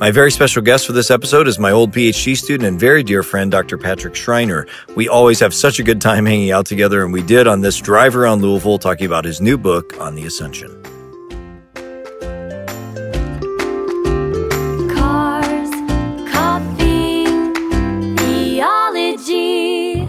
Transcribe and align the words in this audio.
My 0.00 0.10
very 0.10 0.30
special 0.30 0.62
guest 0.62 0.86
for 0.86 0.92
this 0.92 1.10
episode 1.10 1.46
is 1.46 1.58
my 1.58 1.70
old 1.72 1.92
PhD 1.92 2.34
student 2.34 2.66
and 2.66 2.80
very 2.80 3.02
dear 3.02 3.22
friend, 3.22 3.50
Dr. 3.50 3.76
Patrick 3.76 4.14
Schreiner. 4.14 4.66
We 4.96 5.10
always 5.10 5.40
have 5.40 5.52
such 5.52 5.78
a 5.78 5.82
good 5.82 6.00
time 6.00 6.24
hanging 6.24 6.50
out 6.52 6.64
together, 6.64 7.04
and 7.04 7.12
we 7.12 7.22
did 7.22 7.46
on 7.46 7.60
this 7.60 7.76
drive 7.76 8.16
around 8.16 8.40
Louisville 8.40 8.78
talking 8.78 9.04
about 9.04 9.26
his 9.26 9.42
new 9.42 9.58
book 9.58 10.00
on 10.00 10.14
the 10.14 10.24
Ascension. 10.24 10.70
Cars, 14.94 15.70
coffee, 16.30 17.24
theology. 18.16 20.00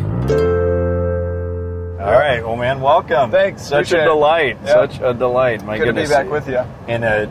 All 1.99 2.17
right, 2.17 2.41
well, 2.43 2.55
man, 2.55 2.79
welcome. 2.81 3.29
Thanks, 3.31 3.63
Such 3.63 3.71
a 3.71 3.75
appreciate 3.77 4.01
it. 4.01 4.05
delight. 4.05 4.57
Yeah. 4.63 4.73
Such 4.73 4.99
a 5.01 5.13
delight. 5.13 5.63
My 5.65 5.77
Good 5.77 5.85
to 5.87 5.91
be 5.93 6.01
goodness. 6.03 6.09
back 6.09 6.29
with 6.29 6.47
you. 6.47 6.61
In 6.87 7.03
a 7.03 7.27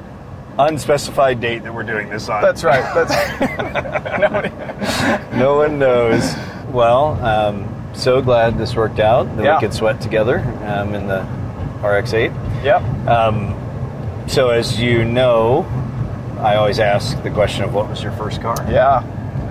unspecified 0.66 1.40
date 1.40 1.62
that 1.64 1.74
we're 1.74 1.82
doing 1.82 2.08
this 2.08 2.28
on. 2.28 2.42
That's 2.42 2.64
right. 2.64 2.82
That's 2.94 4.20
nobody. 4.20 4.50
no 5.38 5.56
one 5.56 5.78
knows. 5.78 6.34
Well, 6.70 7.22
um, 7.24 7.92
so 7.94 8.20
glad 8.22 8.58
this 8.58 8.74
worked 8.76 9.00
out 9.00 9.24
that 9.36 9.44
Yeah. 9.44 9.56
we 9.56 9.60
could 9.60 9.74
sweat 9.74 10.00
together 10.00 10.38
um, 10.64 10.94
in 10.94 11.06
the 11.08 11.20
RX-8. 11.82 12.64
Yep. 12.64 12.82
Um, 13.08 13.56
so, 14.28 14.50
as 14.50 14.80
you 14.80 15.04
know, 15.04 15.66
I 16.38 16.56
always 16.56 16.78
ask 16.78 17.20
the 17.22 17.30
question 17.30 17.64
of 17.64 17.74
what 17.74 17.88
was 17.88 18.02
your 18.02 18.12
first 18.12 18.40
car? 18.40 18.56
Yeah. 18.70 19.02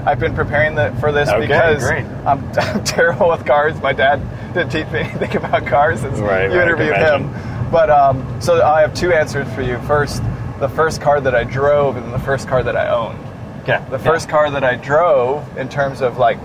I've 0.05 0.19
been 0.19 0.33
preparing 0.33 0.75
the, 0.75 0.95
for 0.99 1.11
this 1.11 1.27
Okay, 1.29 1.41
because. 1.41 1.83
I'm, 1.83 2.49
I'm 2.57 2.83
terrible 2.85 3.29
with 3.29 3.45
cars. 3.45 3.79
My 3.81 3.91
dad 3.93 4.21
didn't 4.53 4.71
teach 4.71 4.87
me 4.91 4.99
anything 4.99 5.35
about 5.35 5.65
cars. 5.67 5.99
Since 6.01 6.19
Right, 6.19 6.49
you 6.49 6.57
right, 6.57 6.63
interviewed 6.63 6.95
him. 6.95 7.29
But 7.69 7.89
um, 7.89 8.41
so 8.41 8.63
I 8.65 8.81
have 8.81 8.93
two 8.93 9.11
answers 9.11 9.51
for 9.53 9.61
you. 9.61 9.77
First, 9.79 10.23
the 10.59 10.69
first 10.69 11.01
car 11.01 11.21
that 11.21 11.33
I 11.35 11.43
drove, 11.43 11.95
and 11.97 12.13
the 12.13 12.19
first 12.19 12.47
car 12.47 12.61
that 12.63 12.75
I 12.75 12.89
owned. 12.89 13.19
Okay. 13.63 13.79
The 13.89 13.99
first 13.99 14.29
car 14.29 14.49
that 14.51 14.63
I 14.63 14.75
drove, 14.75 15.57
in 15.57 15.69
terms 15.69 16.01
of 16.01 16.17
like, 16.17 16.37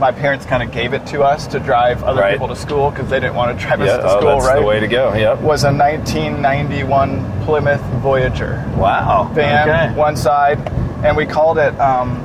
my 0.00 0.10
parents 0.10 0.44
kind 0.44 0.62
of 0.62 0.72
gave 0.72 0.92
it 0.92 1.06
to 1.06 1.22
us 1.22 1.46
to 1.48 1.60
drive 1.60 2.02
other 2.02 2.20
Right. 2.20 2.32
people 2.32 2.48
to 2.48 2.56
school 2.56 2.90
because 2.90 3.08
they 3.10 3.20
didn't 3.20 3.36
want 3.36 3.56
to 3.58 3.64
drive 3.64 3.80
Yeah, 3.80 3.86
us 3.92 3.96
to 3.98 4.04
oh, 4.04 4.18
school, 4.18 4.28
that's 4.30 4.46
right? 4.46 4.56
the 4.60 4.66
way 4.66 4.80
to 4.80 4.88
go. 4.88 5.14
Yep. 5.14 5.38
was 5.40 5.62
a 5.64 5.72
1991 5.72 7.42
Plymouth 7.44 7.80
Voyager 8.02 8.62
Wow. 8.76 9.30
van, 9.32 9.68
Okay. 9.68 9.94
one 9.94 10.16
side, 10.16 10.58
and 11.04 11.16
we 11.16 11.26
called 11.26 11.58
it 11.58 11.78
um, 11.80 12.20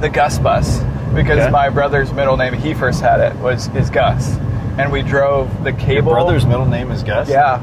the 0.00 0.08
Gus 0.08 0.38
Bus 0.38 0.80
because 1.14 1.40
Okay. 1.40 1.50
my 1.50 1.68
brother's 1.68 2.12
middle 2.12 2.36
name 2.36 2.52
he 2.54 2.72
first 2.72 3.00
had 3.00 3.20
it 3.20 3.34
was 3.36 3.68
is 3.74 3.90
Gus, 3.90 4.36
and 4.78 4.90
we 4.90 5.02
drove 5.02 5.48
the 5.64 5.70
Your 5.70 5.80
cable. 5.80 6.12
brother's 6.12 6.46
middle 6.46 6.66
name 6.66 6.90
is 6.90 7.02
Gus? 7.02 7.28
yeah, 7.28 7.58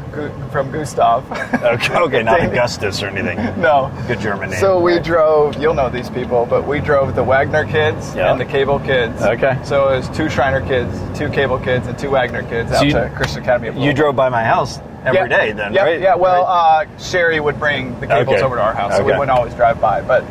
from 0.50 0.72
Gustav. 0.72 1.26
Okay, 1.60 1.94
okay 1.96 2.24
not 2.24 2.42
Augustus 2.42 3.02
or 3.04 3.08
anything. 3.08 3.38
no. 3.62 3.92
Good 4.08 4.20
German 4.22 4.50
name. 4.52 4.60
So 4.60 4.80
we 4.80 4.94
Right. 4.96 5.04
drove. 5.04 5.58
You'll 5.62 5.74
know 5.74 5.90
these 5.90 6.10
people, 6.10 6.46
but 6.50 6.66
we 6.68 6.80
drove 6.80 7.16
the 7.16 7.24
Wagner 7.24 7.66
kids 7.66 8.16
Yeah. 8.16 8.32
and 8.32 8.40
the 8.40 8.46
Cable 8.46 8.80
kids. 8.80 9.22
Okay. 9.22 9.58
So 9.64 9.90
it 9.90 9.98
was 9.98 10.10
two 10.18 10.30
Schreiner 10.30 10.62
kids, 10.62 10.98
two 11.18 11.30
Cable 11.30 11.60
kids, 11.60 11.88
and 11.88 11.98
two 11.98 12.10
Wagner 12.12 12.44
kids 12.44 12.72
out 12.72 12.86
you- 12.86 12.94
to 12.94 13.10
Christian 13.16 13.42
Academy 13.44 13.68
of 13.70 13.78
You 13.78 13.94
drove 13.94 14.16
by 14.16 14.30
my 14.30 14.44
house 14.44 14.80
every 15.06 15.30
day 15.30 15.52
then, 15.54 15.74
yeah, 15.74 15.84
right? 15.84 16.00
Yeah, 16.02 16.16
well, 16.16 16.44
Right. 16.44 16.86
uh, 16.88 16.98
Sherry 17.02 17.40
would 17.40 17.60
bring 17.60 18.00
the 18.00 18.08
cables 18.08 18.36
Okay. 18.38 18.44
over 18.46 18.56
to 18.58 18.62
our 18.62 18.74
house, 18.74 18.96
so 18.98 19.04
we 19.04 19.12
wouldn't 19.12 19.32
always 19.32 19.54
drive 19.54 19.80
by. 19.82 20.02
But 20.02 20.24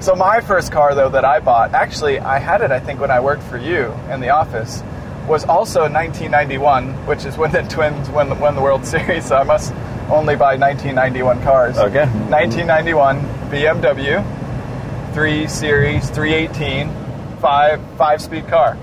so 0.00 0.14
my 0.14 0.40
first 0.40 0.72
car, 0.72 0.94
though, 0.94 1.08
that 1.10 1.24
I 1.24 1.40
bought, 1.40 1.74
actually, 1.74 2.18
I 2.20 2.38
had 2.38 2.60
it, 2.60 2.70
I 2.70 2.78
think, 2.80 3.00
when 3.00 3.10
I 3.10 3.20
worked 3.20 3.42
for 3.44 3.56
you 3.56 3.92
in 4.10 4.20
the 4.20 4.30
office, 4.30 4.82
was 5.26 5.44
also 5.44 5.80
1991, 5.82 6.92
which 7.06 7.24
is 7.24 7.36
when 7.36 7.50
the 7.52 7.62
Twins 7.62 8.08
won 8.10 8.28
the, 8.28 8.34
won 8.36 8.54
the 8.54 8.60
World 8.62 8.84
Series. 8.86 9.26
So 9.26 9.36
I 9.36 9.42
must 9.42 9.72
only 10.10 10.36
buy 10.36 10.56
1991 10.56 11.42
cars. 11.42 11.76
Okay. 11.78 12.06
1991 12.30 13.20
BMW 13.50 14.24
3 15.14 15.46
Series 15.48 16.10
318 16.10 16.90
five 17.40 17.80
five 17.96 18.20
speed 18.22 18.46
car 18.48 18.76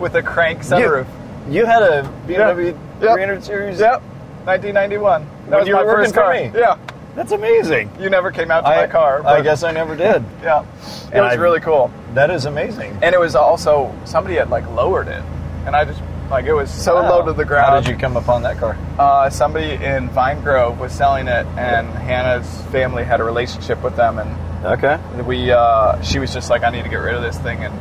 with 0.00 0.14
a 0.14 0.22
crank 0.22 0.60
sunroof. 0.60 1.06
you 1.48 1.66
had 1.66 1.82
a 1.82 2.02
BMW 2.26 2.66
Yep. 3.00 3.14
300 3.14 3.44
series? 3.44 3.78
Yep. 3.80 4.02
1991. 4.44 5.22
That 5.22 5.50
When 5.50 5.58
was 5.60 5.68
you 5.68 5.74
my 5.74 5.82
first 5.84 6.14
for 6.14 6.20
car. 6.22 6.32
me. 6.32 6.50
Yeah. 6.54 6.76
That's 7.14 7.32
amazing. 7.32 7.90
You 8.00 8.10
never 8.10 8.30
came 8.32 8.50
out 8.50 8.62
to 8.62 8.68
I, 8.68 8.86
my 8.86 8.92
car. 8.92 9.24
I 9.26 9.40
guess 9.40 9.62
I 9.62 9.70
never 9.72 9.94
did. 9.96 10.24
Yeah. 10.42 10.62
It 10.62 11.12
And 11.12 11.24
was 11.24 11.32
I've- 11.32 11.38
really 11.42 11.60
cool. 11.60 11.90
That 12.14 12.30
is 12.30 12.44
amazing. 12.46 12.96
And 13.02 13.14
it 13.14 13.20
was 13.20 13.34
also 13.36 13.94
somebody 14.04 14.36
had 14.36 14.50
like 14.50 14.66
lowered 14.70 15.08
it, 15.08 15.22
and 15.68 15.76
I 15.76 15.84
just 15.84 16.00
like 16.30 16.46
it 16.46 16.52
was 16.54 16.70
so 16.70 16.96
Wow. 16.96 17.10
low 17.20 17.26
to 17.26 17.32
the 17.32 17.44
ground. 17.44 17.66
How 17.66 17.80
did 17.80 17.88
you 17.88 17.96
come 17.96 18.16
upon 18.16 18.42
that 18.42 18.58
car? 18.58 18.76
Uh, 18.98 19.30
somebody 19.30 19.72
in 19.72 20.08
Vine 20.10 20.40
Grove 20.42 20.80
was 20.80 20.92
selling 20.92 21.28
it, 21.28 21.46
and 21.56 21.86
Hannah's 21.90 22.62
family 22.72 23.04
had 23.04 23.20
a 23.20 23.24
relationship 23.24 23.82
with 23.82 23.94
them, 23.94 24.18
and 24.18 24.34
Okay. 24.64 24.98
we 25.24 25.52
uh, 25.52 26.00
she 26.02 26.18
was 26.18 26.32
just 26.34 26.50
like, 26.50 26.64
I 26.64 26.70
need 26.70 26.82
to 26.82 26.88
get 26.88 26.96
rid 26.96 27.14
of 27.14 27.22
this 27.22 27.38
thing, 27.38 27.62
and 27.64 27.72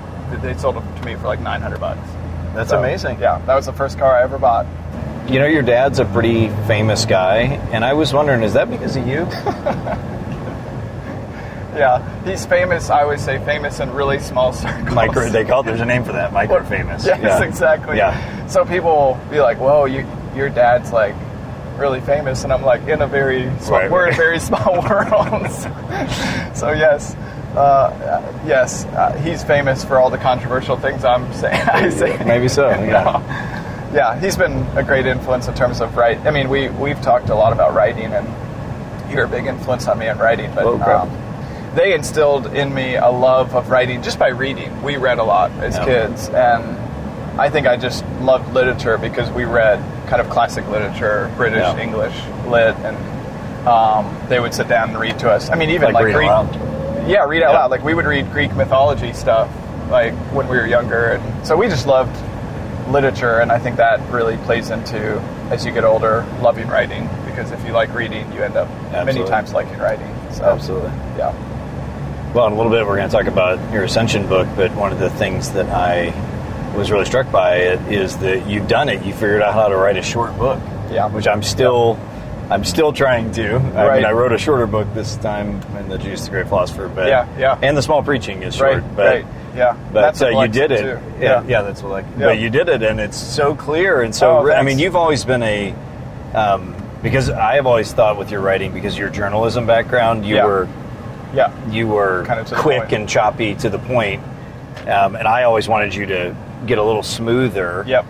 they 0.44 0.54
sold 0.56 0.78
it 0.78 0.84
to 1.00 1.06
me 1.06 1.16
for 1.16 1.28
like 1.28 1.40
900 1.40 1.80
bucks. 1.80 2.00
That's 2.54 2.70
So, 2.70 2.80
amazing. 2.80 3.20
Yeah, 3.20 3.40
that 3.46 3.56
was 3.56 3.66
the 3.66 3.74
first 3.74 3.98
car 3.98 4.16
I 4.18 4.22
ever 4.24 4.38
bought. 4.38 4.66
You 5.28 5.40
know, 5.40 5.46
your 5.48 5.62
dad's 5.64 6.00
a 6.00 6.06
pretty 6.06 6.50
famous 6.68 7.06
guy, 7.06 7.40
and 7.72 7.84
I 7.86 7.94
was 7.94 8.14
wondering, 8.14 8.44
is 8.44 8.54
that 8.54 8.70
because 8.70 8.96
of 8.96 9.08
you? 9.08 9.28
Yeah, 11.78 12.24
he's 12.24 12.46
famous. 12.46 12.90
I 12.90 13.02
always 13.04 13.24
say 13.24 13.44
famous 13.46 13.80
in 13.80 13.92
really 13.94 14.20
small 14.20 14.54
circles. 14.54 14.94
Micro, 14.94 15.30
they 15.30 15.46
call 15.46 15.62
it, 15.62 15.66
there's 15.68 15.82
a 15.82 15.86
name 15.86 16.04
for 16.04 16.14
that, 16.14 16.34
micro 16.34 16.64
famous. 16.64 17.06
Yes, 17.06 17.20
Yeah. 17.22 17.44
exactly. 17.44 17.98
Yeah. 17.98 18.48
So 18.48 18.66
people 18.66 18.90
will 18.92 19.20
be 19.30 19.40
like, 19.40 19.60
"Whoa, 19.60 19.86
you, 19.86 20.06
your 20.36 20.50
dad's 20.50 20.92
like 20.92 21.16
really 21.78 22.02
famous," 22.02 22.44
and 22.44 22.52
I'm 22.54 22.64
like, 22.64 22.88
"In 22.88 23.02
a 23.02 23.08
very 23.08 23.50
small, 23.60 23.80
Right, 23.80 23.92
we're 23.92 24.04
right. 24.06 24.12
in 24.14 24.18
very 24.18 24.40
small 24.40 24.82
worlds." 24.90 25.64
so 26.60 26.72
yes, 26.72 27.16
uh, 27.56 28.22
yes, 28.46 28.86
uh, 28.86 29.14
he's 29.24 29.44
famous 29.44 29.84
for 29.84 29.98
all 30.00 30.10
the 30.10 30.18
controversial 30.18 30.78
things 30.78 31.04
I'm 31.04 31.32
saying. 31.34 31.62
I 31.70 31.90
say. 31.90 32.18
Maybe 32.26 32.48
so, 32.48 32.70
yeah. 32.70 33.92
yeah, 33.94 34.20
he's 34.20 34.38
been 34.38 34.66
a 34.78 34.84
great 34.84 35.06
influence 35.06 35.48
in 35.48 35.54
terms 35.56 35.82
of 35.82 35.96
writing. 35.98 36.26
I 36.28 36.32
mean, 36.32 36.50
we 36.50 36.70
we've 36.70 37.02
talked 37.02 37.30
a 37.30 37.36
lot 37.36 37.52
about 37.54 37.74
writing, 37.74 38.14
and 38.14 38.28
you're 39.12 39.26
a 39.26 39.30
big 39.30 39.46
influence 39.46 39.88
on 39.88 40.00
me 40.00 40.08
in 40.08 40.18
writing. 40.18 40.52
But 40.56 40.66
Oh, 40.66 40.82
um, 40.82 41.10
they 41.78 41.94
instilled 41.94 42.48
in 42.56 42.74
me 42.74 42.96
a 42.96 43.08
love 43.10 43.54
of 43.56 43.70
writing 43.70 44.02
just 44.02 44.18
by 44.18 44.30
reading. 44.30 44.82
We 44.82 44.98
read 44.98 45.20
a 45.20 45.24
lot 45.24 45.52
as 45.62 45.78
Yeah. 45.78 45.86
kids, 45.86 46.28
and 46.30 46.76
I 47.40 47.52
think 47.52 47.68
I 47.68 47.78
just 47.78 48.04
loved 48.22 48.52
literature 48.52 48.98
because 48.98 49.30
we 49.30 49.46
read 49.46 49.80
kind 50.08 50.20
of 50.20 50.28
classic 50.30 50.68
literature, 50.70 51.30
British, 51.38 51.60
Yeah. 51.62 51.78
English, 51.78 52.16
lit, 52.48 52.76
and 52.84 52.98
um, 53.68 54.18
they 54.28 54.40
would 54.40 54.56
sit 54.56 54.68
down 54.68 54.90
and 54.90 55.00
read 55.00 55.20
to 55.20 55.30
us. 55.30 55.52
I 55.52 55.56
mean, 55.56 55.70
even 55.70 55.94
Like 55.94 55.94
like, 55.94 56.06
read 56.06 56.16
Greek. 56.16 56.28
aloud? 56.30 56.58
Yeah, 57.08 57.26
read 57.26 57.44
out 57.44 57.54
Yeah. 57.54 57.60
loud. 57.60 57.72
Like 57.72 57.84
we 57.84 57.94
would 57.94 58.06
read 58.08 58.32
Greek 58.32 58.56
mythology 58.56 59.14
stuff, 59.14 59.48
like 59.92 60.14
when 60.34 60.48
we 60.48 60.58
were 60.58 60.66
younger, 60.66 61.20
and 61.22 61.46
so 61.48 61.56
we 61.56 61.68
just 61.68 61.86
loved 61.86 62.16
literature, 62.90 63.40
and 63.40 63.52
I 63.52 63.60
think 63.60 63.76
that 63.76 64.00
really 64.10 64.38
plays 64.38 64.72
into 64.72 65.22
as 65.52 65.64
you 65.64 65.72
get 65.72 65.84
older, 65.84 66.26
loving 66.42 66.68
writing. 66.70 67.08
Because 67.28 67.52
if 67.52 67.64
you 67.68 67.72
like 67.72 67.94
reading, 67.94 68.32
you 68.34 68.42
end 68.42 68.56
up 68.56 68.68
many 69.06 69.24
times 69.26 69.54
liking 69.54 69.78
writing. 69.78 70.10
So, 70.32 70.44
Absolutely. 70.46 70.92
Yeah. 71.18 71.34
Well, 72.34 72.48
in 72.48 72.54
a 72.54 72.56
little 72.56 72.72
bit, 72.72 72.86
we're 72.86 72.98
going 72.98 73.10
to 73.10 73.16
talk 73.16 73.28
about 73.28 73.74
your 73.74 73.84
Ascension 73.86 74.28
book, 74.28 74.48
but 74.56 74.72
one 74.76 74.92
of 74.92 75.00
the 75.00 75.10
things 75.10 75.52
that 75.54 75.68
I 75.70 76.14
was 76.76 76.92
really 76.92 77.06
struck 77.06 77.32
by 77.32 77.56
it 77.56 77.80
is 77.92 78.18
that 78.18 78.48
you've 78.48 78.68
done 78.68 78.90
it. 78.90 79.04
You 79.04 79.14
figured 79.14 79.42
out 79.42 79.54
how 79.54 79.68
to 79.70 79.76
write 79.76 79.98
a 79.98 80.04
short 80.04 80.38
book. 80.38 80.60
Yeah. 80.92 81.08
Which 81.08 81.28
I'm 81.28 81.42
still, 81.42 81.98
I'm 82.52 82.64
still 82.64 82.94
trying 82.94 83.32
to. 83.32 83.56
I 83.56 83.88
Right. 83.88 83.96
mean, 83.98 84.06
I 84.06 84.12
wrote 84.12 84.34
a 84.34 84.38
shorter 84.38 84.68
book 84.68 84.88
this 84.94 85.16
time 85.18 85.62
in 85.80 85.90
the 85.90 85.98
Jesus 85.98 86.26
the 86.26 86.32
Great 86.32 86.48
Philosopher, 86.48 86.88
but 86.94 87.08
Yeah, 87.08 87.26
yeah. 87.40 87.58
and 87.62 87.76
the 87.76 87.82
Small 87.82 88.04
Preaching 88.04 88.44
is 88.44 88.56
short, 88.56 88.74
Right. 88.84 88.96
but. 88.96 89.06
right. 89.06 89.26
Yeah. 89.56 89.76
But 89.92 90.02
That's 90.02 90.22
uh, 90.22 90.28
you 90.30 90.48
did 90.50 90.72
it. 90.72 90.82
too. 90.82 91.00
Yeah, 91.20 91.42
yeah, 91.48 91.64
that's 91.64 91.82
what 91.82 91.94
I. 91.94 92.00
Yeah. 92.20 92.28
But 92.28 92.38
you 92.38 92.52
did 92.52 92.70
it, 92.70 92.84
and 92.84 93.00
it's 93.00 93.18
so 93.18 93.56
clear 93.56 94.04
and 94.04 94.14
so. 94.14 94.48
Oh, 94.48 94.52
I 94.52 94.62
mean, 94.62 94.78
you've 94.78 94.96
always 94.96 95.26
been 95.26 95.42
a. 95.42 95.74
Um, 96.36 96.76
because 97.02 97.32
I 97.32 97.56
have 97.56 97.66
always 97.66 97.92
thought 97.92 98.18
with 98.20 98.30
your 98.30 98.42
writing, 98.42 98.72
because 98.72 98.96
your 98.96 99.10
journalism 99.10 99.66
background, 99.66 100.26
you 100.28 100.36
Yeah. 100.36 100.46
were 100.46 100.68
Yeah. 101.34 101.52
you 101.70 101.88
were 101.88 102.26
Kinda 102.26 102.46
quick 102.56 102.92
and 102.92 103.08
choppy 103.08 103.56
to 103.56 103.70
the 103.70 103.80
point. 103.80 104.22
Um, 104.88 105.16
and 105.16 105.28
I 105.28 105.44
always 105.44 105.68
wanted 105.68 105.94
you 105.94 106.06
to 106.08 106.36
get 106.66 106.78
a 106.78 106.84
little 106.84 107.04
smoother. 107.04 107.84
Yep. 107.88 108.06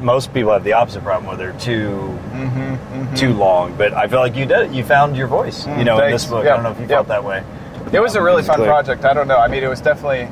Most 0.00 0.34
people 0.34 0.52
have 0.52 0.64
the 0.64 0.72
opposite 0.72 1.02
problem 1.04 1.26
where 1.26 1.36
they're 1.36 1.60
too 1.60 2.18
Mm-hmm, 2.32 3.14
too 3.14 3.32
long, 3.34 3.74
but 3.76 3.92
I 3.92 4.08
feel 4.08 4.18
like 4.18 4.34
you 4.34 4.46
did 4.46 4.58
it. 4.62 4.70
You 4.72 4.82
found 4.84 5.16
your 5.16 5.28
voice. 5.28 5.66
you 5.66 5.84
know, 5.84 5.98
in 5.98 6.04
Mm, 6.04 6.10
this 6.12 6.24
book. 6.26 6.44
Yep. 6.44 6.52
I 6.52 6.56
don't 6.56 6.64
know 6.64 6.70
if 6.70 6.76
you 6.78 6.82
Yep. 6.86 6.88
felt 6.90 7.08
that 7.08 7.22
way. 7.24 7.42
It 7.92 8.00
was 8.00 8.14
a 8.16 8.22
really 8.22 8.42
fun 8.42 8.56
clear. 8.56 8.68
project. 8.68 9.04
I 9.04 9.12
don't 9.12 9.28
know. 9.28 9.36
I 9.36 9.48
mean, 9.48 9.62
it 9.62 9.68
was 9.68 9.80
definitely. 9.80 10.28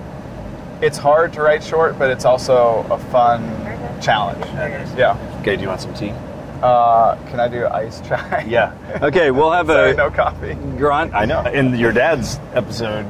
It's 0.81 0.97
hard 0.99 1.33
to 1.35 1.43
write 1.43 1.63
short, 1.63 1.99
but 1.99 2.11
it's 2.11 2.25
also 2.25 2.87
a 2.91 2.99
fun 2.99 3.43
challenge. 4.01 4.45
Yeah. 4.97 5.17
Okay, 5.43 5.57
do 5.57 5.63
you 5.63 5.69
want 5.69 5.83
some 5.83 5.93
tea? 5.95 6.15
Uh, 6.63 7.17
can 7.31 7.41
I 7.41 7.49
do 7.49 7.67
ice 7.67 8.01
chai? 8.07 8.45
Yeah. 8.49 8.73
Okay, 9.03 9.31
we'll 9.31 9.51
have 9.53 9.67
Sorry, 9.69 9.93
a 9.93 9.95
no 9.95 10.11
coffee. 10.11 10.55
Grant. 10.77 11.15
I 11.15 11.25
know. 11.25 11.43
In 11.47 11.75
your 11.75 11.93
dad's 11.93 12.39
episode, 12.55 13.07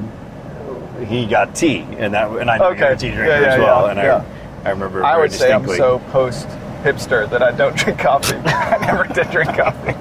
he 1.07 1.27
got 1.27 1.55
tea, 1.55 1.81
and 1.99 2.15
that, 2.15 2.31
and 2.31 2.51
I 2.51 2.59
know 2.59 2.71
you're 2.71 2.89
a 2.89 2.97
tea 2.97 3.09
Yeah, 3.09 3.15
drinker 3.17 3.41
yeah, 3.41 3.53
as 3.55 3.59
well. 3.59 3.85
yeah, 3.87 3.91
and 3.91 3.99
yeah. 3.99 4.25
I, 4.65 4.69
I 4.69 4.71
remember. 4.73 5.05
I 5.05 5.19
would 5.19 5.33
say 5.33 5.53
I'm 5.53 5.67
so 5.67 5.99
post 6.11 6.47
hipster 6.83 7.29
that 7.31 7.43
I 7.43 7.51
don't 7.51 7.77
drink 7.83 7.99
coffee. 7.99 8.37
I 8.45 8.79
never 8.87 9.05
did 9.13 9.31
drink 9.31 9.57
coffee. 9.57 9.95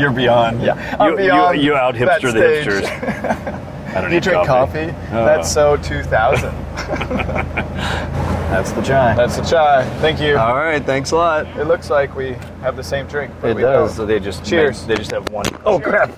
You're 0.00 0.10
beyond. 0.12 0.60
Yeah, 0.62 0.96
I'm 0.98 1.12
you, 1.12 1.16
beyond 1.16 1.58
You, 1.58 1.64
you 1.64 1.74
out 1.74 1.94
hipster 1.94 2.32
the 2.32 2.40
hipsters. 2.40 2.86
I 3.94 4.00
don't 4.00 4.10
you 4.12 4.20
drink 4.20 4.46
coffee. 4.46 4.86
coffee? 4.90 4.96
Oh. 5.12 5.24
That's 5.24 5.50
so 5.52 5.76
2000. 5.78 6.48
That's 8.52 8.70
the 8.72 8.82
chai. 8.82 9.14
That's 9.14 9.36
the 9.38 9.42
chai. 9.44 9.84
Thank 10.00 10.20
you. 10.20 10.36
All 10.36 10.54
right, 10.54 10.84
thanks 10.84 11.12
a 11.12 11.16
lot. 11.16 11.46
It 11.58 11.64
looks 11.64 11.88
like 11.88 12.14
we 12.14 12.34
have 12.60 12.76
the 12.76 12.84
same 12.84 13.06
drink. 13.06 13.32
But 13.40 13.52
It 13.52 13.56
we 13.56 13.62
does. 13.62 13.88
Don't. 13.90 13.96
So 13.96 14.04
they 14.06 14.20
just 14.20 14.44
Cheers. 14.44 14.84
They 14.86 14.94
just 14.96 15.10
have 15.10 15.26
one. 15.30 15.46
Oh 15.64 15.80
crap! 15.80 16.10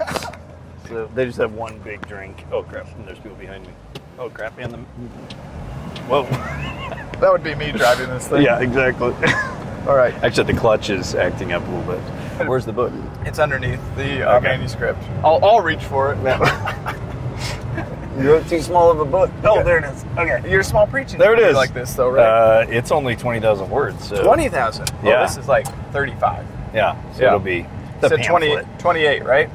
so 0.88 1.08
they 1.14 1.26
just 1.26 1.38
have 1.38 1.52
one 1.54 1.78
big 1.78 2.04
drink. 2.08 2.44
Oh 2.50 2.64
crap! 2.64 2.92
And 2.96 3.06
there's 3.06 3.20
people 3.20 3.36
behind 3.36 3.64
me. 3.64 3.72
Oh 4.18 4.28
crap! 4.30 4.58
And 4.58 4.72
the. 4.72 4.78
Whoa. 6.08 6.24
That 7.20 7.30
would 7.30 7.44
be 7.44 7.54
me 7.54 7.70
driving 7.70 8.08
this 8.08 8.26
thing. 8.26 8.42
yeah, 8.42 8.58
exactly. 8.60 9.14
All 9.88 9.94
right. 9.96 10.12
Actually, 10.24 10.52
the 10.52 10.58
clutch 10.58 10.90
is 10.90 11.14
acting 11.14 11.52
up 11.52 11.62
a 11.66 11.70
little 11.70 11.94
bit. 11.94 12.48
Where's 12.48 12.66
the 12.66 12.72
book? 12.72 12.92
It's 13.24 13.38
underneath 13.38 13.80
the 13.96 14.28
uh, 14.28 14.36
Okay. 14.38 14.48
manuscript. 14.48 15.00
I'll, 15.22 15.42
I'll 15.44 15.60
reach 15.60 15.82
for 15.84 16.12
it. 16.12 16.16
You 18.18 18.32
wrote 18.32 18.48
too 18.48 18.60
small 18.60 18.90
of 18.90 19.00
a 19.00 19.04
book. 19.04 19.30
Oh, 19.44 19.62
there 19.64 19.78
it 19.78 19.84
is. 19.84 20.04
Okay. 20.16 20.40
You're 20.48 20.60
a 20.60 20.64
small 20.64 20.86
preaching. 20.86 21.18
There 21.18 21.32
it 21.34 21.40
is. 21.40 21.56
Like 21.56 21.74
this, 21.74 21.94
though, 21.94 22.10
right? 22.10 22.62
Uh, 22.62 22.66
it's 22.68 22.92
only 22.92 23.16
twenty 23.16 23.40
thousand 23.40 23.68
words. 23.70 24.08
So. 24.08 24.22
Twenty 24.22 24.48
thousand. 24.48 24.90
Oh, 25.02 25.08
Yeah. 25.08 25.22
this 25.22 25.36
is 25.36 25.48
like 25.48 25.66
thirty-five. 25.92 26.44
Yeah. 26.72 26.96
So 27.14 27.22
Yeah. 27.22 27.26
it'll 27.28 27.40
be 27.40 27.66
the 28.00 28.08
So 28.08 28.16
20, 28.16 28.58
28, 28.78 29.24
right? 29.24 29.48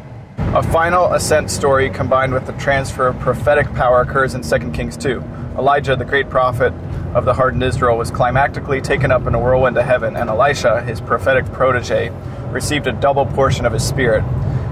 A 0.55 0.63
final 0.63 1.13
ascent 1.13 1.51
story 1.51 1.89
combined 1.89 2.33
with 2.33 2.45
the 2.47 2.53
transfer 2.53 3.07
of 3.07 3.19
prophetic 3.19 3.71
power 3.75 4.01
occurs 4.01 4.33
in 4.33 4.41
2 4.41 4.71
Kings 4.71 4.97
2. 4.97 5.23
Elijah, 5.57 5.95
the 5.95 6.05
great 6.05 6.29
prophet 6.29 6.73
of 7.13 7.25
the 7.25 7.33
hardened 7.33 7.61
Israel, 7.61 7.97
was 7.97 8.09
climactically 8.11 8.81
taken 8.81 9.11
up 9.11 9.27
in 9.27 9.35
a 9.35 9.39
whirlwind 9.39 9.75
to 9.75 9.83
heaven, 9.83 10.15
and 10.15 10.29
Elisha, 10.29 10.81
his 10.81 11.01
prophetic 11.01 11.45
protege, 11.51 12.11
received 12.51 12.87
a 12.87 12.91
double 12.93 13.25
portion 13.25 13.65
of 13.65 13.73
his 13.73 13.83
spirit. 13.83 14.23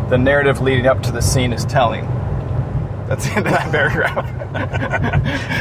The 0.10 0.18
narrative 0.18 0.62
leading 0.62 0.88
up 0.88 1.04
to 1.04 1.12
the 1.12 1.22
scene 1.22 1.54
is 1.54 1.66
telling. 1.66 2.06
That's 3.07 3.25
the 3.25 3.31
end 3.38 3.48
of 3.48 3.54
that 3.54 3.71
paragraph. 3.71 4.25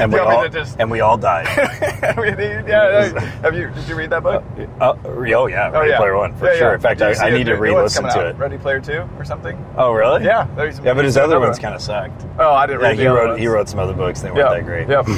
And 0.01 0.13
we 0.13 0.19
You 0.19 0.25
want 0.25 0.31
me 0.41 0.45
all 0.47 0.49
just- 0.49 0.77
and 0.81 0.91
we 0.91 1.01
all 1.01 1.17
died. 1.17 1.47
yeah, 1.57 2.65
yeah. 2.67 3.21
Have 3.43 3.55
you? 3.55 3.71
Did 3.71 3.89
you 3.89 3.95
read 3.97 4.11
that 4.11 4.23
book? 4.23 4.45
Uh, 4.81 4.95
oh 5.05 5.47
yeah, 5.47 5.71
Ready 5.71 5.95
Player 5.97 6.17
One 6.17 6.35
for 6.37 6.47
Yeah, 6.47 6.59
sure. 6.59 6.69
yeah. 6.69 6.75
In 6.75 6.81
fact, 6.81 7.03
I, 7.03 7.13
I 7.27 7.31
need 7.31 7.45
to 7.47 7.55
re-listen 7.55 8.05
to 8.05 8.11
out. 8.11 8.27
it. 8.27 8.37
Ready 8.37 8.59
Player 8.59 8.81
Two 8.81 9.09
or 9.19 9.25
something? 9.25 9.57
Oh 9.77 9.93
really? 9.93 10.25
Yeah, 10.25 10.47
yeah, 10.83 10.95
but 10.95 11.05
his 11.05 11.17
other 11.17 11.39
ones 11.41 11.59
kind 11.59 11.75
of 11.75 11.81
sucked. 11.81 12.25
Oh, 12.39 12.53
I 12.53 12.67
didn't 12.67 12.83
Yeah, 12.83 12.89
read 12.89 12.99
he 12.99 13.07
wrote 13.07 13.29
ones. 13.29 13.41
he 13.41 13.47
wrote 13.47 13.69
some 13.69 13.79
other 13.79 13.95
books. 13.95 14.21
They 14.23 14.31
weren't 14.31 14.39
Yeah, 14.39 14.55
that 14.55 14.65
great. 14.65 14.89
Yep. 14.89 15.07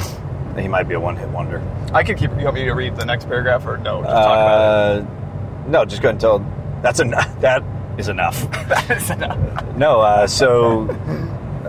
He 0.57 0.67
might 0.67 0.89
be 0.89 0.95
a 0.95 0.99
one-hit 0.99 1.29
wonder. 1.29 1.61
I 1.93 2.03
could 2.03 2.17
keep. 2.17 2.31
You 2.31 2.43
want 2.43 2.55
me 2.55 2.65
to 2.65 2.73
read 2.73 2.95
the 2.97 3.05
next 3.05 3.25
paragraph 3.29 3.65
or 3.65 3.77
no? 3.77 4.01
Just 4.01 4.11
talk 4.13 4.25
about 4.25 4.61
Uh, 5.01 5.05
no, 5.69 5.85
just 5.85 6.01
go 6.01 6.09
ahead 6.09 6.15
and 6.15 6.19
tell. 6.21 6.39
That's 6.81 6.99
enough. 6.99 7.39
That 7.39 7.63
is 7.97 8.09
enough. 8.09 8.49
That 8.67 8.89
is 8.89 9.09
enough. 9.09 9.37
no, 9.77 10.01
uh, 10.01 10.27
so 10.27 10.85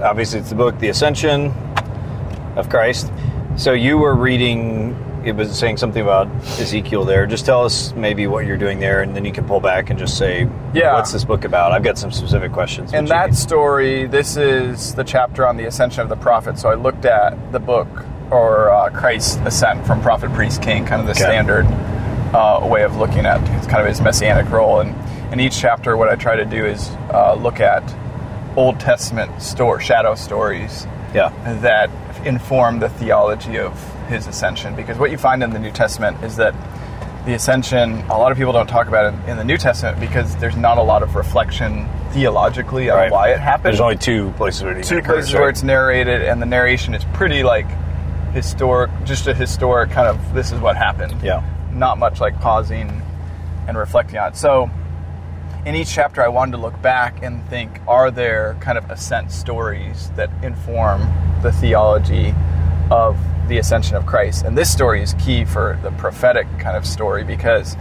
obviously 0.03 0.41
it's 0.41 0.51
the 0.51 0.55
book, 0.57 0.79
The 0.79 0.89
Ascension 0.89 1.53
of 2.57 2.69
Christ. 2.69 3.13
So 3.57 3.73
you 3.73 3.99
were 3.99 4.15
reading. 4.15 4.97
It 5.25 5.33
was 5.37 5.57
saying 5.59 5.77
something 5.77 6.01
about 6.03 6.29
Ezekiel 6.59 7.05
there. 7.05 7.27
Just 7.27 7.45
tell 7.45 7.63
us 7.63 7.93
maybe 7.95 8.27
what 8.27 8.47
you're 8.47 8.57
doing 8.57 8.79
there, 8.81 9.03
and 9.03 9.15
then 9.15 9.27
you 9.27 9.33
can 9.33 9.45
pull 9.47 9.61
back 9.61 9.91
and 9.91 9.99
just 9.99 10.17
say, 10.17 10.49
Yeah. 10.73 10.95
what's 10.95 11.13
this 11.13 11.25
book 11.25 11.45
about?" 11.45 11.73
I've 11.73 11.83
got 11.83 11.99
some 11.99 12.11
specific 12.11 12.53
questions. 12.53 12.95
In 12.95 13.05
that 13.07 13.35
story, 13.35 14.07
this 14.07 14.39
is 14.39 14.95
the 14.95 15.05
chapter 15.05 15.47
on 15.47 15.59
the 15.59 15.67
ascension 15.67 16.01
of 16.03 16.09
the 16.09 16.17
prophet. 16.17 16.59
So 16.59 16.71
I 16.71 16.75
looked 16.75 17.05
at 17.05 17.53
the 17.53 17.61
book 17.61 17.87
or 18.31 18.71
uh, 18.71 18.89
Christ's 18.91 19.37
ascent 19.45 19.87
from 19.87 20.01
prophet, 20.01 20.33
priest, 20.33 20.63
king, 20.63 20.87
kind 20.87 21.01
of 21.01 21.07
the 21.07 21.13
Okay. 21.13 21.21
standard 21.25 21.67
uh, 22.35 22.67
way 22.67 22.83
of 22.85 22.97
looking 22.97 23.27
at 23.27 23.41
kind 23.69 23.83
of 23.83 23.87
his 23.89 24.01
messianic 24.01 24.51
role. 24.51 24.81
And 24.81 24.95
in 25.35 25.41
each 25.41 25.59
chapter, 25.59 25.99
what 25.99 26.09
I 26.09 26.15
try 26.17 26.37
to 26.37 26.47
do 26.47 26.65
is 26.65 26.89
uh, 27.13 27.35
look 27.35 27.61
at 27.61 27.83
Old 28.57 28.81
Testament 28.81 29.41
store 29.43 29.81
shadow 29.81 30.15
stories 30.15 30.87
yeah, 31.15 31.31
that 31.63 31.91
inform 32.27 32.79
the 32.81 32.89
theology 32.89 33.59
of 33.59 33.73
his 34.09 34.27
ascension. 34.27 34.75
Because 34.77 34.99
what 34.99 35.11
you 35.11 35.19
find 35.19 35.43
in 35.43 35.51
the 35.51 35.59
New 35.59 35.71
Testament 35.73 36.23
is 36.23 36.37
that 36.37 36.55
the 37.27 37.35
ascension, 37.35 38.01
a 38.09 38.19
lot 38.19 38.33
of 38.33 38.39
people 38.39 38.53
don't 38.53 38.67
talk 38.67 38.89
about 38.89 39.13
it 39.13 39.29
in 39.31 39.37
the 39.37 39.45
New 39.45 39.57
Testament 39.59 40.01
because 40.01 40.37
there's 40.37 40.57
not 40.57 40.79
a 40.79 40.83
lot 40.83 41.03
of 41.03 41.15
reflection 41.15 41.89
theologically 42.13 42.91
on 42.91 42.97
Right. 42.97 43.13
why 43.13 43.29
it 43.31 43.39
happened. 43.41 43.67
there's 43.67 43.81
only 43.81 43.97
two 43.97 44.31
places 44.37 44.63
where 44.65 44.77
it 44.77 44.85
two 44.85 44.99
occurs, 44.99 45.07
places 45.15 45.35
right? 45.35 45.41
where 45.41 45.49
it's 45.51 45.63
narrated, 45.63 46.23
and 46.23 46.41
the 46.43 46.47
narration 46.47 46.95
is 46.95 47.05
pretty 47.13 47.43
like 47.43 47.67
historic, 48.33 48.91
just 49.05 49.27
a 49.27 49.35
historic 49.35 49.91
kind 49.91 50.09
of 50.09 50.35
this 50.35 50.51
is 50.53 50.61
what 50.61 50.77
happened. 50.77 51.15
Yeah. 51.23 51.43
Not 51.73 51.99
much 51.99 52.21
like 52.21 52.41
pausing 52.41 53.03
and 53.69 53.77
reflecting 53.77 54.19
on 54.19 54.29
it. 54.29 54.37
So 54.37 54.71
in 55.67 55.75
each 55.75 55.91
chapter, 55.93 56.23
I 56.23 56.29
wanted 56.29 56.53
to 56.53 56.59
look 56.59 56.81
back 56.81 57.23
and 57.23 57.47
think 57.49 57.81
are 57.87 58.11
there 58.11 58.57
kind 58.61 58.79
of 58.79 58.91
ascent 58.91 59.31
stories 59.31 60.11
that 60.17 60.31
inform 60.43 61.03
the 61.43 61.53
theology 61.53 62.35
of 62.91 63.19
the 63.49 63.59
ascension 63.59 63.97
of 63.97 64.07
Christ? 64.07 64.45
And 64.45 64.57
this 64.57 64.73
story 64.73 65.03
is 65.03 65.15
key 65.15 65.45
for 65.45 65.79
the 65.83 65.91
prophetic 65.93 66.47
kind 66.59 66.77
of 66.77 66.87
story 66.87 67.25
because 67.25 67.77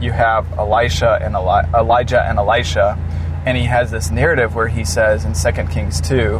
you 0.00 0.10
have 0.10 0.50
Elisha 0.58 1.18
and 1.22 1.34
Eli- 1.34 1.68
Elijah 1.74 2.22
and 2.22 2.38
Elisha, 2.38 2.98
and 3.46 3.56
he 3.56 3.64
has 3.64 3.90
this 3.90 4.10
narrative 4.10 4.54
where 4.54 4.68
he 4.68 4.84
says 4.84 5.24
in 5.24 5.32
2 5.32 5.68
Kings 5.68 6.00
2, 6.00 6.38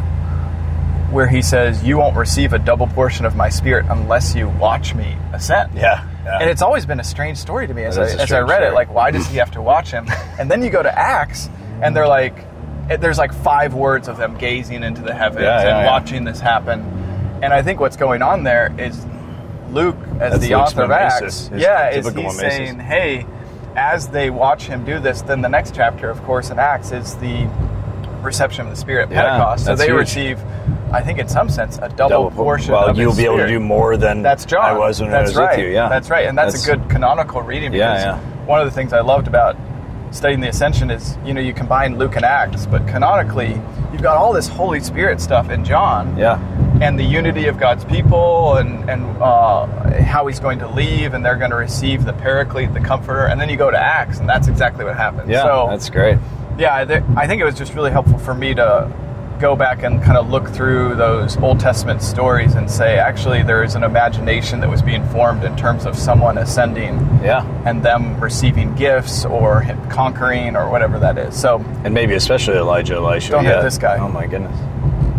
where 1.11 1.27
he 1.27 1.41
says, 1.41 1.83
You 1.83 1.97
won't 1.97 2.17
receive 2.17 2.51
a 2.51 2.59
double 2.59 2.87
portion 2.87 3.25
of 3.25 3.37
my 3.37 3.47
spirit 3.47 3.85
unless 3.89 4.35
you 4.35 4.49
watch 4.49 4.95
me 4.95 5.17
ascend. 5.31 5.75
Yeah, 5.75 6.05
yeah. 6.25 6.39
And 6.39 6.49
it's 6.49 6.61
always 6.61 6.85
been 6.85 6.99
a 6.99 7.03
strange 7.03 7.37
story 7.37 7.67
to 7.67 7.73
me 7.73 7.83
as, 7.83 7.97
I, 7.97 8.03
as 8.03 8.31
I 8.31 8.41
read 8.41 8.63
it. 8.63 8.73
Like, 8.73 8.93
why 8.93 9.11
does 9.11 9.27
he 9.27 9.37
have 9.37 9.51
to 9.51 9.61
watch 9.61 9.91
him? 9.91 10.07
and 10.39 10.49
then 10.49 10.63
you 10.63 10.69
go 10.69 10.81
to 10.83 10.97
Acts, 10.97 11.49
and 11.81 11.95
they're 11.95 12.07
like, 12.07 12.35
there's 12.99 13.17
like 13.17 13.33
five 13.33 13.73
words 13.73 14.07
of 14.07 14.17
them 14.17 14.37
gazing 14.37 14.83
into 14.83 15.01
the 15.01 15.13
heavens 15.13 15.43
Yeah, 15.43 15.63
yeah, 15.63 15.77
and 15.79 15.85
watching 15.87 16.23
this 16.23 16.39
happen. 16.39 16.81
And 17.41 17.53
I 17.53 17.61
think 17.61 17.79
what's 17.79 17.97
going 17.97 18.21
on 18.21 18.43
there 18.43 18.73
is 18.77 19.05
Luke, 19.69 19.97
as 20.19 20.31
That's 20.31 20.39
the 20.39 20.55
Luke's 20.55 20.71
author 20.71 20.83
of 20.83 20.91
Acts, 20.91 21.49
yeah, 21.53 21.89
is 21.89 22.05
typical 22.05 22.23
he's 22.23 22.37
mimesis. 22.37 22.57
saying, 22.57 22.79
hey, 22.79 23.25
as 23.75 24.07
they 24.09 24.29
watch 24.29 24.63
him 24.63 24.85
do 24.85 24.99
this, 24.99 25.21
then 25.23 25.41
the 25.41 25.49
next 25.49 25.73
chapter, 25.75 26.09
of 26.09 26.21
course, 26.23 26.49
in 26.51 26.59
Acts 26.59 26.91
is 26.91 27.15
the 27.15 27.49
reception 28.21 28.65
of 28.65 28.69
the 28.71 28.75
Spirit 28.77 29.09
Yeah, 29.09 29.23
Pentecost. 29.23 29.65
So 29.65 29.75
they 29.75 29.87
huge. 29.87 29.97
receive, 29.97 30.39
I 30.93 31.01
think, 31.01 31.17
in 31.17 31.27
some 31.27 31.49
sense, 31.49 31.79
a 31.81 31.89
double, 31.89 32.29
portion. 32.29 32.71
Well, 32.71 32.89
of 32.89 32.97
you'll 32.97 33.15
be 33.15 33.25
able 33.25 33.37
to 33.37 33.47
do 33.47 33.59
more 33.59 33.97
than 33.97 34.21
That's 34.21 34.45
John. 34.45 34.63
I 34.63 34.77
was 34.77 35.01
when 35.01 35.09
that's 35.09 35.29
I 35.29 35.29
was 35.29 35.35
right. 35.35 35.57
with 35.57 35.65
you. 35.65 35.73
Yeah, 35.73 35.89
that's 35.89 36.11
right, 36.11 36.27
and 36.27 36.37
that's, 36.37 36.67
a 36.67 36.71
good 36.75 36.87
canonical 36.87 37.41
reading. 37.41 37.71
Because 37.71 38.03
yeah. 38.03 38.19
One 38.45 38.59
of 38.61 38.65
the 38.65 38.71
things 38.71 38.93
I 38.93 39.01
loved 39.01 39.27
about 39.27 39.57
studying 40.11 40.39
the 40.39 40.49
Ascension 40.49 40.91
is, 40.91 41.17
you 41.25 41.33
know, 41.33 41.41
you 41.41 41.51
combine 41.51 41.97
Luke 41.97 42.15
and 42.15 42.23
Acts, 42.23 42.67
but 42.67 42.87
canonically, 42.87 43.59
you've 43.91 44.03
got 44.03 44.17
all 44.17 44.31
this 44.33 44.47
Holy 44.47 44.79
Spirit 44.79 45.19
stuff 45.19 45.49
in 45.49 45.65
John, 45.65 46.15
Yeah, 46.15 46.39
and 46.79 46.99
the 46.99 47.03
unity 47.03 47.47
of 47.47 47.57
God's 47.57 47.83
people, 47.85 48.57
and 48.57 48.87
and 48.87 49.03
uh, 49.17 49.65
how 50.03 50.27
He's 50.27 50.39
going 50.39 50.59
to 50.59 50.67
leave, 50.67 51.15
and 51.15 51.25
they're 51.25 51.37
going 51.37 51.51
to 51.51 51.57
receive 51.57 52.05
the 52.05 52.13
Paraclete, 52.13 52.71
the 52.71 52.79
Comforter, 52.79 53.25
and 53.25 53.41
then 53.41 53.49
you 53.49 53.57
go 53.57 53.71
to 53.71 53.79
Acts, 53.79 54.19
and 54.19 54.29
that's 54.29 54.47
exactly 54.47 54.85
what 54.85 54.95
happens. 54.95 55.27
yeah, 55.27 55.41
so, 55.41 55.67
that's 55.71 55.89
great. 55.89 56.19
yeah, 56.59 57.01
I 57.17 57.25
think 57.25 57.41
it 57.41 57.45
was 57.45 57.55
just 57.55 57.73
really 57.73 57.89
helpful 57.89 58.19
for 58.19 58.35
me 58.35 58.53
to 58.53 58.93
go 59.43 59.57
back 59.57 59.83
and 59.83 60.01
kind 60.01 60.17
of 60.17 60.29
look 60.29 60.47
through 60.47 60.95
those 60.95 61.35
Old 61.35 61.59
Testament 61.59 62.01
stories 62.01 62.55
and 62.55 62.71
say, 62.71 62.97
actually, 62.97 63.43
there 63.43 63.61
is 63.61 63.75
an 63.75 63.83
imagination 63.83 64.61
that 64.61 64.69
was 64.69 64.81
being 64.81 65.05
formed 65.09 65.43
in 65.43 65.53
terms 65.57 65.85
of 65.85 65.97
someone 65.97 66.37
ascending 66.37 66.95
Yeah, 67.21 67.45
and 67.65 67.83
them 67.83 68.17
receiving 68.21 68.73
gifts 68.75 69.25
or 69.25 69.59
him 69.59 69.77
conquering 69.89 70.55
or 70.55 70.69
whatever 70.69 70.97
that 70.99 71.17
is. 71.17 71.35
So, 71.37 71.59
and 71.83 71.93
maybe 71.93 72.13
especially 72.13 72.55
Elijah, 72.55 72.95
Elisha. 72.95 73.31
Don't 73.31 73.43
hit 73.43 73.61
this 73.61 73.77
guy. 73.77 73.97
Oh 73.97 74.07
my 74.07 74.27
goodness. 74.27 74.57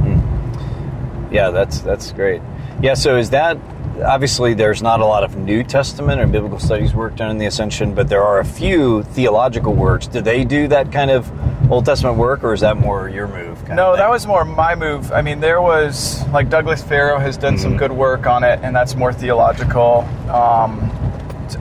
Hmm. 0.04 1.30
Yeah, 1.30 1.50
that's 1.50 1.80
that's 1.80 2.10
great. 2.12 2.40
Yeah, 2.80 2.94
so 2.94 3.18
is 3.18 3.28
that 3.28 3.58
obviously 4.02 4.54
there's 4.54 4.82
not 4.82 5.00
a 5.00 5.04
lot 5.06 5.22
of 5.24 5.36
New 5.36 5.62
Testament 5.62 6.20
or 6.20 6.26
biblical 6.26 6.58
studies 6.58 6.94
work 6.94 7.16
done 7.16 7.30
in 7.30 7.38
the 7.38 7.46
Ascension, 7.46 7.94
but 7.94 8.08
there 8.08 8.22
are 8.22 8.40
a 8.40 8.44
few 8.44 9.02
theological 9.04 9.72
works. 9.74 10.06
Do 10.06 10.20
they 10.20 10.44
do 10.44 10.66
that 10.68 10.90
kind 10.90 11.10
of 11.10 11.30
Old 11.70 11.86
Testament 11.86 12.16
work, 12.18 12.42
or 12.44 12.52
is 12.52 12.60
that 12.60 12.76
more 12.76 13.08
your 13.08 13.26
move? 13.28 13.58
kind 13.64 13.76
no, 13.76 13.96
that 13.96 14.10
was 14.10 14.26
more 14.26 14.44
my 14.44 14.74
move. 14.74 15.12
I 15.12 15.22
mean, 15.22 15.40
there 15.40 15.62
was, 15.62 16.26
like, 16.28 16.50
Douglas 16.50 16.82
Farrow 16.82 17.18
has 17.18 17.36
done 17.36 17.54
Mm-hmm. 17.54 17.62
some 17.62 17.76
good 17.76 17.92
work 17.92 18.26
on 18.26 18.42
it, 18.44 18.58
and 18.62 18.74
that's 18.74 18.94
more 18.96 19.12
theological. 19.12 20.00
Um, 20.28 20.90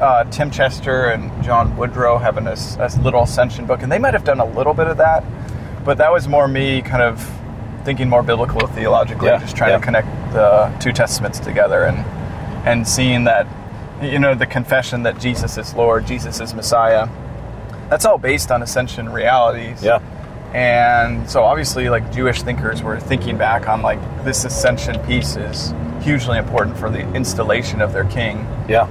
uh, 0.02 0.24
Tim 0.26 0.50
Chester 0.50 1.06
and 1.12 1.32
John 1.44 1.76
Woodrow 1.78 2.18
have 2.18 2.38
an, 2.38 2.48
as- 2.48 2.78
a 2.78 3.02
little 3.02 3.24
ascension 3.24 3.66
book, 3.66 3.82
and 3.84 3.92
they 3.92 4.00
might 4.00 4.14
have 4.14 4.24
done 4.24 4.40
a 4.40 4.46
little 4.46 4.74
bit 4.74 4.88
of 4.88 4.98
that, 4.98 5.24
but 5.86 5.98
that 6.00 6.12
was 6.12 6.28
more 6.28 6.48
me 6.48 6.82
kind 6.82 7.04
of 7.04 7.22
thinking 7.86 8.10
more 8.10 8.24
biblical 8.24 8.66
theologically, 8.68 9.28
Yeah, 9.28 9.38
just 9.40 9.56
trying 9.58 9.72
yeah. 9.72 9.78
to 9.78 9.84
connect 9.84 10.08
the 10.34 10.74
two 10.80 10.92
testaments 10.94 11.38
together 11.40 11.84
and 11.84 11.98
and 12.66 12.88
seeing 12.88 13.24
that 13.26 13.48
you 14.02 14.20
know 14.20 14.36
the 14.36 14.46
confession 14.46 15.04
that 15.04 15.20
Jesus 15.20 15.58
is 15.58 15.74
Lord, 15.74 16.06
Jesus 16.08 16.40
is 16.40 16.54
Messiah. 16.54 17.08
That's 17.90 18.06
all 18.06 18.18
based 18.18 18.52
on 18.52 18.62
ascension 18.64 19.10
realities. 19.10 19.84
Yeah. 19.84 20.00
And 20.54 21.30
so 21.30 21.44
obviously 21.44 21.90
like 21.90 22.12
Jewish 22.12 22.42
thinkers 22.44 22.82
were 22.84 23.00
thinking 23.00 23.38
back 23.38 23.68
on 23.68 23.82
like 23.82 24.00
this 24.24 24.46
ascension 24.46 25.00
piece 25.06 25.36
is 25.36 25.74
hugely 26.02 26.38
important 26.38 26.78
for 26.78 26.90
the 26.90 27.00
installation 27.14 27.82
of 27.82 27.94
their 27.94 28.06
king 28.06 28.46
Yeah. 28.68 28.88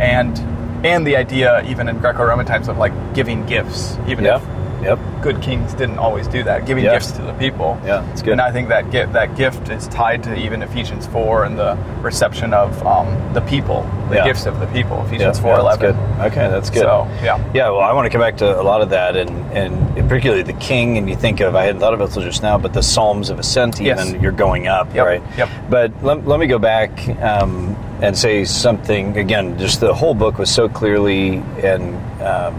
And 0.00 0.38
and 0.86 1.06
the 1.06 1.16
idea 1.16 1.62
even 1.68 1.88
in 1.88 1.98
Greco-Roman 1.98 2.46
times 2.46 2.68
of 2.68 2.78
like 2.78 2.92
giving 3.14 3.44
gifts 3.46 3.96
even 4.06 4.24
Yeah. 4.24 4.36
if 4.36 4.42
Yep. 4.82 4.98
good 5.22 5.42
kings 5.42 5.74
didn't 5.74 5.98
always 5.98 6.26
do 6.26 6.42
that, 6.44 6.64
giving 6.64 6.84
Yeah. 6.84 6.94
gifts 6.94 7.10
to 7.12 7.22
the 7.22 7.34
people. 7.34 7.78
Yeah, 7.84 8.02
it's 8.10 8.22
good. 8.22 8.32
And 8.32 8.40
I 8.40 8.50
think 8.50 8.68
that 8.70 8.90
gift, 8.90 9.12
that 9.12 9.36
gift 9.36 9.68
is 9.68 9.86
tied 9.88 10.22
to 10.24 10.34
even 10.34 10.62
Ephesians 10.62 11.06
4 11.06 11.44
and 11.44 11.58
the 11.58 11.76
reception 12.00 12.54
of 12.54 12.84
um, 12.86 13.06
the 13.34 13.42
people, 13.42 13.84
the 14.08 14.16
Yeah. 14.16 14.24
gifts 14.24 14.46
of 14.46 14.58
the 14.60 14.66
people, 14.68 15.02
Ephesians 15.06 15.36
yeah, 15.38 15.42
4 15.42 15.62
that's 15.62 15.78
11. 15.80 15.96
good. 15.96 16.26
Okay, 16.26 16.48
that's 16.48 16.70
good. 16.70 16.80
So, 16.82 17.06
yeah. 17.22 17.38
Yeah, 17.52 17.68
well, 17.70 17.80
I 17.80 17.92
want 17.92 18.06
to 18.06 18.10
come 18.10 18.20
back 18.22 18.38
to 18.38 18.58
a 18.58 18.62
lot 18.62 18.80
of 18.80 18.88
that, 18.90 19.16
and, 19.16 19.30
and 19.52 20.08
particularly 20.08 20.42
the 20.42 20.54
king. 20.54 20.96
And 20.96 21.08
you 21.08 21.16
think 21.16 21.40
of, 21.40 21.54
I 21.54 21.64
hadn't 21.64 21.80
thought 21.80 21.92
of 21.94 22.00
it 22.00 22.04
until 22.04 22.22
just 22.22 22.42
now, 22.42 22.56
but 22.56 22.72
the 22.72 22.82
Psalms 22.82 23.28
of 23.28 23.38
Ascent, 23.38 23.80
even 23.82 23.96
Yes. 23.98 24.22
you're 24.22 24.32
going 24.32 24.68
up, 24.68 24.94
Yep, 24.94 25.06
right? 25.06 25.22
yep. 25.36 25.48
But 25.68 25.92
let, 26.02 26.26
let 26.26 26.40
me 26.40 26.46
go 26.46 26.58
back 26.58 26.90
um, 27.22 27.76
and 28.00 28.16
say 28.16 28.44
something 28.46 29.18
again. 29.18 29.58
Just 29.58 29.80
the 29.80 29.92
whole 29.92 30.14
book 30.14 30.38
was 30.38 30.48
so 30.50 30.68
clearly 30.68 31.42
and 31.62 31.94
um, 32.22 32.54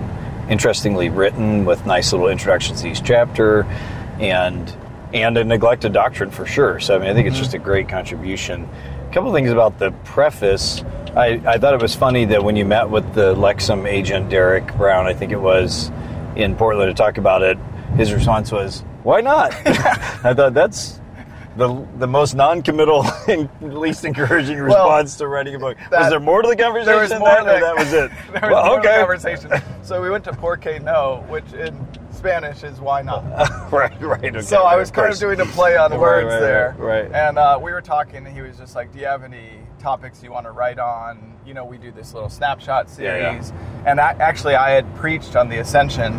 interestingly 0.51 1.09
written, 1.09 1.65
with 1.65 1.85
nice 1.85 2.11
little 2.11 2.27
introductions 2.27 2.81
to 2.81 2.89
each 2.89 3.03
chapter, 3.03 3.63
and 4.19 4.71
and 5.13 5.37
a 5.37 5.43
neglected 5.43 5.93
doctrine 5.93 6.29
for 6.29 6.45
sure. 6.45 6.79
So 6.79 6.95
I 6.95 6.99
mean, 6.99 7.09
I 7.09 7.13
think 7.13 7.27
it's 7.27 7.35
mm-hmm. 7.35 7.43
just 7.43 7.55
a 7.55 7.59
great 7.59 7.89
contribution. 7.89 8.69
A 9.09 9.13
couple 9.13 9.33
things 9.33 9.49
about 9.49 9.79
the 9.79 9.91
preface. 10.03 10.83
I, 11.15 11.41
I 11.45 11.57
thought 11.57 11.73
it 11.73 11.81
was 11.81 11.95
funny 11.95 12.25
that 12.25 12.43
when 12.43 12.55
you 12.55 12.63
met 12.63 12.89
with 12.89 13.13
the 13.13 13.33
Lexham 13.35 13.85
agent 13.85 14.29
Derek 14.29 14.73
Brown, 14.77 15.07
I 15.07 15.13
think 15.13 15.31
it 15.31 15.41
was 15.41 15.91
in 16.37 16.55
Portland 16.55 16.89
to 16.89 16.93
talk 16.93 17.17
about 17.17 17.41
it, 17.41 17.57
his 17.97 18.13
response 18.13 18.51
was, 18.51 18.83
"Why 19.03 19.21
not?" 19.21 19.53
I 19.65 20.33
thought 20.33 20.53
that's 20.53 21.00
the 21.57 21.85
the 21.97 22.07
most 22.07 22.33
non-committal 22.33 23.03
and 23.27 23.49
least 23.77 24.05
encouraging 24.05 24.57
response 24.59 25.17
to 25.17 25.27
writing 25.27 25.55
a 25.55 25.59
book. 25.59 25.77
was 25.91 26.09
there 26.09 26.19
more 26.19 26.41
to 26.41 26.47
the 26.47 26.55
conversation? 26.55 26.85
There 26.93 27.01
was 27.01 27.09
than 27.09 27.19
more 27.19 27.29
that, 27.29 27.45
than 27.45 27.55
or 27.57 27.59
that 27.59 27.75
was 27.77 27.93
it. 27.93 28.11
there 28.31 28.49
was 28.49 28.51
well, 28.51 28.65
more 28.65 28.75
to 28.77 28.81
the 28.81 28.89
okay. 28.89 28.99
conversation. 28.99 29.51
So 29.83 30.01
we 30.01 30.09
went 30.11 30.23
to 30.25 30.31
Porque 30.33 30.79
No, 30.81 31.25
which 31.27 31.51
in 31.53 31.75
Spanish 32.11 32.63
is 32.63 32.79
why 32.79 33.01
not. 33.01 33.23
right, 33.71 33.91
right. 34.01 34.23
Okay, 34.23 34.41
so 34.41 34.61
I 34.61 34.73
right, 34.73 34.79
was 34.79 34.91
kind 34.91 35.11
of 35.11 35.19
doing 35.19 35.39
a 35.41 35.45
play 35.47 35.75
on 35.75 35.89
Right, 35.91 35.99
words 35.99 36.27
right, 36.27 36.39
there. 36.39 36.75
right, 36.77 37.03
right. 37.09 37.11
And 37.11 37.37
uh, 37.39 37.59
we 37.61 37.71
were 37.73 37.81
talking, 37.81 38.25
and 38.25 38.27
he 38.27 38.41
was 38.41 38.57
just 38.57 38.75
like, 38.75 38.93
"Do 38.93 38.99
you 38.99 39.05
have 39.07 39.23
any 39.23 39.49
topics 39.79 40.23
you 40.23 40.31
want 40.31 40.45
to 40.45 40.51
write 40.51 40.77
on?" 40.79 41.33
You 41.45 41.55
know, 41.55 41.65
we 41.65 41.77
do 41.77 41.91
this 41.91 42.13
little 42.13 42.29
snapshot 42.29 42.87
Yeah, 42.89 42.93
series, 42.93 43.49
yeah. 43.49 43.83
and 43.91 43.99
I, 43.99 44.11
actually, 44.13 44.55
I 44.55 44.69
had 44.69 44.95
preached 44.95 45.35
on 45.35 45.49
the 45.49 45.57
Ascension 45.57 46.13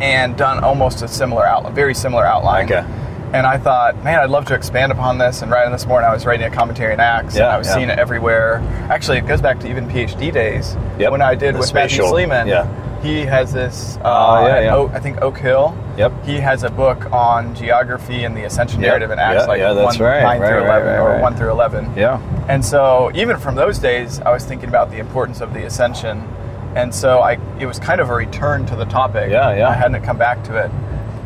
and 0.00 0.36
done 0.36 0.64
almost 0.64 1.02
a 1.02 1.08
similar 1.08 1.46
outline, 1.46 1.74
very 1.74 1.94
similar 1.94 2.24
outline. 2.26 2.64
Okay. 2.64 2.84
And 3.32 3.46
I 3.46 3.58
thought, 3.58 4.02
man, 4.02 4.18
I'd 4.18 4.30
love 4.30 4.44
to 4.46 4.54
expand 4.54 4.90
upon 4.90 5.18
this. 5.18 5.42
And 5.42 5.50
right 5.52 5.64
on 5.64 5.70
this 5.72 5.86
morning, 5.86 6.10
I 6.10 6.12
was 6.12 6.26
writing 6.26 6.46
a 6.46 6.50
commentary 6.50 6.92
in 6.92 6.98
Acts, 7.00 7.34
and 7.34 7.42
Yeah, 7.44 7.54
I 7.54 7.58
was 7.58 7.68
yeah. 7.68 7.74
seeing 7.74 7.88
it 7.88 7.98
everywhere. 7.98 8.56
Actually, 8.90 9.18
it 9.18 9.26
goes 9.26 9.40
back 9.40 9.60
to 9.60 9.70
even 9.70 9.88
PhD 9.88 10.32
days 10.32 10.76
Yep. 10.98 11.12
when 11.12 11.22
I 11.22 11.34
did 11.36 11.54
The 11.54 11.58
with 11.60 11.68
spatial, 11.68 12.06
Matthew 12.06 12.26
Sleeman. 12.26 12.48
yeah. 12.48 12.66
He 13.02 13.24
has 13.24 13.50
this. 13.52 13.98
Uh, 14.04 14.08
Oh, 14.42 14.46
yeah, 14.46 14.60
yeah. 14.60 14.74
Oak- 14.74 14.92
I 14.92 14.98
think 14.98 15.22
Oak 15.22 15.38
Hill. 15.38 15.74
Yep. 15.96 16.12
He 16.26 16.38
has 16.40 16.64
a 16.64 16.70
book 16.70 17.10
on 17.12 17.54
geography 17.54 18.24
and 18.24 18.36
the 18.36 18.44
ascension 18.44 18.80
Yep. 18.80 18.88
narrative 18.88 19.10
in 19.12 19.18
Acts, 19.18 19.46
like 19.48 19.58
yeah, 19.60 19.72
that's 19.72 19.98
one, 19.98 20.06
right, 20.08 20.22
nine 20.22 20.40
right, 20.40 20.48
through 20.48 20.58
right, 20.58 20.66
eleven, 20.66 20.88
right, 20.88 20.98
or 20.98 21.08
right. 21.12 21.20
one 21.22 21.34
through 21.34 21.50
eleven. 21.50 21.90
Yeah. 21.96 22.18
And 22.48 22.62
so, 22.64 23.10
even 23.14 23.36
from 23.38 23.54
those 23.54 23.78
days, 23.78 24.20
I 24.26 24.32
was 24.32 24.44
thinking 24.44 24.68
about 24.68 24.90
the 24.90 24.98
importance 24.98 25.40
of 25.40 25.54
the 25.54 25.64
ascension, 25.64 26.28
and 26.74 26.92
so 26.94 27.20
I 27.20 27.38
it 27.58 27.64
was 27.66 27.78
kind 27.78 28.00
of 28.02 28.10
a 28.10 28.14
return 28.14 28.66
to 28.66 28.76
the 28.76 28.84
topic. 28.86 29.30
Yeah, 29.30 29.54
yeah. 29.56 29.68
I 29.68 29.72
hadn't 29.72 30.02
come 30.02 30.18
back 30.18 30.42
to 30.44 30.56
it, 30.56 30.70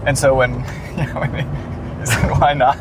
and 0.06 0.16
so 0.16 0.32
when 0.34 0.52
you 0.96 1.06
know 1.06 1.20
when 1.20 1.48
said 2.12 2.30
why 2.38 2.54
not, 2.54 2.78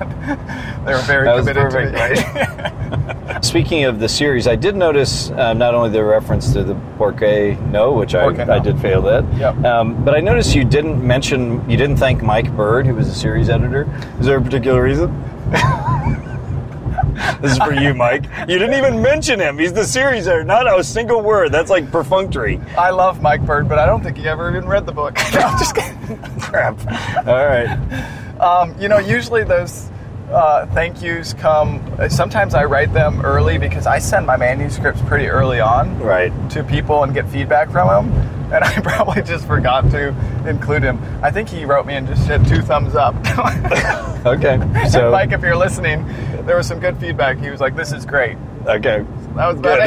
they 0.85 0.93
were 0.93 1.01
very 1.01 1.25
That 1.25 1.35
was 1.35 1.47
committed 1.47 1.71
perfect, 1.71 1.95
to 1.97 3.35
it. 3.35 3.43
Speaking 3.45 3.83
of 3.85 3.99
the 3.99 4.07
series, 4.09 4.47
I 4.47 4.55
did 4.55 4.75
notice 4.75 5.31
um, 5.31 5.57
not 5.57 5.73
only 5.75 5.89
the 5.89 6.03
reference 6.03 6.53
to 6.53 6.63
the 6.63 6.75
Porque 6.97 7.57
No, 7.71 7.91
which 7.93 8.15
I, 8.15 8.29
No. 8.31 8.53
I 8.53 8.59
did 8.59 8.79
fail 8.79 9.01
that, 9.03 9.25
Yep. 9.37 9.63
um, 9.65 10.03
but 10.05 10.13
I 10.15 10.19
noticed 10.19 10.55
you 10.55 10.63
didn't 10.63 11.05
mention, 11.05 11.67
you 11.69 11.77
didn't 11.77 11.97
thank 11.97 12.21
Mike 12.21 12.51
Bird, 12.55 12.85
who 12.85 12.95
was 12.95 13.07
the 13.07 13.15
series 13.15 13.49
editor. 13.49 13.87
Is 14.19 14.25
there 14.25 14.37
a 14.37 14.41
particular 14.41 14.81
reason? 14.83 15.09
this 17.41 17.51
is 17.53 17.57
for 17.59 17.73
you, 17.73 17.93
Mike. 17.93 18.25
You 18.47 18.57
didn't 18.59 18.73
even 18.73 19.01
mention 19.01 19.39
him. 19.39 19.57
He's 19.59 19.73
the 19.73 19.85
series 19.85 20.27
editor. 20.27 20.43
Not 20.43 20.67
a 20.79 20.83
single 20.83 21.21
word. 21.21 21.51
That's 21.51 21.69
like 21.69 21.91
perfunctory. 21.91 22.59
I 22.77 22.89
love 22.89 23.21
Mike 23.21 23.45
Bird, 23.45 23.69
but 23.69 23.77
I 23.79 23.85
don't 23.85 24.01
think 24.03 24.17
he 24.17 24.27
ever 24.27 24.49
even 24.49 24.67
read 24.67 24.85
the 24.85 24.91
book. 24.91 25.15
no, 25.33 25.39
I'm 25.41 25.59
just 25.59 25.75
kidding. 25.75 26.17
Crap. 26.39 26.79
All 27.27 27.45
right. 27.45 28.19
Um, 28.43 28.75
you 28.79 28.88
know, 28.89 28.97
usually 29.00 29.43
those 29.43 29.89
uh, 30.31 30.65
thank 30.67 31.01
yous 31.01 31.33
come. 31.33 31.81
Sometimes 32.09 32.53
I 32.55 32.65
write 32.65 32.91
them 32.93 33.21
early 33.21 33.57
because 33.57 33.85
I 33.88 34.00
send 34.00 34.25
my 34.25 34.35
manuscripts 34.38 35.01
pretty 35.03 35.27
early 35.27 35.59
on 35.59 35.97
Right. 36.00 36.31
to 36.51 36.63
people 36.63 37.03
and 37.03 37.13
get 37.13 37.29
feedback 37.29 37.69
from 37.71 37.88
them. 37.88 38.19
And 38.53 38.63
I 38.63 38.79
probably 38.81 39.21
just 39.21 39.45
forgot 39.47 39.89
to 39.91 40.09
include 40.47 40.83
him. 40.83 41.00
I 41.23 41.31
think 41.31 41.50
he 41.50 41.65
wrote 41.65 41.85
me 41.85 41.93
and 41.95 42.07
just 42.07 42.25
said 42.25 42.45
two 42.47 42.62
thumbs 42.62 42.95
up. 42.95 43.15
Okay. 44.25 44.57
So, 44.89 45.12
Mike, 45.12 45.33
if 45.33 45.41
you're 45.41 45.57
listening, 45.57 46.05
there 46.45 46.55
was 46.55 46.65
some 46.65 46.79
good 46.79 46.97
feedback. 46.97 47.38
He 47.39 47.50
was 47.50 47.59
like, 47.59 47.75
"This 47.75 47.91
is 47.91 48.05
great." 48.05 48.38
okay. 48.65 49.05
That 49.35 49.47
was 49.47 49.59
Good. 49.59 49.81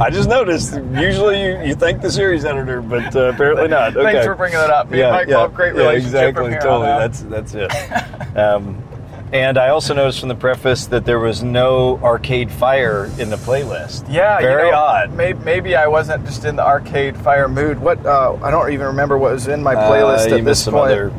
I 0.00 0.08
just 0.10 0.28
noticed. 0.28 0.74
Usually, 0.94 1.42
you, 1.42 1.60
you 1.62 1.74
thank 1.74 2.00
the 2.00 2.10
series 2.10 2.44
editor, 2.44 2.80
but 2.80 3.14
uh, 3.14 3.32
apparently 3.34 3.68
not. 3.68 3.96
Okay. 3.96 4.12
Thanks 4.12 4.26
for 4.26 4.34
bringing 4.34 4.58
that 4.58 4.70
up. 4.70 4.90
Me 4.90 5.02
and 5.02 5.12
Mike 5.12 5.28
have 5.28 5.54
great 5.54 5.74
yeah, 5.74 5.80
relationship 5.82 6.28
exactly. 6.36 6.54
totally. 6.54 6.86
out. 6.88 6.98
That's 6.98 7.22
that's 7.22 7.54
it. 7.54 7.70
um, 8.36 8.82
and 9.32 9.58
I 9.58 9.68
also 9.68 9.94
noticed 9.94 10.18
from 10.18 10.28
the 10.28 10.34
preface 10.34 10.86
that 10.86 11.04
there 11.04 11.20
was 11.20 11.42
no 11.42 11.98
Arcade 11.98 12.50
Fire 12.50 13.10
in 13.18 13.30
the 13.30 13.36
playlist. 13.36 14.12
Yeah, 14.12 14.40
you 14.40 14.46
very 14.46 14.70
know, 14.70 14.76
odd. 14.76 15.12
Maybe, 15.12 15.38
maybe 15.40 15.76
I 15.76 15.86
wasn't 15.86 16.24
just 16.24 16.44
in 16.44 16.56
the 16.56 16.64
arcade 16.64 17.16
fire 17.16 17.48
mood. 17.48 17.78
What 17.78 18.04
uh, 18.04 18.36
I 18.42 18.50
don't 18.50 18.72
even 18.72 18.86
remember 18.86 19.18
what 19.18 19.32
was 19.32 19.46
in 19.46 19.62
my 19.62 19.74
Uh, 19.74 19.90
playlist 19.90 20.30
you 20.30 20.38
at 20.38 20.44
this 20.44 20.64
some 20.64 20.74
point. 20.74 20.90
other. 20.92 21.10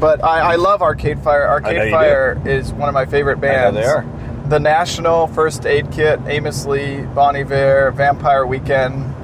But 0.00 0.24
I, 0.24 0.52
I 0.52 0.56
love 0.56 0.80
Arcade 0.80 1.20
Fire. 1.22 1.46
Arcade 1.46 1.84
you 1.84 1.90
Fire 1.90 2.40
is 2.46 2.72
one 2.72 2.88
of 2.88 2.94
my 2.94 3.04
favorite 3.04 3.40
bands. 3.40 3.76
they 3.76 3.84
are. 3.84 4.04
The 4.48 4.58
National, 4.58 5.28
First 5.28 5.64
Aid 5.66 5.90
Kit, 5.92 6.20
Amos 6.26 6.66
Lee, 6.66 7.02
Bon 7.02 7.34
Iver, 7.36 7.90
Vampire 7.92 8.44
Weekend, 8.46 9.14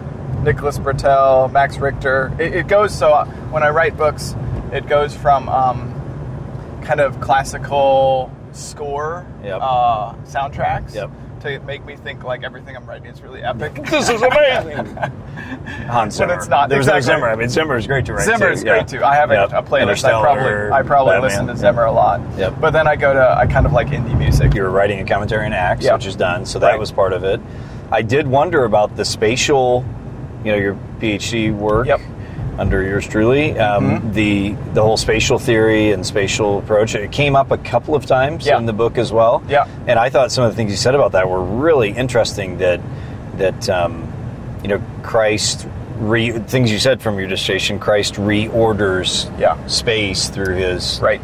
Nicholas 0.45 0.79
Britell, 0.79 1.51
Max 1.53 1.77
Richter. 1.79 2.33
It, 2.39 2.55
it 2.55 2.69
goes 2.69 2.97
so 2.97 3.13
uh, 3.13 3.27
when 3.51 3.63
I 3.63 3.71
write 3.71 3.97
books, 3.97 4.35
it 4.73 4.87
goes 4.87 5.15
from 5.15 5.49
um, 5.49 6.81
kind 6.83 7.01
of 7.01 7.21
classical 7.21 8.31
score 8.53 9.27
Yep. 9.43 9.59
uh, 9.61 10.15
soundtracks 10.25 10.95
Yep. 10.95 11.11
To 11.43 11.59
make 11.61 11.85
me 11.85 11.97
think 11.97 12.25
like 12.25 12.43
everything 12.45 12.77
I'm 12.77 12.87
writing 12.87 13.07
is 13.11 13.21
really 13.23 13.43
epic. 13.43 13.75
This 13.91 14.09
is 14.09 14.23
amazing. 14.23 14.87
Hans 15.89 16.15
Zimmer. 16.17 16.35
it's 16.35 16.49
not. 16.49 16.69
There's 16.69 16.87
Exactly. 16.87 17.13
no 17.13 17.17
Zimmer. 17.19 17.29
I 17.31 17.37
mean, 17.37 17.49
Zimmer 17.49 17.77
is 17.77 17.87
great 17.87 18.05
to 18.07 18.15
write. 18.15 18.25
Zimmer 18.25 18.47
too. 18.49 18.53
is 18.53 18.65
Yeah. 18.65 18.75
great 18.75 18.89
too. 18.89 19.05
I 19.05 19.15
have 19.15 19.31
a- 19.31 19.35
Yep. 19.35 19.53
a 19.53 19.63
playlist. 19.63 20.05
I 20.05 20.21
probably 20.21 20.71
I 20.73 20.83
probably 20.83 21.13
Batman. 21.13 21.23
listen 21.31 21.47
to 21.47 21.53
Yep. 21.53 21.59
Zimmer 21.61 21.85
a 21.85 21.93
lot. 21.93 22.21
Yep. 22.37 22.55
But 22.61 22.73
then 22.73 22.87
I 22.87 22.97
go 22.97 23.13
to 23.13 23.37
I 23.39 23.47
kind 23.47 23.67
of 23.67 23.73
like 23.73 23.89
indie 23.89 24.17
music. 24.17 24.55
you 24.55 24.63
were 24.63 24.71
writing 24.71 25.01
a 25.01 25.05
commentary 25.05 25.47
in 25.47 25.53
Acts, 25.53 25.85
Yeah. 25.85 25.95
which 25.95 26.07
is 26.07 26.17
done, 26.17 26.45
so 26.45 26.59
that 26.59 26.71
Right. 26.73 26.79
was 26.79 26.91
part 26.93 27.13
of 27.13 27.25
it. 27.25 27.41
I 27.91 28.03
did 28.03 28.27
wonder 28.27 28.65
about 28.65 28.97
the 28.97 29.05
spatial, 29.05 29.85
you 30.45 30.53
know, 30.53 30.59
your 30.59 30.77
PhD 31.01 31.51
work 31.51 31.87
Yep. 31.87 32.01
Mm-hmm. 32.59 32.75
under 32.75 32.83
yours 32.83 33.07
truly. 33.07 33.59
Um, 33.59 34.13
The 34.13 34.55
the 34.75 34.83
whole 34.83 34.97
spatial 34.97 35.39
theory 35.39 35.93
and 35.93 36.05
spatial 36.05 36.59
approach. 36.59 36.95
It 36.95 37.13
came 37.13 37.37
up 37.37 37.51
a 37.53 37.59
couple 37.59 37.95
of 37.95 38.05
times 38.07 38.47
Yeah. 38.47 38.59
in 38.59 38.67
the 38.67 38.73
book 38.73 38.99
as 38.99 39.13
well. 39.13 39.43
Yeah. 39.49 39.67
and 39.87 39.99
I 39.99 40.11
thought 40.11 40.33
some 40.33 40.45
of 40.45 40.51
the 40.51 40.57
things 40.57 40.71
you 40.71 40.77
said 40.77 40.95
about 40.95 41.13
that 41.13 41.29
were 41.29 41.43
really 41.43 41.91
interesting. 41.91 42.59
That 42.59 42.81
that 43.37 43.69
um, 43.69 44.13
you 44.63 44.69
know 44.69 44.83
Christ. 45.03 45.67
Re, 46.01 46.31
things 46.31 46.71
you 46.71 46.79
said 46.79 47.03
from 47.03 47.19
your 47.19 47.27
dissertation, 47.27 47.81
Christ 47.81 48.15
reorders 48.15 49.29
Yeah. 49.37 49.57
space 49.67 50.29
through 50.29 50.55
his 50.55 51.01
Right. 51.03 51.21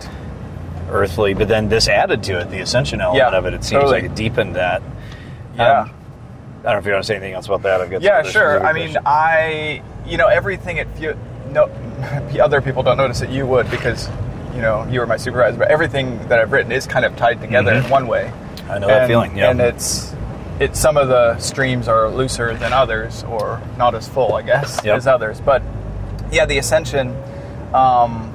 earthly, 0.91 1.33
but 1.33 1.47
then 1.47 1.69
this 1.69 1.87
added 1.87 2.25
to 2.25 2.41
it, 2.41 2.50
the 2.50 2.59
ascension 2.59 3.00
element 3.00 3.31
Yeah, 3.33 3.38
of 3.38 3.47
it. 3.47 3.55
It 3.55 3.62
seems 3.62 3.83
totally. 3.83 4.03
like 4.03 4.11
it 4.11 4.17
deepened 4.17 4.57
that. 4.57 4.83
Yeah. 5.57 5.83
Um, 5.83 5.91
I 6.64 6.73
don't 6.73 6.76
know 6.76 6.78
if 6.78 6.87
you 6.87 6.92
want 6.92 7.04
to 7.04 7.06
say 7.06 7.16
anything 7.16 7.35
else 7.35 7.47
about 7.47 7.62
that. 7.62 7.80
I've 7.83 7.90
got 7.90 8.00
yeah, 8.00 8.23
sure. 8.23 8.64
I 8.64 8.73
mean, 8.73 8.92
questions. 8.92 9.04
I 9.06 9.83
you 10.06 10.16
know 10.16 10.28
everything 10.28 10.78
it 10.78 10.88
few 10.97 11.16
no 11.50 11.64
other 12.42 12.61
people 12.62 12.83
don't 12.83 12.97
notice 12.97 13.21
it. 13.21 13.28
You 13.30 13.47
would 13.47 13.71
because 13.71 14.09
you 14.54 14.62
know 14.62 14.87
you 14.90 15.00
were 15.00 15.06
my 15.06 15.16
supervisor. 15.18 15.59
But 15.59 15.71
everything 15.71 16.26
that 16.28 16.38
I've 16.38 16.52
written 16.52 16.73
is 16.73 16.87
kind 16.87 17.04
of 17.04 17.16
tied 17.16 17.40
together 17.40 17.73
Mhm. 17.73 17.85
in 17.85 17.90
one 17.90 18.06
way. 18.06 18.33
I 18.68 18.78
know 18.78 18.87
that 18.87 19.02
And- 19.02 19.09
feeling. 19.09 19.37
Yeah, 19.37 19.50
And 19.50 19.61
it's 19.61 20.14
it's 20.59 20.78
some 20.80 20.97
of 20.97 21.09
the 21.09 21.37
streams 21.38 21.87
are 21.88 22.09
looser 22.09 22.54
than 22.54 22.73
others, 22.73 23.25
or 23.25 23.61
not 23.76 23.94
as 23.94 24.09
full, 24.09 24.35
I 24.35 24.42
guess, 24.42 24.80
Yep. 24.85 24.97
as 24.97 25.06
others. 25.06 25.40
But 25.40 25.62
yeah, 26.33 26.47
the 26.47 26.59
ascension. 26.59 27.14
Um, 27.75 28.34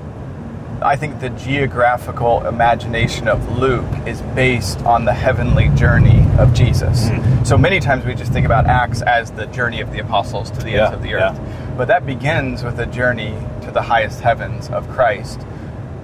I 0.82 0.96
think 0.96 1.20
the 1.20 1.30
geographical 1.32 2.46
imagination 2.46 3.28
of 3.28 3.58
Luke 3.60 3.86
is 4.08 4.22
based 4.34 4.80
on 4.84 5.04
the 5.06 5.14
heavenly 5.14 5.68
journey 5.70 6.26
of 6.38 6.54
Jesus. 6.54 7.10
Hmm. 7.10 7.44
So 7.44 7.58
many 7.58 7.80
times 7.80 8.06
we 8.06 8.16
just 8.16 8.32
think 8.32 8.46
about 8.46 8.66
Acts 8.66 9.02
as 9.02 9.32
the 9.32 9.46
journey 9.48 9.82
of 9.82 9.92
the 9.92 10.00
apostles 10.00 10.50
to 10.52 10.60
the 10.62 10.72
Yeah, 10.72 10.86
ends 10.86 10.96
of 10.96 11.02
the 11.04 11.10
yeah. 11.10 11.32
earth. 11.32 11.40
But 11.78 11.88
that 11.90 12.06
begins 12.06 12.64
with 12.64 12.80
a 12.80 12.86
journey 12.86 13.36
to 13.62 13.72
the 13.72 13.82
highest 13.82 14.22
heavens 14.22 14.70
of 14.70 14.90
Christ, 14.90 15.42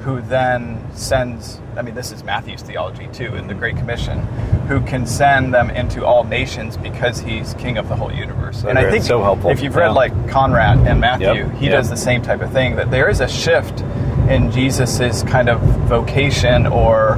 who 0.01 0.21
then 0.21 0.79
sends, 0.93 1.59
I 1.77 1.81
mean, 1.81 1.95
this 1.95 2.11
is 2.11 2.23
Matthew's 2.23 2.61
theology 2.61 3.07
too, 3.13 3.33
in 3.35 3.47
the 3.47 3.53
Great 3.53 3.75
Commission, 3.77 4.19
who 4.67 4.81
can 4.81 5.05
send 5.07 5.53
them 5.53 5.69
into 5.69 6.05
all 6.05 6.23
nations 6.25 6.75
because 6.77 7.19
he's 7.19 7.53
king 7.55 7.77
of 7.77 7.87
the 7.89 7.95
whole 7.95 8.11
universe. 8.11 8.63
and 8.63 8.77
I 8.77 8.89
think 8.91 9.03
so 9.03 9.21
helpful. 9.23 9.51
if 9.51 9.61
you've 9.63 9.75
read 9.75 9.87
Yeah. 9.87 9.91
like 9.93 10.29
Conrad 10.29 10.79
and 10.85 10.99
Matthew, 10.99 11.27
Yep, 11.45 11.55
he 11.55 11.65
yep. 11.65 11.73
does 11.75 11.89
the 11.89 11.97
same 11.97 12.21
type 12.21 12.41
of 12.41 12.51
thing, 12.51 12.75
that 12.75 12.91
there 12.91 13.09
is 13.09 13.19
a 13.21 13.27
shift 13.27 13.83
in 14.29 14.51
Jesus's 14.51 15.23
kind 15.23 15.49
of 15.49 15.59
vocation 15.87 16.65
or 16.65 17.17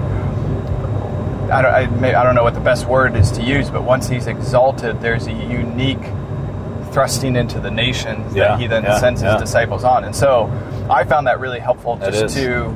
I 1.51 1.61
don't, 1.61 1.73
I, 1.73 1.87
may, 1.99 2.13
I 2.13 2.23
don't 2.23 2.35
know 2.35 2.43
what 2.43 2.55
the 2.55 2.59
best 2.59 2.87
word 2.87 3.15
is 3.15 3.31
to 3.33 3.41
use, 3.43 3.69
but 3.69 3.83
once 3.83 4.09
he's 4.09 4.27
exalted, 4.27 4.99
there's 4.99 5.27
a 5.27 5.31
unique 5.31 6.03
thrusting 6.91 7.35
into 7.35 7.59
the 7.59 7.71
nations 7.71 8.35
Yeah, 8.35 8.49
that 8.49 8.59
he 8.59 8.67
then 8.67 8.83
yeah, 8.83 8.99
sends 8.99 9.21
his 9.21 9.31
yeah. 9.31 9.37
disciples 9.37 9.83
on. 9.83 10.03
And 10.03 10.15
so 10.15 10.47
I 10.89 11.05
found 11.05 11.27
that 11.27 11.39
really 11.39 11.59
helpful 11.59 11.97
just 11.97 12.35
to 12.35 12.75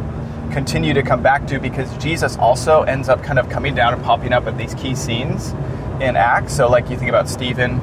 continue 0.54 0.94
to 0.94 1.02
come 1.04 1.22
back 1.22 1.48
to 1.48 1.60
because 1.60 1.96
Jesus 1.98 2.38
also 2.38 2.84
ends 2.84 3.10
up 3.10 3.24
kind 3.24 3.40
of 3.40 3.50
coming 3.50 3.74
down 3.76 3.94
and 3.94 4.04
popping 4.04 4.32
up 4.32 4.48
at 4.48 4.58
these 4.58 4.74
key 4.76 4.96
scenes 4.96 5.52
in 6.02 6.16
Acts. 6.16 6.56
So, 6.56 6.70
like 6.70 6.90
you 6.90 6.98
think 6.98 7.10
about 7.10 7.30
Stephen, 7.30 7.80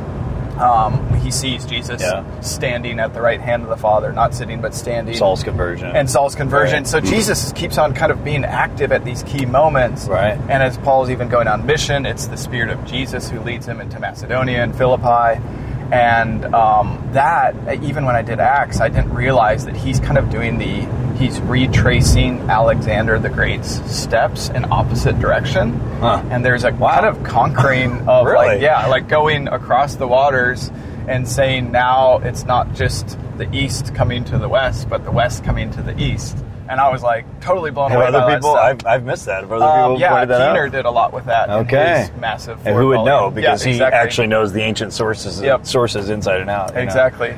um, 0.61 1.12
he 1.21 1.31
sees 1.31 1.65
Jesus 1.65 2.00
Yeah. 2.03 2.25
standing 2.41 3.00
at 3.00 3.15
the 3.15 3.21
right 3.21 3.41
hand 3.41 3.62
of 3.62 3.69
the 3.69 3.77
Father, 3.77 4.12
not 4.12 4.35
sitting 4.35 4.61
but 4.61 4.75
standing 4.75 5.15
Saul's 5.15 5.43
conversion. 5.43 5.95
and 5.95 6.09
Saul's 6.11 6.35
conversion. 6.35 6.79
Right. 6.79 6.87
So 6.87 7.00
Jesus 7.00 7.53
keeps 7.53 7.79
on 7.79 7.95
kind 7.95 8.11
of 8.12 8.25
being 8.25 8.45
active 8.45 8.93
at 8.93 9.05
these 9.05 9.23
key 9.25 9.47
moments. 9.47 10.07
Right. 10.09 10.38
And 10.49 10.62
as 10.62 10.77
Paul's 10.79 11.11
even 11.11 11.29
going 11.29 11.49
on 11.49 11.67
mission, 11.67 12.07
it's 12.07 12.27
the 12.27 12.37
Spirit 12.37 12.71
of 12.71 12.85
Jesus 12.85 13.29
who 13.29 13.41
leads 13.41 13.67
him 13.67 13.81
into 13.81 13.99
Macedonia 14.00 14.62
and 14.62 14.75
Philippi. 14.77 15.41
And 15.90 16.45
um, 16.54 17.09
that, 17.12 17.54
even 17.83 18.04
when 18.04 18.14
I 18.14 18.23
did 18.23 18.40
Acts, 18.40 18.80
I 18.80 18.88
didn't 18.88 19.12
realize 19.14 19.64
that 19.64 19.75
he's 19.76 19.99
kind 20.00 20.18
of 20.18 20.28
doing 20.30 20.59
the, 20.59 20.83
he's 21.16 21.40
retracing 21.40 22.40
Alexander 22.50 23.18
the 23.18 23.30
Great's 23.30 23.80
steps 23.90 24.49
in 24.50 24.71
opposite 24.71 25.18
direction. 25.18 25.73
Huh. 26.00 26.23
And 26.30 26.45
there's 26.45 26.64
a 26.64 26.73
Wow. 26.73 26.95
kind 27.00 27.07
of 27.07 27.23
conquering 27.25 27.92
of 28.09 28.26
Really? 28.26 28.47
like, 28.49 28.61
yeah, 28.61 28.87
like 28.87 29.09
going 29.09 29.49
across 29.49 29.95
the 29.97 30.07
waters 30.07 30.71
and 31.09 31.26
saying 31.26 31.73
now 31.73 32.18
it's 32.18 32.45
not 32.45 32.75
just 32.75 33.18
the 33.38 33.50
east 33.57 33.95
coming 33.95 34.25
to 34.25 34.37
the 34.38 34.49
west, 34.49 34.90
but 34.90 35.04
the 35.04 35.11
west 35.11 35.42
coming 35.45 35.71
to 35.71 35.80
the 35.83 35.99
east. 35.99 36.37
And 36.69 36.81
I 36.81 36.91
was 36.91 37.03
like 37.03 37.25
totally 37.41 37.71
blown 37.71 37.91
Have 37.91 38.01
away 38.01 38.11
by 38.13 38.19
other 38.19 38.31
that 38.31 38.37
people? 38.41 38.55
I've, 38.55 38.85
I've 38.87 39.05
missed 39.05 39.25
that. 39.27 39.41
Have 39.43 39.53
other 39.53 39.65
Um, 39.65 39.93
people 39.93 40.01
yeah, 40.01 40.11
pointed 40.11 40.29
that 40.31 40.49
Keener 40.53 40.67
out? 40.67 40.73
did 40.73 40.85
a 40.85 40.91
lot 40.91 41.13
with 41.15 41.25
that. 41.27 41.49
Okay. 41.49 42.09
massive. 42.21 42.59
And 42.67 42.77
who 42.77 42.89
would 42.89 42.97
four 42.97 43.07
know? 43.07 43.31
Because 43.31 43.65
Yeah, 43.67 43.73
he 43.73 43.83
actually 43.83 44.27
knows 44.27 44.53
the 44.53 44.61
ancient 44.63 44.93
sources 44.93 45.41
Yep. 45.41 45.65
sources 45.67 46.11
inside 46.11 46.41
and 46.43 46.51
out. 46.51 46.69
you 46.71 46.75
know? 46.77 46.81
Exactly. 46.83 47.35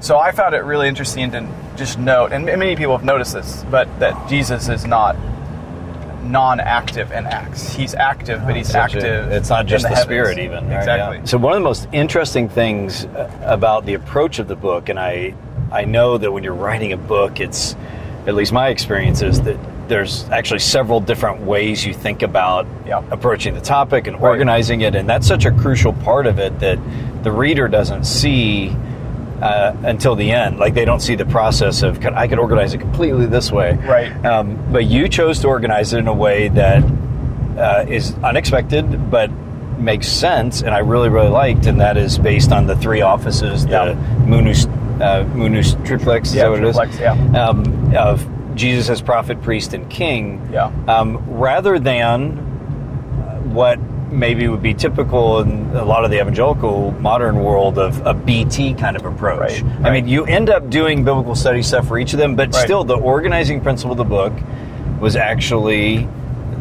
So 0.00 0.16
I 0.18 0.30
found 0.30 0.54
it 0.54 0.62
really 0.62 0.86
interesting 0.86 1.30
to 1.32 1.44
just 1.76 1.98
note, 1.98 2.30
and 2.32 2.44
many 2.44 2.76
people 2.76 2.96
have 2.96 3.04
noticed 3.04 3.32
this, 3.34 3.64
but 3.68 3.88
that 3.98 4.28
Jesus 4.28 4.68
is 4.68 4.86
not 4.86 5.16
non-active 6.24 7.10
in 7.12 7.26
Acts. 7.26 7.72
He's 7.74 7.94
active, 7.94 8.44
but 8.44 8.54
he's 8.54 8.68
Such 8.70 8.94
a- 8.94 8.98
active. 8.98 9.32
it's 9.32 9.48
not 9.50 9.66
just 9.66 9.82
the, 9.84 9.88
heavens. 9.88 10.04
spirit, 10.04 10.38
even. 10.38 10.68
right? 10.68 10.78
Exactly. 10.78 11.16
Yeah. 11.18 11.24
So 11.24 11.38
one 11.38 11.52
of 11.54 11.58
the 11.58 11.64
most 11.64 11.88
interesting 11.92 12.48
things 12.48 13.06
uh, 13.06 13.30
about 13.42 13.86
the 13.86 13.94
approach 13.94 14.38
of 14.38 14.46
the 14.48 14.56
book, 14.56 14.88
and 14.88 14.98
I, 14.98 15.34
I 15.72 15.84
know 15.84 16.18
that 16.18 16.30
when 16.30 16.44
you're 16.44 16.54
writing 16.54 16.92
a 16.92 16.96
book, 16.96 17.40
it's, 17.40 17.74
at 18.28 18.34
least 18.34 18.52
my 18.52 18.68
experience 18.68 19.22
is 19.22 19.40
that 19.40 19.56
there's 19.88 20.28
actually 20.28 20.60
several 20.60 21.00
different 21.00 21.40
ways 21.40 21.84
you 21.84 21.94
think 21.94 22.22
about 22.22 22.66
Yeah. 22.86 23.00
approaching 23.10 23.54
the 23.54 23.60
topic 23.62 24.06
and 24.06 24.20
Right. 24.20 24.28
organizing 24.28 24.82
it, 24.82 24.94
and 24.94 25.08
that's 25.08 25.26
such 25.26 25.46
a 25.46 25.50
crucial 25.50 25.94
part 25.94 26.26
of 26.26 26.38
it 26.38 26.60
that 26.60 26.78
the 27.22 27.32
reader 27.32 27.66
doesn't 27.68 28.04
see. 28.04 28.76
Uh, 29.40 29.72
until 29.84 30.16
the 30.16 30.32
end, 30.32 30.58
like 30.58 30.74
they 30.74 30.84
don't 30.84 30.98
see 30.98 31.14
the 31.14 31.24
process 31.24 31.84
of 31.84 32.04
I 32.04 32.26
could 32.26 32.40
organize 32.40 32.74
it 32.74 32.78
completely 32.78 33.24
this 33.26 33.52
way, 33.52 33.78
Right. 33.86 34.10
Um, 34.26 34.58
but 34.72 34.86
you 34.86 35.06
chose 35.06 35.38
to 35.42 35.46
organize 35.46 35.92
it 35.92 35.98
in 36.00 36.08
a 36.08 36.12
way 36.12 36.48
that 36.48 36.82
uh, 37.56 37.84
is 37.86 38.16
unexpected 38.24 39.12
but 39.12 39.30
makes 39.78 40.08
sense 40.08 40.60
and 40.62 40.74
I 40.74 40.78
really 40.80 41.08
really 41.08 41.28
liked 41.28 41.66
and 41.66 41.80
that 41.80 41.96
is 41.96 42.18
based 42.18 42.50
on 42.50 42.66
the 42.66 42.74
three 42.74 43.00
offices 43.00 43.64
the 43.64 43.70
Yeah. 43.70 43.94
Munus 44.26 44.66
uh, 45.00 45.24
Munus 45.34 45.74
triplex 45.84 46.30
is 46.30 46.36
Yeah, 46.36 46.42
that 46.44 46.50
what 46.50 46.58
it 46.60 46.64
is 46.66 46.76
triplex, 46.76 47.00
yeah. 47.00 47.46
um, 47.48 47.94
of 47.96 48.26
Jesus 48.54 48.88
as 48.90 49.00
prophet 49.02 49.40
priest 49.42 49.72
and 49.74 49.88
king 49.88 50.48
Yeah. 50.52 50.70
um, 50.88 51.18
rather 51.28 51.78
than 51.78 52.38
uh, 52.38 53.38
what 53.50 53.78
maybe 54.10 54.48
would 54.48 54.62
be 54.62 54.72
typical 54.74 55.40
in 55.40 55.70
a 55.76 55.84
lot 55.84 56.04
of 56.04 56.10
the 56.10 56.18
evangelical 56.20 56.92
modern 56.92 57.44
world 57.44 57.78
of 57.78 58.04
a 58.06 58.14
BT 58.14 58.72
kind 58.74 58.96
of 58.96 59.04
approach. 59.04 59.60
Right, 59.62 59.64
I 59.86 59.90
mean, 59.90 60.08
you 60.08 60.24
end 60.24 60.48
up 60.48 60.70
doing 60.70 61.04
biblical 61.04 61.34
study 61.34 61.62
stuff 61.62 61.86
for 61.86 61.98
each 61.98 62.14
of 62.14 62.18
them, 62.18 62.34
but 62.34 62.54
Right. 62.54 62.64
still, 62.64 62.84
the 62.84 62.96
organizing 62.96 63.60
principle 63.60 63.92
of 63.92 63.98
the 63.98 64.04
book 64.04 64.32
was 64.98 65.14
actually 65.14 66.08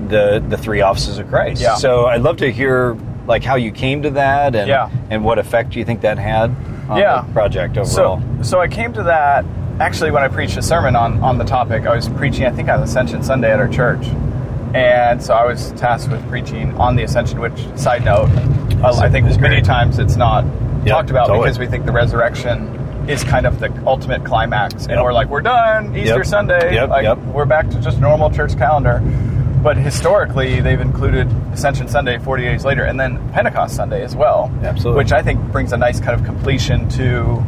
the 0.10 0.44
the 0.48 0.58
three 0.58 0.82
offices 0.82 1.18
of 1.20 1.28
Christ. 1.30 1.62
Yeah. 1.62 1.76
So 1.76 2.06
I'd 2.06 2.22
love 2.22 2.38
to 2.38 2.52
hear 2.52 2.96
like 3.28 3.44
how 3.44 3.56
you 3.56 3.72
came 3.72 4.04
to 4.04 4.10
that 4.12 4.54
and 4.56 4.68
Yeah. 4.68 4.90
and 5.10 5.24
what 5.24 5.40
effect 5.40 5.76
you 5.76 5.84
think 5.86 6.02
that 6.02 6.18
had 6.18 6.54
Yeah. 6.96 7.22
project 7.34 7.78
overall. 7.78 8.22
So, 8.22 8.44
so 8.44 8.60
I 8.62 8.68
came 8.68 8.94
to 8.94 9.04
that 9.04 9.46
actually 9.80 10.12
when 10.12 10.24
I 10.24 10.28
preached 10.28 10.58
a 10.58 10.62
sermon 10.62 10.96
on, 10.96 11.20
on 11.24 11.38
the 11.38 11.44
topic. 11.44 11.86
I 11.86 11.96
was 11.96 12.08
preaching, 12.10 12.46
I 12.46 12.52
think, 12.52 12.70
on 12.70 12.82
Ascension 12.82 13.24
Sunday 13.24 13.52
at 13.52 13.60
our 13.60 13.68
church. 13.68 14.06
And 14.74 15.22
so 15.24 15.34
I 15.34 15.46
was 15.46 15.72
tasked 15.74 16.12
with 16.12 16.28
preaching 16.30 16.76
on 16.78 16.96
the 16.96 17.04
Ascension, 17.04 17.40
which, 17.40 17.58
side 17.78 18.04
note, 18.06 18.30
uh, 18.84 18.94
I 19.00 19.10
think 19.10 19.26
many 19.40 19.56
great. 19.56 19.66
times 19.66 19.98
it's 20.00 20.16
not 20.16 20.46
Yep, 20.46 20.88
talked 20.88 21.10
about 21.10 21.28
totally. 21.28 21.46
because 21.46 21.60
we 21.60 21.68
think 21.68 21.86
the 21.86 21.92
resurrection 21.92 22.74
is 23.10 23.24
kind 23.24 23.46
of 23.46 23.60
the 23.60 23.72
ultimate 23.88 24.24
climax. 24.26 24.74
And 24.84 24.92
Yep. 24.92 25.04
we're 25.04 25.14
like, 25.14 25.28
we're 25.30 25.42
done, 25.42 25.96
Easter 25.96 26.18
Yep. 26.18 26.26
Sunday. 26.26 26.86
Like. 26.86 27.18
We're 27.34 27.46
back 27.46 27.70
to 27.70 27.80
just 27.80 28.00
normal 28.00 28.30
church 28.30 28.58
calendar. 28.58 29.02
But 29.62 29.78
historically, 29.78 30.62
they've 30.62 30.80
included 30.80 31.28
Ascension 31.52 31.88
Sunday 31.88 32.20
40 32.20 32.44
days 32.44 32.66
later 32.66 32.84
and 32.84 33.00
then 33.00 33.18
Pentecost 33.32 33.76
Sunday 33.76 34.04
as 34.04 34.16
well. 34.16 34.52
Absolutely. 34.64 35.04
Which 35.04 35.12
I 35.12 35.22
think 35.22 35.42
brings 35.52 35.74
a 35.74 35.78
nice 35.78 36.00
kind 36.00 36.20
of 36.20 36.26
completion 36.26 36.88
to 36.90 37.44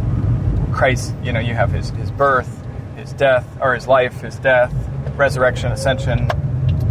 Christ, 0.72 1.14
you 1.24 1.32
know, 1.32 1.40
you 1.40 1.54
have 1.54 1.72
his, 1.72 1.90
his 1.92 2.12
birth, 2.12 2.66
his 2.96 3.14
death, 3.14 3.48
or 3.62 3.74
his 3.74 3.88
life, 3.88 4.22
his 4.22 4.38
death, 4.38 4.74
resurrection, 5.16 5.72
ascension, 5.72 6.30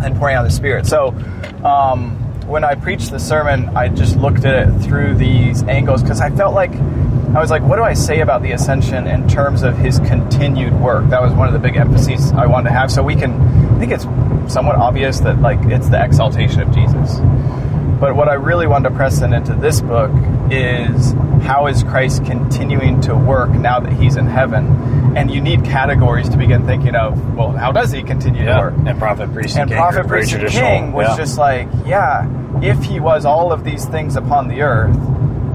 and 0.02 0.16
pouring 0.16 0.36
out 0.36 0.44
the 0.44 0.50
Spirit. 0.50 0.86
So, 0.86 1.08
um, 1.64 2.16
when 2.46 2.64
I 2.64 2.74
preached 2.74 3.10
the 3.10 3.20
sermon, 3.20 3.68
I 3.76 3.88
just 3.88 4.16
looked 4.16 4.44
at 4.46 4.68
it 4.68 4.80
through 4.80 5.16
these 5.16 5.62
angles 5.64 6.02
because 6.02 6.20
I 6.20 6.30
felt 6.30 6.54
like 6.54 6.72
I 6.72 7.40
was 7.40 7.50
like, 7.50 7.62
what 7.62 7.76
do 7.76 7.82
I 7.82 7.92
say 7.92 8.20
about 8.20 8.42
the 8.42 8.52
ascension 8.52 9.06
in 9.06 9.28
terms 9.28 9.62
of 9.62 9.76
his 9.76 9.98
continued 10.00 10.72
work? 10.80 11.10
That 11.10 11.20
was 11.20 11.34
one 11.34 11.46
of 11.46 11.52
the 11.52 11.58
big 11.58 11.76
emphases 11.76 12.32
I 12.32 12.46
wanted 12.46 12.70
to 12.70 12.74
have. 12.74 12.90
So 12.90 13.02
we 13.02 13.14
can, 13.14 13.32
I 13.78 13.80
think 13.80 13.92
it's 13.92 14.52
somewhat 14.52 14.74
obvious 14.74 15.20
that 15.20 15.40
like 15.40 15.60
it's 15.66 15.88
the 15.88 16.02
exaltation 16.02 16.60
of 16.62 16.72
Jesus. 16.74 17.20
But 18.00 18.16
what 18.16 18.28
I 18.28 18.34
really 18.34 18.66
wanted 18.66 18.88
to 18.88 18.94
press 18.96 19.22
in 19.22 19.32
into 19.32 19.54
this 19.54 19.80
book 19.80 20.10
is 20.50 21.12
how 21.44 21.68
is 21.68 21.84
Christ 21.84 22.24
continuing 22.24 23.00
to 23.02 23.14
work 23.14 23.50
now 23.50 23.78
that 23.78 23.92
he's 23.92 24.16
in 24.16 24.26
heaven? 24.26 25.16
And 25.16 25.30
you 25.30 25.40
need 25.40 25.64
categories 25.64 26.28
to 26.30 26.36
begin 26.36 26.66
thinking 26.66 26.96
of, 26.96 27.36
well, 27.36 27.52
how 27.52 27.70
does 27.70 27.92
he 27.92 28.02
continue 28.02 28.44
to 28.46 28.50
work? 28.58 28.74
And 28.84 28.98
prophet 28.98 29.32
priest 29.32 29.54
and, 29.56 29.62
And 29.62 29.70
king 29.70 29.78
prophet, 29.78 30.08
priest, 30.08 30.32
and 30.32 30.48
king 30.48 30.92
was 30.92 31.06
Yeah. 31.10 31.16
just 31.16 31.38
like, 31.38 31.68
yeah, 31.86 32.26
if 32.60 32.82
he 32.82 32.98
was 32.98 33.24
all 33.24 33.52
of 33.52 33.62
these 33.62 33.84
things 33.86 34.16
upon 34.16 34.48
the 34.48 34.62
earth, 34.62 34.96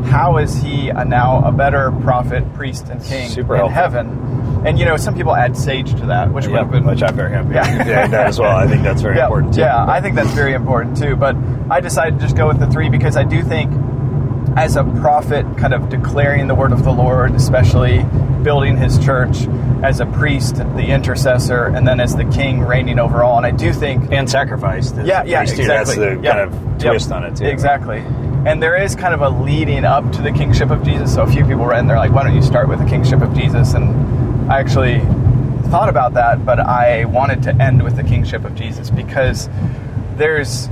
how 0.06 0.38
is 0.38 0.62
he 0.62 0.90
a, 0.90 1.04
now 1.04 1.42
a 1.46 1.52
better 1.52 1.92
prophet, 1.92 2.54
priest, 2.54 2.88
and 2.90 3.04
king 3.04 3.30
Super 3.30 3.56
in 3.56 3.60
helpful. 3.70 3.76
heaven? 3.82 4.33
And 4.66 4.80
you 4.80 4.86
know, 4.86 4.96
some 4.98 5.16
people 5.16 5.36
add 5.36 5.58
sage 5.58 5.92
to 5.96 6.06
that, 6.08 6.32
which 6.32 6.48
would 6.48 6.56
have 6.56 6.72
been 6.72 6.86
which 6.86 7.04
I'm 7.04 7.16
very 7.16 7.32
happy. 7.32 7.54
Yeah. 7.54 7.78
with. 7.78 7.88
yeah, 7.88 8.08
that 8.08 8.28
as 8.28 8.40
well. 8.40 8.56
I 8.56 8.68
think 8.68 8.84
that's 8.84 9.02
very 9.02 9.16
yeah, 9.18 9.26
important 9.26 9.54
too. 9.56 9.62
Yeah, 9.62 9.86
I 9.86 10.00
think 10.00 10.16
that's 10.16 10.32
very 10.32 10.54
important 10.54 10.98
too. 10.98 11.16
But 11.16 11.36
I 11.70 11.82
decided 11.82 12.20
to 12.20 12.22
just 12.26 12.38
go 12.38 12.48
with 12.48 12.60
the 12.60 12.68
three 12.68 12.90
because 12.90 13.18
I 13.18 13.24
do 13.24 13.44
think, 13.44 13.72
as 14.56 14.76
a 14.76 14.84
prophet, 14.84 15.46
kind 15.58 15.74
of 15.74 15.90
declaring 15.90 16.48
the 16.48 16.56
word 16.56 16.72
of 16.72 16.84
the 16.84 16.92
Lord, 16.92 17.34
especially 17.36 18.04
building 18.44 18.78
his 18.78 18.98
church, 19.04 19.48
as 19.84 20.00
a 20.00 20.06
priest, 20.06 20.56
the 20.56 20.86
intercessor, 20.88 21.66
and 21.66 21.88
then 21.88 22.00
as 22.00 22.16
the 22.16 22.26
king 22.26 22.62
reigning 22.62 23.00
over 23.00 23.24
all. 23.24 23.38
And 23.38 23.46
I 23.46 23.52
do 23.52 23.74
think 23.74 24.12
and 24.12 24.30
sacrifice. 24.30 24.94
yeah, 25.04 25.24
yeah, 25.24 25.42
exactly. 25.42 25.66
That's 25.68 25.96
the 25.96 26.20
Yeah. 26.22 26.32
kind 26.32 26.40
of 26.42 26.54
Yep. 26.82 26.92
twist 26.92 27.12
on 27.12 27.24
it 27.24 27.36
too. 27.36 27.46
Exactly. 27.46 28.04
And 28.46 28.62
there 28.62 28.76
is 28.76 28.96
kind 28.96 29.14
of 29.14 29.22
a 29.22 29.30
leading 29.30 29.86
up 29.86 30.12
to 30.14 30.22
the 30.22 30.32
kingship 30.32 30.70
of 30.70 30.84
Jesus. 30.84 31.14
So 31.14 31.24
a 31.24 31.28
few 31.28 31.46
people 31.46 31.64
were 31.64 31.74
in 31.74 31.88
there 31.88 31.98
like, 31.98 32.12
why 32.14 32.24
don't 32.24 32.36
you 32.36 32.42
start 32.42 32.68
with 32.68 32.80
the 32.80 32.86
kingship 32.86 33.22
of 33.22 33.34
Jesus? 33.36 33.74
And 33.74 34.52
I 34.52 34.60
actually 34.60 35.00
thought 35.70 35.88
about 35.90 36.14
that, 36.16 36.46
but 36.46 36.60
I 36.60 37.06
wanted 37.06 37.42
to 37.44 37.56
end 37.62 37.82
with 37.82 37.96
the 37.96 38.04
kingship 38.04 38.44
of 38.46 38.54
Jesus 38.56 38.90
because 38.90 39.50
there's, 40.18 40.70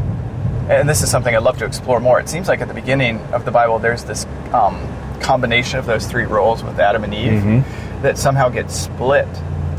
and 0.79 0.89
this 0.89 1.01
is 1.01 1.09
something 1.11 1.35
I'd 1.35 1.43
love 1.43 1.57
to 1.59 1.65
explore 1.65 1.99
more. 1.99 2.19
It 2.19 2.29
seems 2.29 2.47
like 2.47 2.61
at 2.61 2.67
the 2.67 2.73
beginning 2.73 3.19
of 3.33 3.45
the 3.45 3.51
Bible, 3.51 3.79
there's 3.79 4.03
this 4.03 4.25
um, 4.53 4.79
combination 5.19 5.79
of 5.79 5.85
those 5.85 6.07
three 6.07 6.23
roles 6.25 6.63
with 6.63 6.79
Adam 6.79 7.03
and 7.03 7.13
Eve 7.13 7.41
Mm-hmm. 7.43 8.01
that 8.03 8.17
somehow 8.17 8.49
gets 8.49 8.73
split 8.75 9.27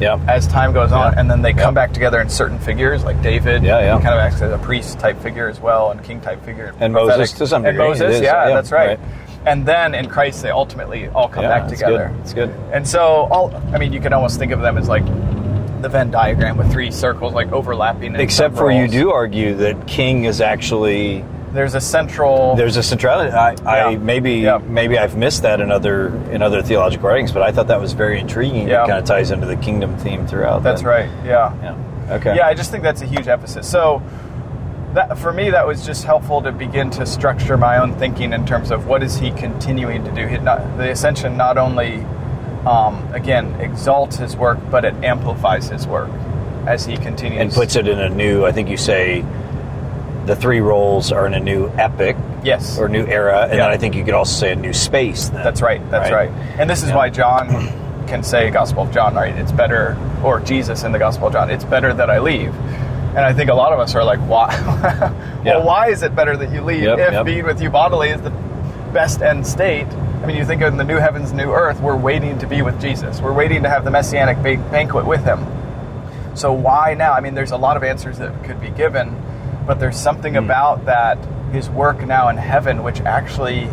Yeah. 0.01 0.19
as 0.29 0.47
time 0.47 0.73
goes 0.73 0.93
on, 0.93 1.19
and 1.19 1.31
then 1.31 1.43
they 1.43 1.53
come 1.53 1.75
back 1.75 1.93
together 1.93 2.21
in 2.21 2.29
certain 2.29 2.59
figures, 2.59 3.05
like 3.05 3.21
David, 3.23 3.63
Yeah, 3.63 3.81
yeah. 3.81 4.01
kind 4.01 4.15
of 4.15 4.21
acts 4.21 4.41
as 4.43 4.53
a 4.53 4.59
priest 4.59 4.99
type 5.01 5.19
figure 5.21 5.49
as 5.49 5.61
well, 5.61 5.91
and 5.91 6.03
king 6.03 6.21
type 6.21 6.45
figure, 6.45 6.75
And 6.81 6.93
prophetic. 6.93 7.19
Moses 7.21 7.39
to 7.39 7.47
some 7.47 7.65
and 7.65 7.75
degree, 7.75 7.89
Moses, 7.89 8.03
it 8.03 8.11
is, 8.17 8.21
yeah, 8.23 8.49
yeah, 8.49 8.55
that's 8.55 8.71
right. 8.73 8.99
right. 8.99 9.01
And 9.45 9.67
then 9.67 9.95
in 9.97 10.09
Christ, 10.09 10.43
they 10.43 10.51
ultimately 10.51 11.09
all 11.09 11.29
come 11.29 11.43
Yeah, 11.43 11.49
back 11.49 11.63
it's 11.71 11.81
together. 11.81 12.13
good. 12.15 12.21
It's 12.21 12.33
good. 12.33 12.51
And 12.73 12.87
so, 12.87 13.27
all 13.33 13.53
I 13.75 13.79
mean, 13.79 13.93
you 13.93 14.01
can 14.01 14.13
almost 14.13 14.39
think 14.39 14.53
of 14.53 14.61
them 14.61 14.79
as 14.79 14.89
like 14.89 15.03
the 15.83 15.89
Venn 15.89 16.11
diagram 16.11 16.57
with 16.57 16.71
three 16.73 16.91
circles, 16.91 17.33
like 17.35 17.53
overlapping. 17.53 18.17
Except 18.17 18.57
for 18.57 18.71
you 18.71 18.89
do 18.89 19.11
argue 19.11 19.55
that 19.57 19.87
king 19.87 20.25
is 20.25 20.41
actually 20.41 21.25
there's 21.53 21.75
a 21.75 21.81
central. 21.81 22.57
There's 22.57 22.77
a 22.79 22.83
centrality. 22.83 23.31
I, 23.31 23.91
I 23.91 23.97
maybe 23.97 24.35
Yeah. 24.37 24.59
maybe 24.59 24.99
I've 24.99 25.17
missed 25.17 25.43
that 25.43 25.61
in 25.61 25.71
other 25.71 26.09
in 26.31 26.41
other 26.43 26.63
theological 26.63 27.09
writings, 27.09 27.31
but 27.33 27.43
I 27.43 27.53
thought 27.53 27.67
that 27.69 27.81
was 27.81 27.93
very 27.93 28.19
intriguing. 28.19 28.69
Yeah. 28.69 28.85
It 28.85 28.89
kind 28.89 28.99
of 28.99 29.05
ties 29.05 29.31
into 29.31 29.47
the 29.47 29.57
kingdom 29.57 29.97
theme 29.99 30.27
throughout. 30.27 30.63
that's 30.63 30.81
then. 30.83 30.89
right. 30.91 31.11
Yeah. 31.27 31.55
Yeah. 31.63 32.15
Okay. 32.17 32.37
Yeah, 32.37 32.47
I 32.47 32.55
just 32.55 32.71
think 32.71 32.83
that's 32.83 33.01
a 33.03 33.07
huge 33.07 33.29
emphasis. 33.29 33.69
So, 33.71 34.03
that 34.95 35.17
for 35.19 35.33
me, 35.33 35.51
that 35.51 35.67
was 35.67 35.87
just 35.87 36.05
helpful 36.05 36.43
to 36.43 36.53
begin 36.53 36.91
to 36.91 37.07
structure 37.07 37.57
my 37.57 37.79
own 37.79 37.95
thinking 37.97 38.33
in 38.33 38.45
terms 38.45 38.71
of 38.71 38.87
what 38.87 39.03
is 39.03 39.17
he 39.17 39.31
continuing 39.31 40.05
to 40.05 40.11
do. 40.13 40.27
He 40.27 40.37
not, 40.39 40.77
the 40.77 40.91
ascension 40.91 41.37
not 41.37 41.57
only, 41.59 42.05
um, 42.67 43.13
again, 43.13 43.55
exalts 43.61 44.17
his 44.17 44.37
work, 44.37 44.59
but 44.71 44.85
it 44.85 44.95
amplifies 45.03 45.69
his 45.69 45.87
work 45.87 46.11
as 46.67 46.85
he 46.87 46.97
continues 46.97 47.41
and 47.41 47.53
puts 47.53 47.75
it 47.77 47.89
in 47.89 47.99
a 47.99 48.09
new. 48.09 48.45
I 48.45 48.53
think 48.53 48.69
you 48.69 48.77
say 48.77 49.25
the 50.27 50.37
three 50.37 50.61
roles 50.61 51.11
are 51.11 51.27
in 51.27 51.35
a 51.35 51.41
new 51.41 51.69
epic 51.77 52.17
Yes, 52.45 52.79
or 52.79 52.89
new 52.89 53.05
era, 53.07 53.43
and 53.43 53.53
Yeah. 53.53 53.59
then 53.65 53.71
I 53.71 53.77
think 53.77 53.95
you 53.95 54.05
could 54.05 54.15
also 54.15 54.33
say 54.47 54.53
a 54.53 54.57
new 54.57 54.73
space. 54.73 55.29
Then. 55.29 55.43
That's 55.45 55.63
right. 55.63 55.81
That's 55.91 56.11
right. 56.11 56.31
And 56.59 56.69
this 56.71 56.83
is 56.83 56.89
Yeah. 56.91 56.97
why 56.97 57.09
John 57.09 57.69
can 58.09 58.23
say 58.25 58.51
Gospel 58.51 58.83
of 58.85 58.93
John, 58.93 59.15
right? 59.15 59.35
It's 59.37 59.53
better, 59.53 59.97
or 60.25 60.41
Jesus 60.41 60.83
in 60.85 60.91
the 60.93 60.99
Gospel 60.99 61.29
of 61.29 61.33
John. 61.35 61.51
It's 61.51 61.65
better 61.65 61.93
that 61.95 62.11
I 62.11 62.19
leave. 62.19 62.53
And 63.15 63.21
I 63.21 63.33
think 63.33 63.51
a 63.51 63.55
lot 63.55 63.73
of 63.73 63.79
us 63.81 63.95
are 63.95 64.03
like, 64.05 64.19
why? 64.21 64.51
Yeah. 65.45 65.57
well, 65.57 65.67
why 65.67 65.89
is 65.89 66.03
it 66.05 66.15
better 66.15 66.37
that 66.37 66.53
you 66.53 66.61
leave 66.63 66.85
Yep, 66.85 66.99
if 67.01 67.13
yep. 67.13 67.25
being 67.27 67.45
with 67.45 67.61
you 67.61 67.69
bodily 67.69 68.11
is 68.11 68.21
the 68.23 68.31
best 68.93 69.23
end 69.23 69.45
state? 69.45 69.89
I 70.23 70.27
mean, 70.27 70.37
you 70.37 70.45
think 70.45 70.63
of 70.63 70.77
the 70.77 70.85
new 70.85 70.99
heavens, 70.99 71.33
new 71.33 71.51
earth. 71.53 71.81
We're 71.81 71.97
waiting 71.97 72.39
to 72.39 72.47
be 72.47 72.63
with 72.63 72.81
Jesus. 72.81 73.21
We're 73.21 73.33
waiting 73.33 73.65
to 73.65 73.69
have 73.69 73.85
the 73.85 73.91
messianic 73.91 74.37
ba- 74.39 74.63
banquet 74.71 75.05
with 75.05 75.25
Him. 75.25 75.45
So 76.35 76.53
why 76.53 76.95
now? 76.95 77.13
I 77.13 77.21
mean, 77.21 77.35
there's 77.35 77.51
a 77.51 77.57
lot 77.57 77.77
of 77.77 77.83
answers 77.83 78.19
that 78.19 78.45
could 78.45 78.61
be 78.61 78.71
given, 78.71 79.17
but 79.67 79.81
there's 79.81 79.97
something 79.97 80.35
Hmm. 80.35 80.45
about 80.45 80.85
that 80.87 81.19
his 81.53 81.69
work 81.69 82.07
now 82.07 82.29
in 82.29 82.37
heaven, 82.37 82.83
which 82.83 83.01
actually, 83.03 83.69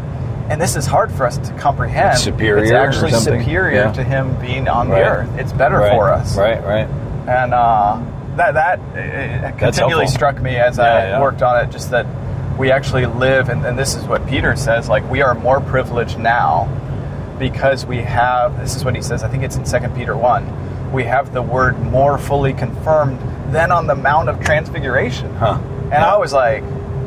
and 0.50 0.60
this 0.60 0.76
is 0.76 0.86
hard 0.88 1.12
for 1.12 1.26
us 1.26 1.38
to 1.38 1.54
comprehend. 1.54 2.18
Superior 2.18 2.64
It's 2.64 2.72
actually 2.72 3.12
superior 3.12 3.84
Yeah. 3.84 3.92
to 3.94 4.04
him 4.04 4.36
being 4.42 4.68
on 4.68 4.90
Right. 4.90 5.04
the 5.04 5.10
earth. 5.10 5.30
It's 5.38 5.54
better 5.54 5.78
Right. 5.78 5.92
for 5.94 6.12
us. 6.12 6.36
Right. 6.36 6.62
Right. 6.66 6.88
And 7.28 7.54
uh, 7.54 7.98
that 8.38 8.56
that 8.56 9.58
continually 9.58 10.08
struck 10.08 10.42
me 10.42 10.58
as 10.58 10.78
Yeah, 10.78 10.84
I 10.84 11.00
yeah. 11.10 11.22
worked 11.22 11.42
on 11.44 11.58
it. 11.64 11.70
Just 11.70 11.92
that 11.92 12.06
we 12.60 12.72
actually 12.72 13.06
live, 13.06 13.48
and, 13.50 13.66
and 13.66 13.80
this 13.80 13.96
is 13.96 14.04
what 14.04 14.28
Peter 14.28 14.56
says. 14.56 14.90
Like 14.90 15.10
we 15.10 15.22
are 15.22 15.34
more 15.34 15.62
privileged 15.62 16.20
now 16.20 16.68
because 17.40 17.86
we 17.86 17.98
have. 17.98 18.60
This 18.60 18.76
is 18.76 18.84
what 18.84 18.96
he 18.96 19.02
says. 19.02 19.24
I 19.24 19.30
think 19.30 19.44
it's 19.44 19.56
in 19.56 19.66
Second 19.66 19.96
Peter 19.96 20.16
one. 20.16 20.92
We 20.92 21.06
have 21.06 21.34
the 21.34 21.42
word 21.42 21.80
more 21.80 22.18
fully 22.18 22.54
confirmed 22.54 23.20
than 23.54 23.72
on 23.72 23.88
the 23.88 23.96
Mount 23.96 24.28
of 24.28 24.44
Transfiguration. 24.44 25.34
Huh. 25.36 25.58
And 25.84 25.92
Yeah. 25.92 26.14
I 26.14 26.18
was 26.18 26.34
like, 26.34 26.62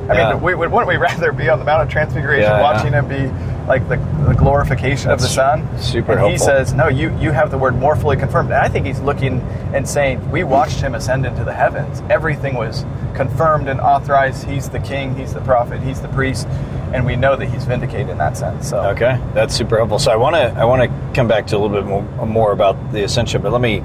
I 0.08 0.14
Yeah. 0.14 0.32
mean, 0.32 0.42
we, 0.42 0.54
wouldn't 0.54 0.86
we 0.86 0.96
rather 0.96 1.32
be 1.32 1.48
on 1.50 1.58
the 1.58 1.64
Mount 1.64 1.82
of 1.82 1.88
Transfiguration, 1.88 2.50
yeah. 2.50 2.62
watching 2.62 2.92
him 2.92 3.06
be 3.06 3.30
like 3.66 3.88
the, 3.88 3.96
the 4.26 4.34
glorification 4.34 5.10
of 5.10 5.18
the 5.20 5.24
That's 5.24 5.34
Son? 5.34 5.78
super 5.78 6.18
and 6.18 6.30
He 6.32 6.38
says, 6.38 6.72
no, 6.74 6.88
you 6.88 7.16
you 7.18 7.30
have 7.30 7.50
the 7.50 7.58
word 7.58 7.76
more 7.76 7.94
fully 7.96 8.16
confirmed. 8.16 8.50
And 8.50 8.58
I 8.58 8.68
think 8.68 8.86
he's 8.86 9.00
looking 9.00 9.40
and 9.72 9.88
saying, 9.88 10.30
we 10.30 10.44
watched 10.44 10.80
him 10.80 10.94
ascend 10.94 11.26
into 11.26 11.44
the 11.44 11.52
heavens. 11.52 12.02
Everything 12.10 12.54
was 12.54 12.84
confirmed 13.14 13.68
and 13.68 13.80
authorized. 13.80 14.44
He's 14.44 14.68
the 14.68 14.80
king. 14.80 15.14
He's 15.16 15.32
the 15.34 15.40
prophet. 15.42 15.80
He's 15.82 16.00
the 16.00 16.08
priest, 16.08 16.46
and 16.92 17.06
we 17.06 17.14
know 17.16 17.36
that 17.36 17.46
he's 17.46 17.64
vindicated 17.64 18.08
in 18.08 18.18
that 18.18 18.36
sense. 18.36 18.68
So 18.68 18.80
Okay, 18.90 19.20
that's 19.34 19.54
super 19.54 19.76
helpful. 19.76 19.98
So 19.98 20.10
I 20.10 20.16
want 20.16 20.34
to 20.34 20.52
I 20.60 20.64
want 20.64 20.82
to 20.82 21.14
come 21.14 21.28
back 21.28 21.46
to 21.48 21.56
a 21.56 21.58
little 21.58 21.76
bit 21.76 21.86
more, 21.86 22.26
more 22.26 22.52
about 22.52 22.92
the 22.92 23.04
ascension, 23.04 23.42
but 23.42 23.52
let 23.52 23.60
me 23.60 23.84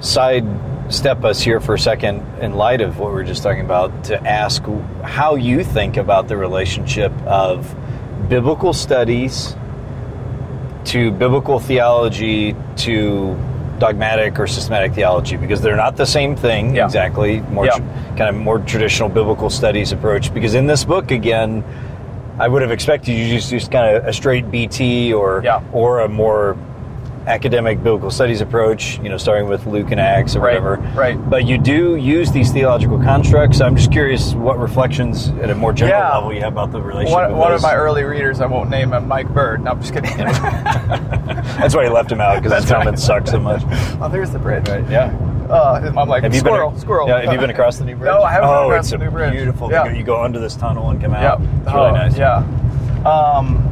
sidestep 0.00 1.24
us 1.24 1.40
here 1.40 1.60
for 1.60 1.74
a 1.74 1.78
second 1.78 2.20
in 2.42 2.54
light 2.54 2.80
of 2.80 2.98
what 2.98 3.08
we 3.10 3.14
were 3.14 3.24
just 3.24 3.42
talking 3.42 3.64
about 3.64 4.04
to 4.04 4.20
ask 4.26 4.62
how 5.02 5.34
you 5.34 5.64
think 5.64 5.96
about 5.96 6.28
the 6.28 6.36
relationship 6.36 7.12
of 7.26 7.74
biblical 8.28 8.72
studies 8.72 9.54
to 10.86 11.10
biblical 11.12 11.58
theology 11.58 12.54
to 12.76 13.36
dogmatic 13.78 14.38
or 14.38 14.46
systematic 14.46 14.92
theology 14.92 15.36
because 15.36 15.60
they're 15.60 15.76
not 15.76 15.96
the 15.96 16.06
same 16.06 16.36
thing 16.36 16.74
Yeah. 16.74 16.84
exactly 16.84 17.40
more 17.50 17.66
Yeah. 17.66 17.72
tr- 17.72 17.82
kind 18.16 18.30
of 18.30 18.36
more 18.36 18.58
traditional 18.60 19.08
biblical 19.08 19.50
studies 19.50 19.92
approach 19.92 20.32
because 20.32 20.54
in 20.54 20.66
this 20.66 20.84
book 20.84 21.10
again 21.10 21.64
I 22.38 22.48
would 22.48 22.62
have 22.62 22.70
expected 22.72 23.12
you 23.12 23.40
to 23.40 23.48
just 23.48 23.70
kind 23.70 23.96
of 23.96 24.04
a 24.06 24.12
straight 24.12 24.50
BT 24.50 25.12
or 25.12 25.40
Yeah. 25.44 25.60
or 25.72 26.00
a 26.00 26.08
more 26.08 26.56
academic 27.26 27.82
biblical 27.82 28.10
studies 28.10 28.40
approach, 28.40 28.98
you 28.98 29.08
know, 29.08 29.16
starting 29.16 29.48
with 29.48 29.66
Luke 29.66 29.90
and 29.90 30.00
Acts 30.00 30.36
or 30.36 30.40
Right, 30.40 30.60
whatever. 30.62 30.76
right. 30.94 31.30
But 31.30 31.46
you 31.46 31.56
do 31.58 31.96
use 31.96 32.30
these 32.30 32.52
theological 32.52 32.98
constructs. 32.98 33.60
I'm 33.60 33.76
just 33.76 33.90
curious 33.90 34.34
what 34.34 34.58
reflections 34.58 35.30
at 35.42 35.48
a 35.50 35.54
more 35.54 35.72
general 35.72 35.98
Yeah. 35.98 36.14
level 36.14 36.32
you 36.34 36.40
have 36.42 36.52
about 36.52 36.70
the 36.72 36.82
relationship. 36.82 37.14
one, 37.14 37.24
of 37.30 37.36
one 37.36 37.52
of 37.52 37.62
my 37.62 37.74
early 37.74 38.04
readers, 38.04 38.40
I 38.40 38.46
won't 38.46 38.68
name 38.70 38.92
him, 38.92 39.08
Mike 39.08 39.28
Bird. 39.30 39.64
No, 39.64 39.70
I'm 39.72 39.80
just 39.80 39.94
kidding. 39.94 40.14
That's 40.18 41.74
why 41.74 41.84
he 41.84 41.90
left 41.90 42.10
him 42.12 42.20
out 42.20 42.36
because 42.42 42.50
That's 42.50 42.70
comment 42.70 42.98
sucks 42.98 43.30
so 43.30 43.38
much. 43.40 43.62
oh, 44.00 44.08
there's 44.10 44.30
the 44.30 44.38
bridge. 44.38 44.68
Right. 44.68 44.84
Yeah. 44.90 45.12
Uh, 45.48 45.92
I'm 45.96 46.08
like, 46.08 46.22
Have 46.22 46.32
you 46.34 46.40
squirrel, 46.40 46.70
been 46.70 46.80
squirrel. 46.80 47.06
Yeah, 47.08 47.20
have 47.22 47.32
you 47.32 47.38
been 47.38 47.50
across 47.50 47.76
the 47.78 47.84
new 47.84 47.96
bridge? 47.96 48.06
No, 48.10 48.22
I 48.22 48.32
haven't 48.32 48.48
been 48.48 48.56
Oh, 48.58 48.68
across 48.70 48.84
it's 48.86 48.90
the 48.92 48.98
new 48.98 49.10
bridge. 49.10 49.32
beautiful. 49.32 49.70
Yeah. 49.70 49.84
You, 49.84 49.90
go, 49.90 49.96
you 49.98 50.04
go 50.04 50.22
under 50.22 50.38
this 50.40 50.56
tunnel 50.56 50.88
and 50.90 51.00
come 51.00 51.12
Yeah, 51.12 51.32
out. 51.32 51.40
It's 51.42 51.66
really 51.66 51.76
Oh, 51.76 51.90
nice. 51.92 52.16
Yeah, 52.16 52.44
um, 53.04 53.62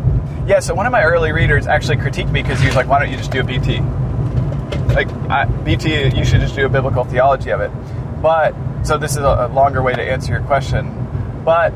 yeah. 0.46 0.60
So 0.60 0.74
one 0.74 0.86
of 0.86 0.92
my 0.92 1.02
early 1.02 1.32
readers 1.32 1.66
actually 1.66 1.96
critiqued 1.96 2.30
me 2.30 2.42
because 2.42 2.60
he 2.60 2.66
was 2.66 2.76
like, 2.76 2.88
"Why 2.88 2.98
don't 2.98 3.10
you 3.10 3.16
just 3.16 3.30
do 3.30 3.40
a 3.40 3.44
BT? 3.44 3.80
Like 4.94 5.10
I, 5.30 5.44
BT, 5.44 6.16
you 6.16 6.24
should 6.24 6.40
just 6.40 6.54
do 6.54 6.66
a 6.66 6.68
biblical 6.68 7.04
theology 7.04 7.50
of 7.50 7.60
it." 7.60 7.70
But 8.20 8.54
so 8.84 8.98
this 8.98 9.12
is 9.12 9.18
a, 9.18 9.48
longer 9.48 9.82
way 9.82 9.94
to 9.94 10.02
answer 10.02 10.32
your 10.32 10.42
question. 10.42 11.42
But 11.44 11.72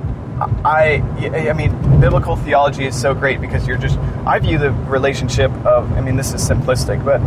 I, 0.65 1.03
I 1.49 1.53
mean, 1.53 2.01
biblical 2.01 2.37
theology 2.37 2.87
is 2.87 3.01
so 3.01 3.15
great 3.15 3.41
because 3.41 3.67
you're 3.67 3.79
just. 3.79 3.99
I 4.27 4.39
view 4.39 4.59
the 4.59 4.71
relationship 4.71 5.51
of. 5.65 5.91
I 5.93 6.01
mean, 6.01 6.17
this 6.17 6.33
is 6.33 6.49
simplistic, 6.49 7.05
but. 7.05 7.21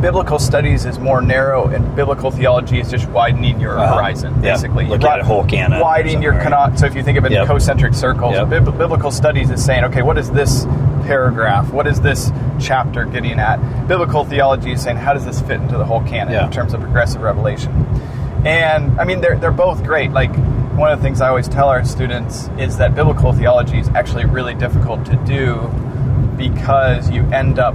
Biblical 0.00 0.38
studies 0.38 0.84
is 0.86 0.98
more 0.98 1.20
narrow, 1.20 1.66
and 1.68 1.94
biblical 1.94 2.30
theology 2.30 2.80
is 2.80 2.90
just 2.90 3.06
widening 3.10 3.60
your 3.60 3.78
Uh-huh. 3.78 3.94
horizon, 3.96 4.34
basically. 4.40 4.86
Looking 4.86 5.06
at 5.06 5.20
a 5.20 5.24
whole 5.24 5.44
canon 5.44 5.80
Widening 5.80 6.22
your 6.22 6.32
canon. 6.40 6.76
So 6.76 6.86
if 6.86 6.94
you 6.94 7.02
think 7.02 7.18
of 7.18 7.24
it 7.26 7.32
Yep. 7.32 7.42
in 7.42 7.46
concentric 7.48 7.94
circles, 7.94 8.34
Yep. 8.34 8.48
bib- 8.48 8.78
biblical 8.78 9.10
studies 9.10 9.50
is 9.50 9.62
saying, 9.64 9.84
okay, 9.84 10.02
what 10.02 10.16
is 10.18 10.30
this 10.30 10.66
paragraph? 11.06 11.70
What 11.72 11.86
is 11.86 12.00
this 12.00 12.32
chapter 12.58 13.04
getting 13.04 13.38
at? 13.38 13.58
Biblical 13.86 14.24
theology 14.24 14.72
is 14.72 14.80
saying, 14.80 14.96
how 14.96 15.12
does 15.12 15.26
this 15.26 15.40
fit 15.42 15.60
into 15.60 15.76
the 15.76 15.84
whole 15.84 16.00
canon 16.00 16.32
Yeah. 16.32 16.46
in 16.46 16.50
terms 16.50 16.72
of 16.74 16.80
progressive 16.80 17.22
revelation? 17.22 17.86
And 18.44 18.98
I 19.00 19.04
mean, 19.04 19.20
they're, 19.20 19.36
they're 19.36 19.50
both 19.50 19.84
great. 19.84 20.12
Like, 20.12 20.34
one 20.76 20.90
of 20.90 20.98
the 20.98 21.02
things 21.04 21.20
I 21.20 21.28
always 21.28 21.46
tell 21.48 21.68
our 21.68 21.84
students 21.84 22.50
is 22.58 22.78
that 22.78 22.94
biblical 22.94 23.32
theology 23.32 23.78
is 23.78 23.90
actually 23.94 24.24
really 24.24 24.54
difficult 24.54 25.04
to 25.06 25.16
do 25.16 25.70
because 26.36 27.10
you 27.10 27.24
end 27.32 27.58
up 27.58 27.74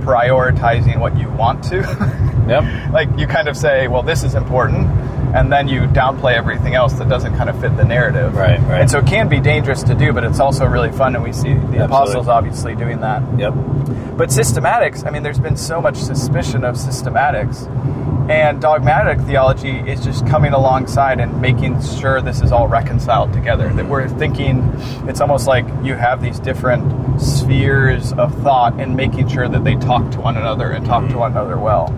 prioritizing 0.00 0.98
what 0.98 1.16
you 1.18 1.28
want 1.30 1.64
to. 1.64 2.26
Yep. 2.50 2.92
like 2.92 3.08
you 3.16 3.28
kind 3.28 3.46
of 3.46 3.56
say, 3.56 3.86
well, 3.86 4.02
this 4.02 4.24
is 4.24 4.34
important, 4.34 4.88
and 5.36 5.52
then 5.52 5.68
you 5.68 5.82
downplay 5.82 6.34
everything 6.34 6.74
else 6.74 6.94
that 6.94 7.08
doesn't 7.08 7.36
kind 7.36 7.48
of 7.48 7.60
fit 7.60 7.76
the 7.76 7.84
narrative. 7.84 8.34
Right, 8.34 8.58
right. 8.62 8.80
And 8.80 8.90
so 8.90 8.98
it 8.98 9.06
can 9.06 9.28
be 9.28 9.38
dangerous 9.38 9.84
to 9.84 9.94
do, 9.94 10.12
but 10.12 10.24
it's 10.24 10.40
also 10.40 10.66
really 10.66 10.90
fun, 10.90 11.14
and 11.14 11.22
we 11.22 11.32
see 11.32 11.54
the 11.54 11.84
apostles 11.84 12.26
obviously 12.26 12.74
doing 12.74 13.00
that. 13.02 13.22
Yep. 13.38 13.54
But 14.16 14.30
systematics, 14.30 15.06
I 15.06 15.10
mean, 15.10 15.22
there's 15.22 15.38
been 15.38 15.56
so 15.56 15.80
much 15.80 15.96
suspicion 15.96 16.64
of 16.64 16.74
systematics, 16.74 17.66
and 18.30 18.60
dogmatic 18.60 19.18
theology 19.26 19.78
is 19.80 20.04
just 20.04 20.24
coming 20.28 20.52
alongside 20.52 21.18
and 21.18 21.40
making 21.40 21.82
sure 21.82 22.20
this 22.20 22.40
is 22.42 22.52
all 22.52 22.68
reconciled 22.68 23.32
together. 23.32 23.68
That 23.70 23.86
we're 23.86 24.08
thinking, 24.08 24.72
it's 25.08 25.20
almost 25.20 25.48
like 25.48 25.66
you 25.82 25.94
have 25.94 26.22
these 26.22 26.38
different 26.38 27.20
spheres 27.20 28.12
of 28.12 28.32
thought 28.42 28.78
and 28.78 28.94
making 28.94 29.26
sure 29.26 29.48
that 29.48 29.64
they 29.64 29.74
talk 29.74 30.12
to 30.12 30.20
one 30.20 30.36
another 30.36 30.70
and 30.70 30.86
talk 30.86 31.02
to 31.02 31.08
mm-hmm. 31.08 31.18
one 31.18 31.32
another 31.32 31.58
well. 31.58 31.88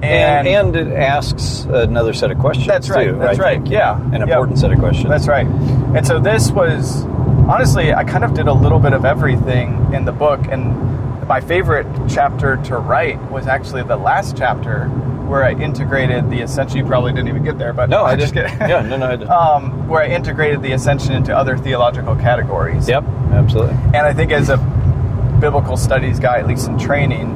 And, 0.00 0.46
and 0.46 0.76
it 0.76 0.92
asks 0.92 1.64
another 1.64 2.12
set 2.12 2.30
of 2.30 2.38
questions. 2.38 2.68
That's 2.68 2.88
right, 2.88 3.08
Too, 3.08 3.18
that's 3.18 3.40
right, 3.40 3.66
yeah, 3.66 4.00
An 4.00 4.12
yep. 4.12 4.22
important 4.22 4.60
set 4.60 4.70
of 4.70 4.78
questions. 4.78 5.08
That's 5.08 5.26
right. 5.26 5.46
And 5.46 6.06
so 6.06 6.20
this 6.20 6.52
was 6.52 7.04
honestly, 7.48 7.92
I 7.92 8.04
kind 8.04 8.22
of 8.22 8.34
did 8.34 8.46
a 8.46 8.52
little 8.52 8.78
bit 8.78 8.92
of 8.92 9.04
everything 9.04 9.92
in 9.92 10.04
the 10.04 10.12
book, 10.12 10.40
and 10.48 11.26
my 11.26 11.40
favorite 11.40 11.86
chapter 12.08 12.58
to 12.64 12.76
write 12.76 13.20
was 13.30 13.48
actually 13.48 13.82
the 13.82 13.96
last 13.96 14.36
chapter 14.36 14.88
where 15.26 15.44
I 15.44 15.52
integrated 15.52 16.30
the 16.30 16.42
ascension. 16.42 16.78
You 16.78 16.84
probably 16.84 17.12
didn't 17.12 17.28
even 17.28 17.44
get 17.44 17.58
there, 17.58 17.72
but 17.72 17.88
No, 17.88 18.04
I 18.04 18.16
just 18.16 18.34
get. 18.34 18.50
Yeah, 18.68 18.82
no, 18.82 18.96
no, 18.96 19.06
I 19.06 19.16
did. 19.16 19.28
um, 19.28 19.88
where 19.88 20.02
I 20.02 20.06
integrated 20.08 20.62
the 20.62 20.72
ascension 20.72 21.12
into 21.12 21.36
other 21.36 21.56
theological 21.56 22.16
categories. 22.16 22.88
Yep, 22.88 23.04
absolutely. 23.32 23.74
And 23.86 23.98
I 23.98 24.12
think 24.12 24.32
as 24.32 24.48
a 24.48 24.58
biblical 25.40 25.76
studies 25.76 26.18
guy, 26.18 26.38
at 26.38 26.46
least 26.46 26.68
in 26.68 26.78
training, 26.78 27.30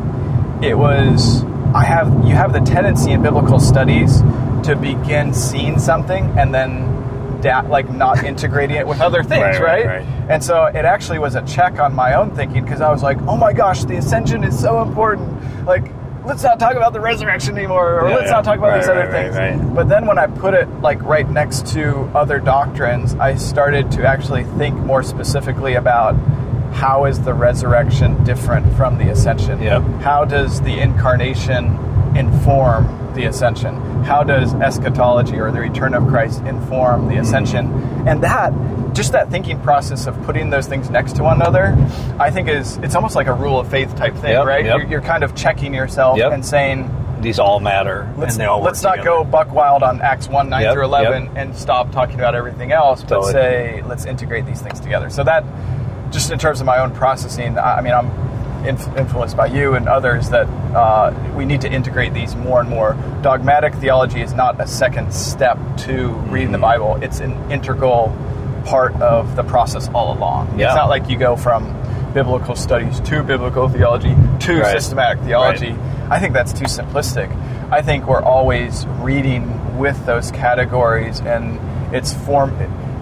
it 0.63 0.77
was 0.77 1.45
I 1.75 1.85
have 1.85 2.09
you 2.25 2.35
have 2.35 2.53
the 2.53 2.61
tendency 2.61 3.13
in 3.13 3.23
biblical 3.23 3.61
studies 3.61 4.21
to 4.65 4.77
begin 4.81 5.35
seeing 5.35 5.79
something 5.79 6.25
and 6.39 6.55
then 6.55 7.41
da- 7.41 7.61
like 7.69 7.91
not 7.91 8.25
integrating 8.33 8.77
it 8.77 8.87
with 8.87 9.01
other 9.01 9.23
things, 9.23 9.43
Right, 9.43 9.61
right, 9.61 9.87
right, 9.87 10.07
right. 10.07 10.31
And 10.31 10.43
so 10.43 10.65
it 10.65 10.85
actually 10.85 11.19
was 11.19 11.35
a 11.35 11.43
check 11.43 11.79
on 11.79 11.95
my 11.95 12.15
own 12.15 12.35
thinking 12.35 12.65
because 12.65 12.81
I 12.81 12.91
was 12.91 13.03
like, 13.03 13.19
oh 13.23 13.37
my 13.37 13.53
gosh, 13.53 13.85
the 13.85 13.97
ascension 13.97 14.45
is 14.45 14.59
so 14.59 14.83
important. 14.83 15.65
Like 15.65 15.93
let's 16.29 16.43
not 16.43 16.61
talk 16.61 16.75
about 16.77 16.93
the 16.93 17.01
resurrection 17.01 17.57
anymore, 17.57 18.01
or 18.01 18.09
Yeah, 18.11 18.15
let's 18.17 18.27
yeah. 18.27 18.33
not 18.33 18.45
talk 18.45 18.59
about 18.59 18.69
Right, 18.69 18.81
these 18.81 18.89
other 18.89 19.09
right, 19.09 19.33
things. 19.33 19.37
right. 19.37 19.75
But 19.75 19.89
then 19.89 20.07
when 20.07 20.19
I 20.19 20.27
put 20.27 20.53
it 20.55 20.69
like 20.83 21.03
right 21.03 21.29
next 21.29 21.67
to 21.69 22.09
other 22.15 22.39
doctrines, 22.39 23.15
I 23.15 23.35
started 23.35 23.91
to 23.93 24.07
actually 24.07 24.45
think 24.59 24.77
more 24.77 25.03
specifically 25.03 25.75
about 25.75 26.15
how 26.75 27.07
is 27.07 27.21
the 27.23 27.33
resurrection 27.33 28.23
different 28.25 28.71
from 28.77 28.99
the 28.99 29.09
ascension? 29.11 29.61
Yep. 29.63 29.83
How 30.03 30.25
does 30.27 30.61
the 30.61 30.79
incarnation 30.79 31.65
inform 32.15 32.85
the 33.19 33.25
ascension? 33.27 33.75
How 34.05 34.23
does 34.23 34.55
eschatology 34.55 35.39
or 35.39 35.51
the 35.51 35.61
return 35.61 35.93
of 35.93 36.07
Christ 36.07 36.41
inform 36.43 37.09
the 37.09 37.17
ascension? 37.17 37.67
And 38.07 38.23
that, 38.23 38.53
just 38.95 39.13
that 39.13 39.29
thinking 39.31 39.61
process 39.61 40.07
of 40.07 40.21
putting 40.23 40.51
those 40.51 40.67
things 40.69 40.89
next 40.89 41.17
to 41.17 41.25
one 41.25 41.41
another, 41.41 41.77
I 42.19 42.31
think 42.31 42.49
is 42.49 42.77
it's 42.79 42.95
almost 42.95 43.17
like 43.17 43.27
a 43.27 43.35
rule 43.35 43.59
of 43.59 43.69
faith 43.71 43.95
type 43.97 44.15
thing, 44.17 44.31
Yep, 44.33 44.47
right? 44.47 44.65
yep. 44.65 44.79
You're, 44.79 44.89
you're 44.89 45.01
kind 45.03 45.25
of 45.25 45.35
checking 45.35 45.75
yourself 45.75 46.17
Yep. 46.17 46.33
and 46.33 46.47
saying, 46.47 46.89
These 47.21 47.41
all 47.41 47.59
matter, 47.59 48.09
let's, 48.17 48.35
and 48.35 48.41
they 48.43 48.47
all 48.47 48.63
let's 48.63 48.83
not 48.85 48.93
together. 48.99 49.11
go 49.11 49.25
buck 49.25 49.51
wild 49.53 49.83
on 49.83 50.01
Acts 50.01 50.29
1 50.29 50.49
9 50.49 50.63
Yep, 50.63 50.73
through 50.73 50.85
11 50.85 51.37
and 51.37 51.57
stop 51.57 51.91
talking 51.91 52.15
about 52.15 52.37
everything 52.37 52.71
else, 52.71 53.03
but 53.03 53.09
Totally. 53.09 53.33
say, 53.33 53.83
let's 53.87 54.05
integrate 54.05 54.47
these 54.47 54.61
things 54.63 54.79
together. 54.79 55.11
So 55.11 55.25
that, 55.25 55.45
just 56.13 56.31
in 56.31 56.39
terms 56.39 56.61
of 56.61 56.67
my 56.67 56.79
own 56.79 56.93
processing, 56.95 57.59
I 57.59 57.79
I 57.79 57.81
mean, 57.81 57.93
I'm 57.93 58.09
inf- 58.67 58.97
influenced 58.97 59.37
by 59.37 59.47
you 59.47 59.75
and 59.75 59.89
others 59.89 60.31
that 60.31 60.47
uh, 60.75 61.13
we 61.37 61.45
need 61.45 61.61
to 61.63 61.71
integrate 61.71 62.15
these 62.15 62.35
more 62.37 62.61
and 62.61 62.69
more. 62.69 62.95
Dogmatic 63.23 63.75
theology 63.75 64.21
is 64.23 64.33
not 64.35 64.61
a 64.61 64.67
second 64.67 65.13
step 65.13 65.59
to 65.79 66.09
reading 66.31 66.49
Mm-hmm. 66.49 66.53
the 66.53 66.59
Bible, 66.59 66.99
it's 67.03 67.21
an 67.21 67.51
integral 67.51 68.17
part 68.65 68.95
of 69.01 69.37
the 69.37 69.43
process 69.45 69.89
all 69.95 70.17
along. 70.17 70.59
Yeah. 70.59 70.67
It's 70.67 70.77
not 70.77 70.89
like 70.89 71.09
you 71.09 71.17
go 71.19 71.37
from 71.37 71.75
biblical 72.15 72.55
studies 72.55 73.01
to 73.01 73.23
biblical 73.23 73.69
theology 73.69 74.15
to 74.41 74.61
Right. 74.61 74.73
systematic 74.73 75.23
theology. 75.25 75.75
I 76.11 76.19
think 76.21 76.33
that's 76.33 76.53
too 76.53 76.65
simplistic. 76.65 77.29
I 77.71 77.83
think 77.83 78.07
we're 78.07 78.23
always 78.23 78.87
reading 79.01 79.77
with 79.79 80.07
those 80.07 80.31
categories, 80.31 81.21
and 81.21 81.61
it's 81.95 82.15
form. 82.15 82.57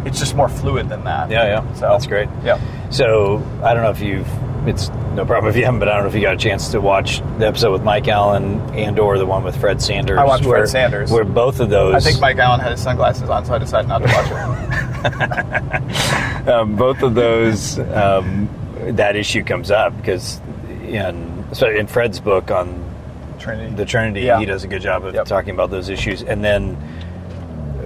It's 0.05 0.19
just 0.19 0.35
more 0.35 0.49
fluid 0.49 0.89
than 0.89 1.05
that. 1.05 1.31
Yeah, 1.31 1.47
yeah. 1.47 1.73
So 1.75 1.81
That's 1.93 2.07
great. 2.07 2.29
Yeah. 2.45 2.59
So 2.91 3.43
I 3.63 3.75
don't 3.75 3.83
know 3.85 3.91
if 3.91 4.01
you've. 4.01 4.29
It's 4.67 4.89
no 5.15 5.25
problem 5.25 5.49
if 5.51 5.57
you 5.57 5.65
haven't, 5.65 5.79
but 5.81 5.89
I 5.89 5.95
don't 5.95 6.03
know 6.05 6.09
if 6.09 6.15
you 6.15 6.21
got 6.21 6.35
a 6.35 6.39
chance 6.39 6.69
to 6.73 6.81
watch 6.81 7.21
the 7.39 7.47
episode 7.47 7.73
with 7.73 7.83
Mike 7.85 8.09
Allen 8.09 8.61
and 8.71 8.99
or 8.99 9.17
the 9.17 9.25
one 9.27 9.45
with 9.45 9.57
Fred 9.57 9.81
Sanders. 9.81 10.19
I 10.19 10.25
watched 10.25 10.45
Fred 10.45 10.69
Sanders. 10.69 11.11
Where 11.11 11.25
both 11.25 11.61
of 11.61 11.71
those. 11.71 11.95
I 11.95 12.01
think 12.01 12.21
Mike 12.21 12.39
Allen 12.39 12.59
had 12.61 12.73
his 12.73 12.83
sunglasses 12.83 13.29
on, 13.31 13.45
so 13.45 13.55
I 13.55 13.59
decided 13.59 13.87
not 13.89 13.99
to 13.99 14.09
watch 14.09 14.31
it. 16.45 16.49
um, 16.49 16.75
both 16.77 17.03
of 17.03 17.15
those 17.15 17.79
um, 17.79 18.49
that 18.97 19.15
issue 19.17 19.45
comes 19.45 19.71
up 19.71 19.97
because 19.97 20.41
in 20.83 21.45
so 21.53 21.69
in 21.71 21.87
Fred's 21.87 22.19
book 22.19 22.51
on 22.51 22.83
Trinity. 23.39 23.75
the 23.77 23.85
Trinity, 23.85 24.21
Yeah. 24.23 24.39
he 24.41 24.47
does 24.47 24.65
a 24.65 24.69
good 24.69 24.83
job 24.83 25.05
of 25.05 25.15
Yep. 25.15 25.27
talking 25.27 25.51
about 25.51 25.71
those 25.71 25.89
issues. 25.89 26.23
And 26.23 26.43
then 26.45 26.77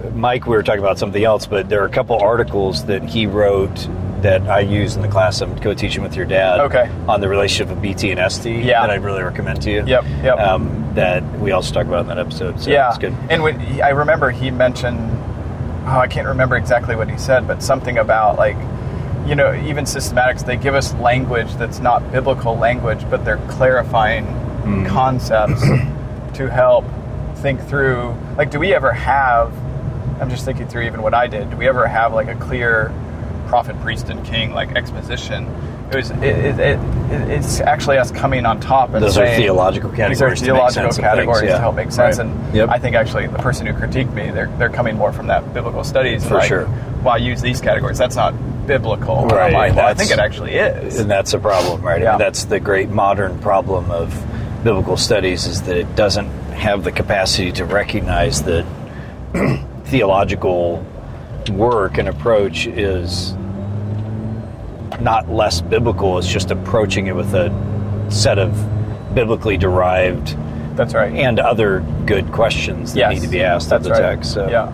uh, 0.03 0.09
Mike, 0.15 0.47
we 0.47 0.55
were 0.55 0.63
talking 0.63 0.81
about 0.81 0.97
something 0.97 1.23
else, 1.23 1.45
but 1.45 1.69
there 1.69 1.81
are 1.83 1.85
a 1.85 1.91
couple 1.91 2.17
articles 2.19 2.85
that 2.85 3.03
he 3.03 3.27
wrote 3.27 3.87
that 4.21 4.41
I 4.47 4.59
use 4.59 4.95
in 4.95 5.01
the 5.01 5.07
class 5.07 5.41
I'm 5.41 5.57
co-teaching 5.59 6.03
with 6.03 6.15
your 6.15 6.25
dad. 6.25 6.59
Okay. 6.61 6.89
On 7.07 7.21
the 7.21 7.27
relationship 7.29 7.71
of 7.75 7.81
BT 7.81 8.11
and 8.11 8.31
ST. 8.31 8.63
Yeah. 8.63 8.81
That 8.81 8.89
I'd 8.91 9.03
really 9.03 9.23
recommend 9.23 9.61
to 9.63 9.71
you. 9.71 9.83
Yep, 9.85 10.03
yep. 10.23 10.37
Um, 10.39 10.91
that 10.95 11.23
we 11.39 11.51
also 11.51 11.73
talk 11.73 11.85
about 11.87 12.01
in 12.01 12.07
that 12.07 12.19
episode. 12.19 12.59
So 12.61 12.69
yeah, 12.69 12.89
it's 12.89 12.97
good. 12.97 13.13
and 13.29 13.41
when 13.43 13.59
I 13.81 13.89
remember 13.89 14.29
he 14.31 14.51
mentioned, 14.51 14.99
oh, 15.87 15.99
I 15.99 16.07
can't 16.07 16.27
remember 16.27 16.55
exactly 16.57 16.95
what 16.95 17.09
he 17.09 17.17
said, 17.17 17.47
but 17.47 17.63
something 17.63 17.97
about 17.97 18.37
like, 18.37 18.57
you 19.27 19.35
know, 19.35 19.53
even 19.65 19.85
systematics 19.85 20.45
they 20.45 20.57
give 20.57 20.73
us 20.75 20.93
language 20.95 21.53
that's 21.55 21.79
not 21.79 22.11
biblical 22.11 22.55
language, 22.57 23.07
but 23.09 23.23
they're 23.25 23.37
clarifying 23.49 24.25
Mm. 24.61 24.87
concepts 24.87 25.59
to 26.37 26.47
help 26.47 26.85
think 27.37 27.59
through. 27.67 28.15
Like, 28.37 28.51
do 28.51 28.59
we 28.59 28.75
ever 28.75 28.91
have? 28.91 29.51
I'm 30.21 30.29
just 30.29 30.45
thinking 30.45 30.67
through 30.67 30.83
even 30.83 31.01
what 31.01 31.15
I 31.15 31.25
did. 31.25 31.49
Do 31.49 31.57
we 31.57 31.67
ever 31.67 31.87
have 31.87 32.13
like 32.13 32.27
a 32.27 32.35
clear 32.35 32.93
prophet, 33.51 33.77
priest, 33.81 34.07
and 34.07 34.25
king 34.25 34.53
like 34.53 34.71
exposition? 34.77 35.45
It 35.91 35.95
was. 35.97 36.09
It, 36.11 36.23
it, 36.23 36.59
it, 36.59 36.79
it's 37.29 37.59
actually 37.59 37.97
us 37.97 38.09
coming 38.11 38.45
on 38.45 38.61
top 38.61 38.93
and 38.93 39.03
Those 39.03 39.17
are 39.17 39.25
saying, 39.25 39.41
theological 39.41 39.89
these 39.89 39.99
are 39.99 40.31
categories 40.31 40.39
to 40.39 40.45
make 40.45 40.55
theological 40.55 41.03
categories 41.03 41.39
things, 41.41 41.49
yeah. 41.49 41.55
to 41.55 41.61
help 41.61 41.75
make 41.75 41.91
sense. 41.91 42.17
Right. 42.17 42.27
And 42.27 42.55
Yep. 42.55 42.69
I 42.69 42.79
think 42.79 42.95
actually 42.95 43.27
the 43.27 43.39
person 43.39 43.67
who 43.67 43.73
critiqued 43.73 44.13
me, 44.13 44.31
they're 44.31 44.47
they're 44.57 44.69
coming 44.69 44.95
more 44.95 45.11
from 45.11 45.27
that 45.27 45.53
biblical 45.53 45.83
studies. 45.83 46.25
For 46.25 46.35
like, 46.35 46.47
sure. 46.47 46.65
Why 47.03 47.17
use 47.17 47.41
these 47.41 47.59
categories? 47.59 47.97
That's 47.97 48.15
not 48.15 48.33
biblical. 48.65 49.25
Right, 49.27 49.51
like, 49.51 49.75
well, 49.75 49.87
I 49.87 49.93
think 49.93 50.11
it 50.11 50.19
actually 50.19 50.55
is. 50.55 50.99
And 50.99 51.11
that's 51.11 51.33
a 51.33 51.39
problem, 51.39 51.81
right? 51.81 52.01
I 52.01 52.03
Yeah. 52.05 52.11
mean, 52.11 52.19
that's 52.19 52.45
the 52.45 52.59
great 52.59 52.89
modern 52.89 53.37
problem 53.39 53.91
of 53.91 54.13
biblical 54.63 54.95
studies 54.95 55.45
is 55.45 55.63
that 55.63 55.75
it 55.75 55.93
doesn't 55.95 56.29
have 56.53 56.83
the 56.85 56.91
capacity 56.91 57.51
to 57.53 57.65
recognize 57.65 58.43
that 58.43 58.65
theological 59.85 60.85
work 61.49 61.97
and 61.97 62.07
approach 62.07 62.67
is 62.67 63.33
not 65.01 65.29
less 65.29 65.61
biblical. 65.61 66.17
It's 66.17 66.27
just 66.27 66.51
approaching 66.51 67.07
it 67.07 67.15
with 67.15 67.33
a 67.33 67.49
set 68.09 68.37
of 68.39 68.53
biblically 69.15 69.57
derived 69.57 70.37
That's 70.77 70.93
right. 70.93 71.11
and 71.13 71.39
other 71.39 71.81
good 72.05 72.31
questions 72.31 72.93
that 72.93 72.99
Yes, 72.99 73.13
need 73.15 73.21
to 73.21 73.27
be 73.31 73.41
asked 73.41 73.69
that's 73.69 73.85
of 73.87 73.93
the 73.95 74.01
right. 74.01 74.15
text. 74.15 74.33
So. 74.33 74.49
Yeah. 74.49 74.71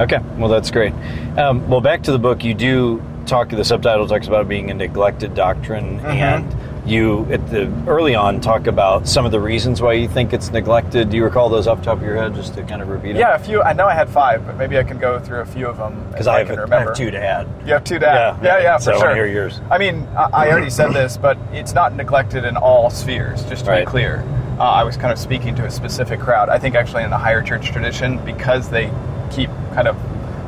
Okay, 0.00 0.18
well 0.36 0.48
that's 0.48 0.70
great. 0.70 0.92
Um, 1.36 1.68
well, 1.68 1.80
back 1.80 2.02
to 2.04 2.12
the 2.12 2.18
book, 2.18 2.44
you 2.44 2.54
do 2.54 3.02
talk. 3.26 3.48
The 3.50 3.64
subtitle 3.64 4.06
talks 4.06 4.28
about 4.28 4.48
being 4.48 4.70
a 4.70 4.74
neglected 4.74 5.34
doctrine, 5.34 5.98
Mm-hmm. 5.98 6.06
and 6.06 6.56
you 6.88 7.26
at 7.30 7.48
the 7.50 7.70
early 7.86 8.14
on 8.14 8.40
talk 8.40 8.66
about 8.66 9.06
some 9.06 9.24
of 9.26 9.32
the 9.32 9.40
reasons 9.40 9.80
why 9.82 9.92
you 9.94 10.08
think 10.08 10.32
it's 10.32 10.50
neglected. 10.50 11.10
Do 11.10 11.16
you 11.16 11.24
recall 11.24 11.48
those 11.48 11.66
off 11.66 11.78
the 11.78 11.84
top 11.84 11.98
of 11.98 12.02
your 12.04 12.16
head, 12.16 12.34
just 12.34 12.54
to 12.54 12.62
kind 12.62 12.80
of 12.82 12.88
repeat 12.88 13.10
it? 13.10 13.18
Yeah, 13.18 13.34
a 13.34 13.38
few. 13.38 13.62
I 13.62 13.72
know 13.72 13.86
I 13.86 13.94
had 13.94 14.08
five, 14.08 14.46
but 14.46 14.56
maybe 14.56 14.78
I 14.78 14.82
can 14.82 14.98
go 14.98 15.18
through 15.18 15.40
a 15.40 15.46
few 15.46 15.66
of 15.66 15.76
them 15.76 16.06
because 16.10 16.26
I, 16.26 16.36
I, 16.36 16.38
have, 16.40 16.48
can 16.48 16.58
a- 16.72 16.76
I 16.76 16.80
have 16.80 16.94
two 16.96 17.10
to 17.10 17.18
add. 17.22 17.46
You 17.66 17.72
have 17.74 17.84
two 17.84 17.98
to 17.98 18.08
add. 18.08 18.42
Yeah, 18.42 18.56
Yeah, 18.58 18.62
yeah, 18.62 18.76
so 18.78 18.92
for 18.92 18.96
I 18.96 19.00
sure. 19.00 19.08
wanna 19.10 19.16
hear 19.22 19.26
yours. 19.32 19.60
I 19.70 19.78
mean, 19.78 20.06
I, 20.16 20.30
I 20.32 20.50
already 20.50 20.70
said 20.70 20.92
this, 20.92 21.16
but 21.16 21.36
it's 21.52 21.74
not 21.74 21.94
neglected 21.94 22.44
in 22.44 22.56
all 22.56 22.90
spheres. 22.90 23.44
Just 23.44 23.64
to 23.66 23.70
Right. 23.70 23.84
be 23.84 23.90
clear, 23.90 24.24
uh, 24.58 24.62
I 24.62 24.84
was 24.84 24.96
kind 24.96 25.12
of 25.12 25.18
speaking 25.18 25.54
to 25.56 25.64
a 25.66 25.70
specific 25.70 26.20
crowd. 26.20 26.48
I 26.48 26.58
think 26.58 26.74
actually 26.74 27.04
in 27.04 27.10
the 27.10 27.18
higher 27.18 27.42
church 27.42 27.70
tradition, 27.70 28.18
because 28.24 28.68
they 28.70 28.90
keep 29.30 29.50
kind 29.74 29.86
of 29.88 29.96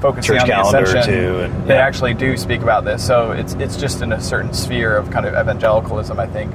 focusing 0.01 0.35
Church 0.35 0.43
on 0.43 0.49
the 0.49 0.55
calendar, 0.55 0.83
ascension, 0.83 1.13
too, 1.15 1.39
and- 1.41 1.67
they 1.67 1.79
actually 1.79 2.15
do 2.15 2.37
speak 2.37 2.63
about 2.63 2.85
this. 2.85 3.05
So 3.07 3.33
it's 3.33 3.55
it's 3.55 3.77
just 3.77 4.03
in 4.03 4.13
a 4.13 4.21
certain 4.21 4.53
sphere 4.53 4.97
of 4.97 5.11
kind 5.11 5.27
of 5.27 5.35
evangelicalism, 5.35 6.19
I 6.19 6.27
think. 6.27 6.53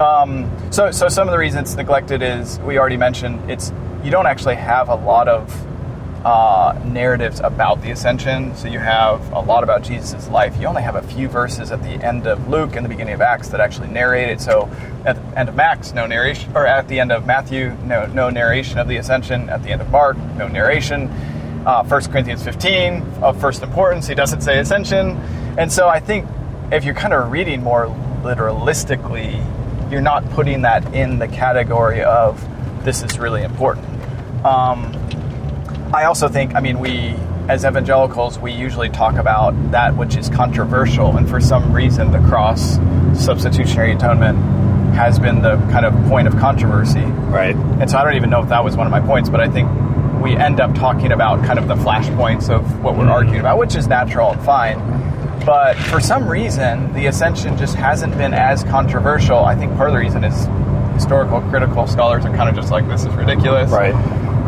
Um, 0.00 0.50
so 0.70 0.90
so 0.90 1.08
some 1.08 1.28
of 1.28 1.32
the 1.32 1.38
reasons 1.38 1.68
it's 1.70 1.76
neglected 1.76 2.22
is 2.22 2.58
we 2.60 2.78
already 2.78 2.96
mentioned 2.96 3.50
it's 3.50 3.72
you 4.02 4.10
don't 4.10 4.26
actually 4.26 4.56
have 4.56 4.88
a 4.88 4.94
lot 4.94 5.28
of 5.28 5.66
uh, 6.24 6.78
narratives 6.84 7.40
about 7.40 7.80
the 7.82 7.90
ascension. 7.90 8.54
So 8.54 8.68
you 8.68 8.78
have 8.78 9.32
a 9.32 9.40
lot 9.40 9.62
about 9.64 9.82
Jesus' 9.82 10.28
life. 10.28 10.58
You 10.60 10.66
only 10.66 10.82
have 10.82 10.96
a 10.96 11.02
few 11.02 11.28
verses 11.28 11.70
at 11.72 11.82
the 11.82 11.90
end 12.04 12.26
of 12.26 12.48
Luke 12.48 12.76
and 12.76 12.84
the 12.84 12.88
beginning 12.90 13.14
of 13.14 13.22
Acts 13.22 13.48
that 13.48 13.60
actually 13.60 13.88
narrate 13.88 14.28
it. 14.28 14.40
So 14.40 14.68
at 15.06 15.16
the 15.16 15.38
end 15.38 15.48
of 15.48 15.58
Acts, 15.58 15.94
no 15.94 16.06
narration, 16.06 16.54
or 16.54 16.66
at 16.66 16.88
the 16.88 17.00
end 17.00 17.10
of 17.12 17.24
Matthew, 17.26 17.74
no 17.84 18.06
no 18.06 18.28
narration 18.30 18.78
of 18.78 18.88
the 18.88 18.96
ascension. 18.96 19.48
At 19.48 19.62
the 19.62 19.70
end 19.70 19.80
of 19.80 19.90
Mark, 19.90 20.16
no 20.36 20.46
narration. 20.48 21.08
Uh, 21.66 21.84
1 21.84 22.04
Corinthians 22.04 22.42
15 22.42 23.02
of 23.22 23.40
first 23.40 23.62
importance, 23.62 24.06
he 24.06 24.14
doesn't 24.14 24.40
say 24.40 24.58
ascension, 24.58 25.10
and 25.58 25.70
so 25.70 25.88
I 25.88 26.00
think 26.00 26.26
if 26.72 26.84
you're 26.84 26.94
kind 26.94 27.12
of 27.12 27.30
reading 27.30 27.62
more 27.62 27.86
literalistically, 28.22 29.44
you're 29.90 30.00
not 30.00 30.28
putting 30.30 30.62
that 30.62 30.94
in 30.94 31.18
the 31.18 31.28
category 31.28 32.02
of 32.02 32.42
this 32.84 33.02
is 33.02 33.18
really 33.18 33.42
important. 33.42 33.86
Um, 34.44 34.96
I 35.92 36.04
also 36.04 36.28
think, 36.28 36.54
I 36.54 36.60
mean, 36.60 36.78
we, 36.78 37.14
as 37.48 37.64
evangelicals, 37.64 38.38
we 38.38 38.52
usually 38.52 38.88
talk 38.88 39.16
about 39.16 39.72
that 39.72 39.96
which 39.96 40.16
is 40.16 40.28
controversial, 40.28 41.16
and 41.16 41.28
for 41.28 41.40
some 41.40 41.72
reason, 41.72 42.12
the 42.12 42.20
cross, 42.20 42.78
substitutionary 43.14 43.92
atonement, 43.92 44.38
has 44.94 45.18
been 45.18 45.42
the 45.42 45.56
kind 45.72 45.84
of 45.84 45.92
point 46.08 46.28
of 46.28 46.36
controversy. 46.36 47.00
Right. 47.00 47.54
And 47.54 47.90
so 47.90 47.98
I 47.98 48.04
don't 48.04 48.14
even 48.14 48.30
know 48.30 48.42
if 48.42 48.48
that 48.48 48.62
was 48.62 48.76
one 48.76 48.86
of 48.86 48.90
my 48.90 49.00
points, 49.00 49.28
but 49.28 49.40
I 49.40 49.48
think 49.48 49.68
we 50.20 50.36
end 50.36 50.60
up 50.60 50.74
talking 50.74 51.12
about 51.12 51.44
kind 51.44 51.58
of 51.58 51.68
the 51.68 51.74
flashpoints 51.76 52.48
of 52.50 52.82
what 52.82 52.96
we're 52.96 53.08
arguing 53.08 53.40
about, 53.40 53.58
which 53.58 53.74
is 53.74 53.86
natural 53.86 54.32
and 54.32 54.42
fine. 54.42 54.78
But 55.46 55.76
for 55.76 56.00
some 56.00 56.28
reason, 56.28 56.92
the 56.92 57.06
ascension 57.06 57.56
just 57.56 57.74
hasn't 57.74 58.16
been 58.18 58.34
as 58.34 58.62
controversial. 58.64 59.38
I 59.44 59.54
think 59.56 59.74
part 59.76 59.88
of 59.88 59.94
the 59.94 60.00
reason 60.00 60.22
is 60.24 60.46
historical 60.94 61.40
critical 61.42 61.86
scholars 61.86 62.26
are 62.26 62.36
kind 62.36 62.48
of 62.48 62.54
just 62.54 62.70
like, 62.70 62.86
this 62.88 63.04
is 63.04 63.14
ridiculous 63.14 63.70
Right. 63.70 63.94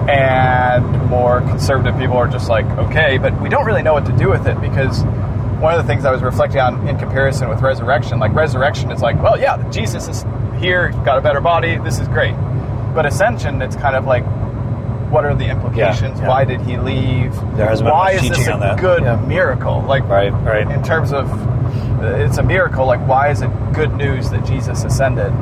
and 0.08 1.06
more 1.08 1.40
conservative 1.40 1.96
people 1.98 2.16
are 2.16 2.28
just 2.28 2.48
like, 2.50 2.66
okay, 2.78 3.16
but 3.18 3.40
we 3.40 3.48
don't 3.48 3.64
really 3.64 3.82
know 3.82 3.94
what 3.94 4.04
to 4.06 4.12
do 4.12 4.28
with 4.28 4.46
it 4.46 4.60
because 4.60 5.02
one 5.60 5.72
of 5.72 5.80
the 5.80 5.86
things 5.90 6.04
I 6.04 6.10
was 6.10 6.22
reflecting 6.22 6.60
on 6.60 6.86
in 6.88 6.98
comparison 6.98 7.48
with 7.48 7.60
resurrection, 7.62 8.18
like 8.18 8.34
resurrection 8.34 8.90
is 8.90 9.00
like, 9.00 9.20
well, 9.22 9.38
yeah, 9.38 9.56
Jesus 9.70 10.08
is 10.08 10.24
here, 10.60 10.90
got 11.04 11.16
a 11.18 11.20
better 11.22 11.40
body, 11.40 11.78
this 11.78 11.98
is 11.98 12.08
great. 12.08 12.34
But 12.94 13.06
ascension, 13.06 13.62
it's 13.62 13.76
kind 13.76 13.96
of 13.96 14.04
like, 14.04 14.24
what 15.12 15.24
are 15.24 15.34
the 15.34 15.46
implications? 15.48 16.18
yeah. 16.18 16.28
Why 16.28 16.44
did 16.44 16.60
he 16.62 16.76
leave? 16.78 17.34
There 17.56 17.68
hasn't 17.68 17.86
been 17.86 17.92
why 17.94 18.12
is 18.12 18.22
this 18.28 18.46
a 18.48 18.76
good 18.80 19.02
Yeah. 19.02 19.16
miracle? 19.16 19.82
Like, 19.82 20.08
Right, 20.08 20.32
right. 20.32 20.68
in 20.70 20.82
terms 20.82 21.12
of 21.12 21.30
uh, 22.02 22.06
it's 22.24 22.38
a 22.38 22.42
miracle 22.42 22.84
like 22.86 23.00
why 23.06 23.28
is 23.28 23.42
it 23.42 23.50
good 23.72 23.92
news 23.94 24.28
that 24.30 24.44
jesus 24.44 24.82
ascended 24.84 25.32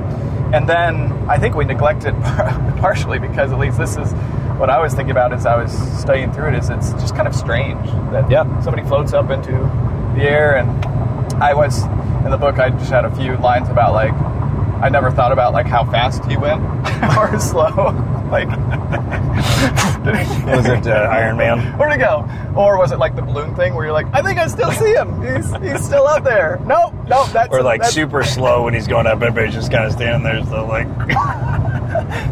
And 0.52 0.68
then 0.68 0.94
I 1.28 1.38
think 1.38 1.54
we 1.54 1.64
neglected 1.64 2.14
partially 2.84 3.18
because 3.18 3.52
at 3.52 3.58
least 3.58 3.78
this 3.78 3.96
is 3.96 4.12
what 4.60 4.68
I 4.68 4.78
was 4.78 4.92
thinking 4.92 5.12
about 5.12 5.32
as 5.32 5.46
I 5.46 5.56
was 5.62 5.72
studying 5.98 6.30
through 6.32 6.48
it 6.48 6.54
is 6.56 6.68
it's 6.68 6.90
just 6.94 7.14
kind 7.16 7.26
of 7.28 7.34
strange 7.34 7.86
that 8.12 8.28
Yeah. 8.30 8.44
somebody 8.60 8.82
floats 8.86 9.12
up 9.14 9.30
into 9.30 9.52
the 10.16 10.22
air 10.22 10.56
and 10.56 10.68
I 11.42 11.54
was 11.54 11.84
in 12.24 12.30
the 12.30 12.36
book 12.36 12.58
I 12.58 12.68
just 12.70 12.90
had 12.90 13.04
a 13.06 13.14
few 13.16 13.36
lines 13.38 13.68
about 13.70 13.92
like 13.94 14.12
I 14.82 14.88
never 14.88 15.10
thought 15.10 15.30
about 15.32 15.52
like 15.52 15.66
how 15.66 15.84
fast 15.84 16.24
he 16.24 16.36
went 16.36 16.62
or 17.18 17.38
slow. 17.38 17.92
like 18.30 18.48
Was 20.46 20.66
it 20.66 20.86
uh, 20.86 20.90
Iron 21.12 21.36
Man? 21.36 21.78
Where'd 21.78 21.92
he 21.92 21.98
go? 21.98 22.28
Or 22.56 22.78
was 22.78 22.90
it 22.92 22.98
like 22.98 23.14
the 23.14 23.22
balloon 23.22 23.54
thing 23.54 23.74
where 23.74 23.84
you're 23.84 23.92
like, 23.92 24.06
I 24.14 24.22
think 24.22 24.38
I 24.38 24.46
still 24.46 24.72
see 24.72 24.92
him. 24.92 25.20
He's, 25.20 25.54
he's 25.56 25.84
still 25.84 26.06
up 26.06 26.24
there. 26.24 26.60
Nope, 26.64 26.94
nope. 27.08 27.28
That's 27.30 27.52
Or 27.52 27.62
like 27.62 27.82
that's, 27.82 27.92
super 27.92 28.22
slow 28.24 28.64
when 28.64 28.74
he's 28.74 28.86
going 28.86 29.06
up, 29.06 29.20
everybody's 29.20 29.54
just 29.54 29.70
kind 29.70 29.84
of 29.84 29.92
standing 29.92 30.22
there, 30.22 30.44
so 30.46 30.66
like. 30.66 30.88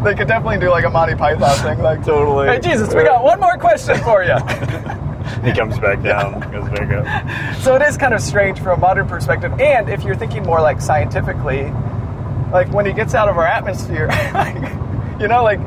They 0.03 0.15
could 0.15 0.27
definitely 0.27 0.57
do 0.59 0.69
like 0.69 0.85
a 0.85 0.89
Monty 0.89 1.15
Python 1.15 1.57
thing. 1.59 1.79
Like 1.83 2.03
Totally. 2.03 2.47
Hey 2.47 2.59
Jesus, 2.59 2.93
we 2.93 3.03
got 3.03 3.23
one 3.23 3.39
more 3.39 3.57
question 3.57 3.97
for 4.03 4.23
you. 4.23 4.35
he 5.43 5.51
comes 5.51 5.77
back 5.77 6.01
down, 6.01 6.39
goes 6.51 6.69
back 6.69 6.89
up. 6.91 7.61
so 7.61 7.75
it 7.75 7.81
is 7.81 7.97
kind 7.97 8.13
of 8.13 8.21
strange 8.21 8.57
from 8.59 8.77
a 8.77 8.81
modern 8.81 9.07
perspective. 9.07 9.51
And 9.59 9.89
if 9.89 10.03
you're 10.03 10.15
thinking 10.15 10.43
more 10.43 10.61
like 10.61 10.81
scientifically, 10.81 11.71
like 12.51 12.71
when 12.71 12.85
he 12.85 12.93
gets 12.93 13.13
out 13.15 13.29
of 13.29 13.37
our 13.37 13.45
atmosphere, 13.45 14.07
like, 14.33 14.55
you 15.19 15.27
know, 15.27 15.43
like 15.43 15.59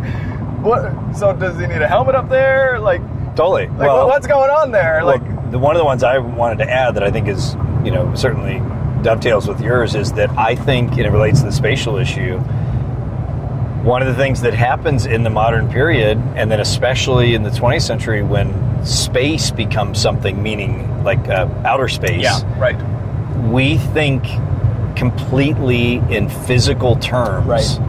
what? 0.63 1.15
So 1.17 1.33
does 1.35 1.59
he 1.59 1.67
need 1.67 1.83
a 1.83 1.89
helmet 1.89 2.15
up 2.15 2.29
there? 2.29 2.79
Like, 2.79 3.01
Totally. 3.37 3.67
like 3.69 3.89
what- 3.89 4.07
what's 4.07 4.27
going 4.27 4.51
on 4.51 4.71
there? 4.73 5.01
Well, 5.05 5.19
Like, 5.19 5.51
the, 5.51 5.59
one 5.59 5.75
of 5.77 5.81
the 5.81 5.85
ones 5.85 6.03
I 6.03 6.19
wanted 6.19 6.59
to 6.65 6.71
add 6.71 6.95
that 6.95 7.03
I 7.03 7.11
think 7.11 7.29
is, 7.29 7.55
you 7.85 7.91
know, 7.91 8.15
certainly 8.15 8.61
dovetails 9.03 9.49
with 9.49 9.61
yours 9.61 9.95
is 9.95 10.13
that 10.13 10.31
I 10.39 10.55
think, 10.55 10.93
and 10.93 11.01
it 11.01 11.11
relates 11.11 11.41
to 11.41 11.47
the 11.47 11.53
spatial 11.53 11.97
issue, 11.97 12.39
one 13.83 14.01
of 14.01 14.07
the 14.09 14.15
things 14.15 14.43
that 14.43 14.55
happens 14.55 15.07
in 15.07 15.25
the 15.25 15.31
modern 15.31 15.69
period, 15.69 16.17
and 16.37 16.51
then 16.51 16.61
especially 16.61 17.35
in 17.35 17.43
the 17.43 17.51
20th 17.51 17.83
century 17.83 18.23
when 18.23 18.85
space 18.87 19.51
becomes 19.51 20.01
something, 20.01 20.41
meaning 20.43 21.03
like 21.03 21.29
uh, 21.29 21.49
outer 21.65 21.89
space, 21.89 22.23
yeah, 22.23 22.61
right. 22.61 22.77
we 23.51 23.77
think 23.79 24.23
completely 24.97 26.03
in 26.11 26.29
physical 26.29 26.97
terms 26.97 27.47
Right. 27.47 27.81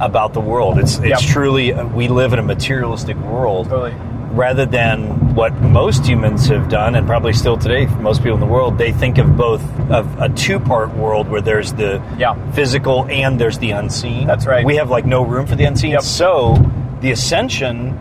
about 0.00 0.32
the 0.34 0.40
world. 0.40 0.78
It's, 0.78 0.98
it's 0.98 1.06
Yep. 1.08 1.18
truly, 1.20 1.72
uh, 1.72 1.84
we 1.86 2.08
live 2.08 2.32
in 2.32 2.38
a 2.38 2.42
materialistic 2.42 3.16
world 3.18 3.68
Totally. 3.68 3.94
rather 4.32 4.66
than 4.66 5.34
what 5.34 5.60
most 5.62 6.06
humans 6.06 6.46
have 6.48 6.68
done, 6.68 6.94
and 6.94 7.06
probably 7.06 7.32
still 7.32 7.56
today, 7.56 7.86
for 7.86 7.98
most 8.00 8.22
people 8.22 8.34
in 8.34 8.40
the 8.40 8.46
world, 8.46 8.76
they 8.78 8.92
think 8.92 9.18
of 9.18 9.36
both 9.36 9.62
of 9.90 10.06
a 10.20 10.28
two-part 10.30 10.94
world 10.96 11.28
where 11.30 11.40
there's 11.40 11.72
the 11.74 12.00
Yeah. 12.18 12.34
physical 12.52 13.06
and 13.10 13.38
there's 13.38 13.58
the 13.58 13.70
unseen. 13.70 14.26
That's 14.26 14.46
right. 14.46 14.64
We 14.64 14.76
have 14.76 14.90
like 14.90 15.06
no 15.06 15.22
room 15.22 15.46
for 15.46 15.54
the 15.56 15.64
unseen. 15.64 15.92
Yep. 15.92 16.02
So 16.02 16.56
the 17.00 17.10
ascension 17.12 17.96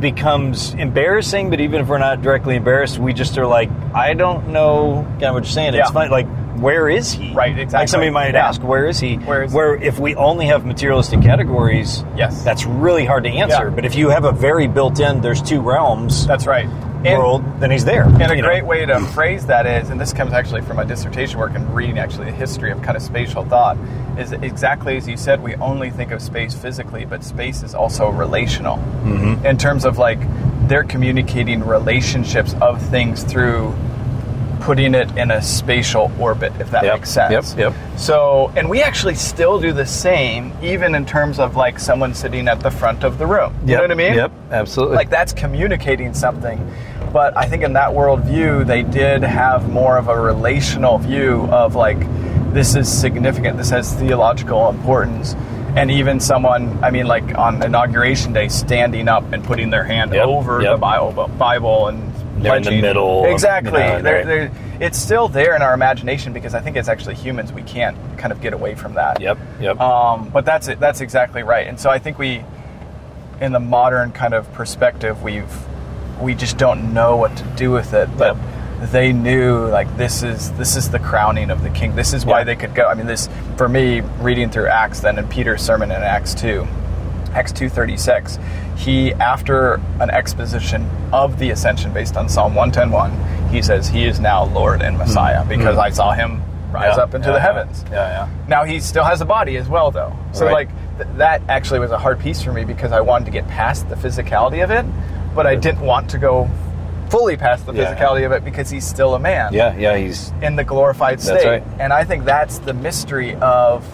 becomes 0.00 0.74
embarrassing, 0.74 1.48
but 1.50 1.60
even 1.60 1.80
if 1.80 1.88
we're 1.88 1.98
not 1.98 2.20
directly 2.22 2.56
embarrassed, 2.56 2.98
we 2.98 3.12
just 3.12 3.38
are 3.38 3.46
like, 3.46 3.70
I 3.94 4.12
don't 4.14 4.48
know 4.48 5.04
kind 5.12 5.24
of 5.24 5.34
what 5.34 5.44
you're 5.44 5.50
saying. 5.50 5.68
It's 5.74 5.88
Yeah. 5.88 5.92
fine. 5.92 6.10
Like, 6.10 6.26
where 6.60 6.88
is 6.88 7.12
he? 7.12 7.32
Right, 7.32 7.50
exactly. 7.58 7.78
Like 7.78 7.88
somebody 7.88 8.10
might 8.10 8.34
Yeah. 8.34 8.48
ask, 8.48 8.62
where 8.62 8.86
is 8.86 8.98
he? 9.00 9.16
Where 9.16 9.42
is 9.44 9.52
he? 9.52 9.56
Where 9.56 9.74
if 9.76 9.98
we 9.98 10.14
only 10.16 10.46
have 10.46 10.64
materialistic 10.64 11.22
categories, 11.22 12.04
Yes. 12.16 12.42
that's 12.42 12.66
really 12.66 13.04
hard 13.04 13.24
to 13.24 13.30
answer. 13.30 13.64
Yeah. 13.64 13.70
But 13.74 13.84
if 13.84 13.94
you 13.94 14.10
have 14.10 14.24
a 14.24 14.32
very 14.32 14.66
built-in, 14.66 15.20
there's 15.20 15.42
two 15.42 15.60
realms 15.60 16.26
That's 16.26 16.46
right. 16.46 16.68
And- 17.04 17.18
world, 17.18 17.44
then 17.60 17.70
he's 17.70 17.84
there. 17.84 18.02
And 18.04 18.22
a 18.22 18.34
know. 18.36 18.42
great 18.42 18.64
way 18.66 18.84
to 18.84 18.98
phrase 18.98 19.46
that 19.46 19.64
is, 19.66 19.90
and 19.90 20.00
this 20.00 20.12
comes 20.12 20.32
actually 20.32 20.62
from 20.62 20.76
my 20.76 20.84
dissertation 20.84 21.38
work 21.38 21.52
and 21.54 21.72
reading 21.74 21.98
actually 21.98 22.24
the 22.26 22.32
history 22.36 22.72
of 22.72 22.82
kind 22.82 22.96
of 22.96 23.02
spatial 23.02 23.44
thought, 23.44 23.76
is 24.18 24.32
exactly 24.32 24.96
as 24.96 25.06
you 25.06 25.16
said, 25.16 25.42
we 25.42 25.54
only 25.56 25.90
think 25.90 26.10
of 26.10 26.20
space 26.20 26.52
physically, 26.54 27.04
but 27.04 27.22
space 27.22 27.62
is 27.62 27.74
also 27.74 28.08
relational. 28.08 28.78
Mm-hmm. 29.04 29.46
In 29.46 29.56
terms 29.56 29.84
of 29.84 29.98
like, 29.98 30.18
they're 30.68 30.82
communicating 30.82 31.64
relationships 31.64 32.56
of 32.60 32.82
things 32.82 33.22
through 33.22 33.72
putting 34.66 34.96
it 34.96 35.08
in 35.16 35.30
a 35.30 35.40
spatial 35.40 36.10
orbit, 36.18 36.52
if 36.58 36.68
that 36.72 36.82
Yep, 36.82 36.94
makes 36.94 37.10
sense. 37.10 37.54
yep, 37.56 37.72
yep. 37.72 37.98
So, 37.98 38.52
and 38.56 38.68
we 38.68 38.82
actually 38.82 39.14
still 39.14 39.60
do 39.60 39.72
the 39.72 39.86
same, 39.86 40.52
even 40.60 40.96
in 40.96 41.06
terms 41.06 41.38
of 41.38 41.54
like 41.54 41.78
someone 41.78 42.12
sitting 42.14 42.48
at 42.48 42.58
the 42.58 42.70
front 42.72 43.04
of 43.04 43.16
the 43.16 43.26
room. 43.28 43.54
You 43.62 43.70
Yep, 43.70 43.76
know 43.78 43.82
what 43.84 43.90
I 43.92 43.94
mean? 43.94 44.14
Yep, 44.14 44.32
absolutely. 44.50 44.96
like 44.96 45.08
that's 45.08 45.32
communicating 45.32 46.12
something. 46.12 46.58
But 47.12 47.36
I 47.36 47.46
think 47.46 47.62
in 47.62 47.74
that 47.74 47.90
worldview, 47.90 48.66
they 48.66 48.82
did 48.82 49.22
have 49.22 49.70
more 49.70 49.96
of 49.98 50.08
a 50.08 50.20
relational 50.20 50.98
view 50.98 51.46
of 51.52 51.76
like, 51.76 52.00
this 52.52 52.74
is 52.74 52.92
significant, 52.92 53.56
this 53.58 53.70
has 53.70 53.94
theological 53.94 54.68
importance. 54.68 55.34
And 55.76 55.92
even 55.92 56.18
someone, 56.18 56.82
I 56.82 56.90
mean, 56.90 57.06
like 57.06 57.38
on 57.38 57.62
inauguration 57.62 58.32
day, 58.32 58.48
standing 58.48 59.06
up 59.06 59.32
and 59.32 59.44
putting 59.44 59.70
their 59.70 59.84
hand 59.84 60.12
Yep, 60.12 60.26
over 60.26 60.60
yep. 60.60 60.74
the 60.74 60.78
Bible, 60.78 61.28
Bible 61.38 61.86
and 61.86 62.15
They're 62.38 62.56
in 62.56 62.62
the 62.62 62.80
middle 62.80 63.24
of, 63.24 63.30
Exactly. 63.30 63.80
you 63.82 63.86
know, 63.88 64.02
They're- 64.02 64.24
they're- 64.24 64.50
it's 64.78 64.98
still 64.98 65.28
there 65.28 65.56
in 65.56 65.62
our 65.62 65.72
imagination 65.74 66.32
because 66.32 66.54
I 66.54 66.60
think 66.60 66.76
it's 66.76 66.88
actually 66.88 67.14
humans. 67.14 67.52
We 67.52 67.62
can't 67.62 67.96
kind 68.18 68.30
of 68.32 68.40
get 68.40 68.52
away 68.52 68.74
from 68.74 68.94
that. 68.94 69.20
Yep, 69.20 69.38
yep. 69.60 69.80
Um, 69.80 70.28
but 70.32 70.44
that's 70.44 70.68
it. 70.68 70.78
That's 70.78 71.00
exactly 71.00 71.42
right. 71.42 71.66
And 71.66 71.80
so 71.80 71.88
I 71.88 71.98
think 71.98 72.18
we, 72.18 72.44
in 73.40 73.52
the 73.52 73.60
modern 73.60 74.12
kind 74.12 74.34
of 74.34 74.52
perspective, 74.52 75.22
we've 75.22 75.50
we 76.20 76.34
just 76.34 76.56
don't 76.56 76.94
know 76.94 77.16
what 77.16 77.36
to 77.36 77.44
do 77.56 77.70
with 77.70 77.92
it. 77.94 78.08
But 78.16 78.36
they 78.90 79.12
knew 79.12 79.66
like 79.66 79.94
this 79.96 80.22
is 80.22 80.50
this 80.52 80.76
is 80.76 80.90
the 80.90 80.98
crowning 80.98 81.50
of 81.50 81.62
the 81.62 81.70
king. 81.70 81.94
This 81.96 82.12
is 82.12 82.26
why 82.26 82.38
Yeah. 82.40 82.44
they 82.44 82.56
could 82.56 82.74
go. 82.74 82.86
I 82.86 82.94
mean, 82.94 83.06
this 83.06 83.28
for 83.56 83.68
me 83.68 84.02
reading 84.20 84.50
through 84.50 84.68
Acts 84.68 85.00
then 85.00 85.18
and 85.18 85.28
Peter's 85.30 85.62
sermon 85.62 85.90
in 85.90 86.02
Acts 86.02 86.34
two. 86.34 86.66
Acts 87.36 87.52
236 87.52 88.38
he 88.76 89.12
after 89.14 89.74
an 90.00 90.08
exposition 90.10 90.88
of 91.12 91.38
the 91.38 91.50
ascension 91.50 91.92
based 91.92 92.16
on 92.16 92.28
Psalm 92.30 92.54
110:1 92.54 93.50
he 93.50 93.60
says 93.60 93.86
he 93.88 94.04
is 94.06 94.18
now 94.18 94.44
Lord 94.44 94.80
and 94.80 94.96
Messiah 94.96 95.44
because 95.44 95.76
I 95.76 95.90
saw 95.90 96.12
him 96.12 96.42
rise 96.72 96.94
Hmm. 96.94 96.98
Yeah, 96.98 97.04
up 97.04 97.14
into 97.14 97.28
yeah, 97.28 97.34
the 97.34 97.40
heavens. 97.40 97.84
Yeah, 97.92 97.96
yeah. 98.08 98.28
Now 98.48 98.64
he 98.64 98.80
still 98.80 99.04
has 99.04 99.20
a 99.20 99.24
body 99.24 99.56
as 99.58 99.68
well, 99.68 99.90
though. 99.90 100.12
So 100.32 100.46
Right. 100.46 100.52
like 100.52 100.68
th- 100.98 101.08
that 101.18 101.42
actually 101.48 101.78
was 101.80 101.90
a 101.92 101.98
hard 101.98 102.18
piece 102.18 102.42
for 102.42 102.52
me 102.52 102.64
because 102.64 102.90
I 102.90 103.00
wanted 103.02 103.26
to 103.26 103.30
get 103.30 103.46
past 103.48 103.88
the 103.88 103.94
physicality 103.96 104.64
of 104.64 104.70
it, 104.70 104.84
but 105.34 105.46
I 105.46 105.54
didn't 105.56 105.80
want 105.82 106.08
to 106.10 106.18
go 106.18 106.48
fully 107.10 107.36
past 107.36 107.66
the 107.66 107.72
Yeah. 107.72 107.94
physicality 107.94 108.26
of 108.26 108.32
it 108.32 108.44
because 108.44 108.68
he's 108.70 108.84
still 108.86 109.14
a 109.14 109.18
man 109.18 109.52
Yeah, 109.52 109.74
yeah, 109.78 109.94
he's 109.96 110.32
in 110.42 110.56
the 110.56 110.64
glorified 110.64 111.20
state. 111.20 111.46
Right. 111.46 111.62
And 111.78 111.92
I 111.92 112.02
think 112.02 112.24
that's 112.24 112.58
the 112.58 112.74
mystery 112.74 113.36
of 113.36 113.84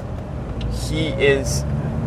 he 0.89 1.09
is 1.09 1.65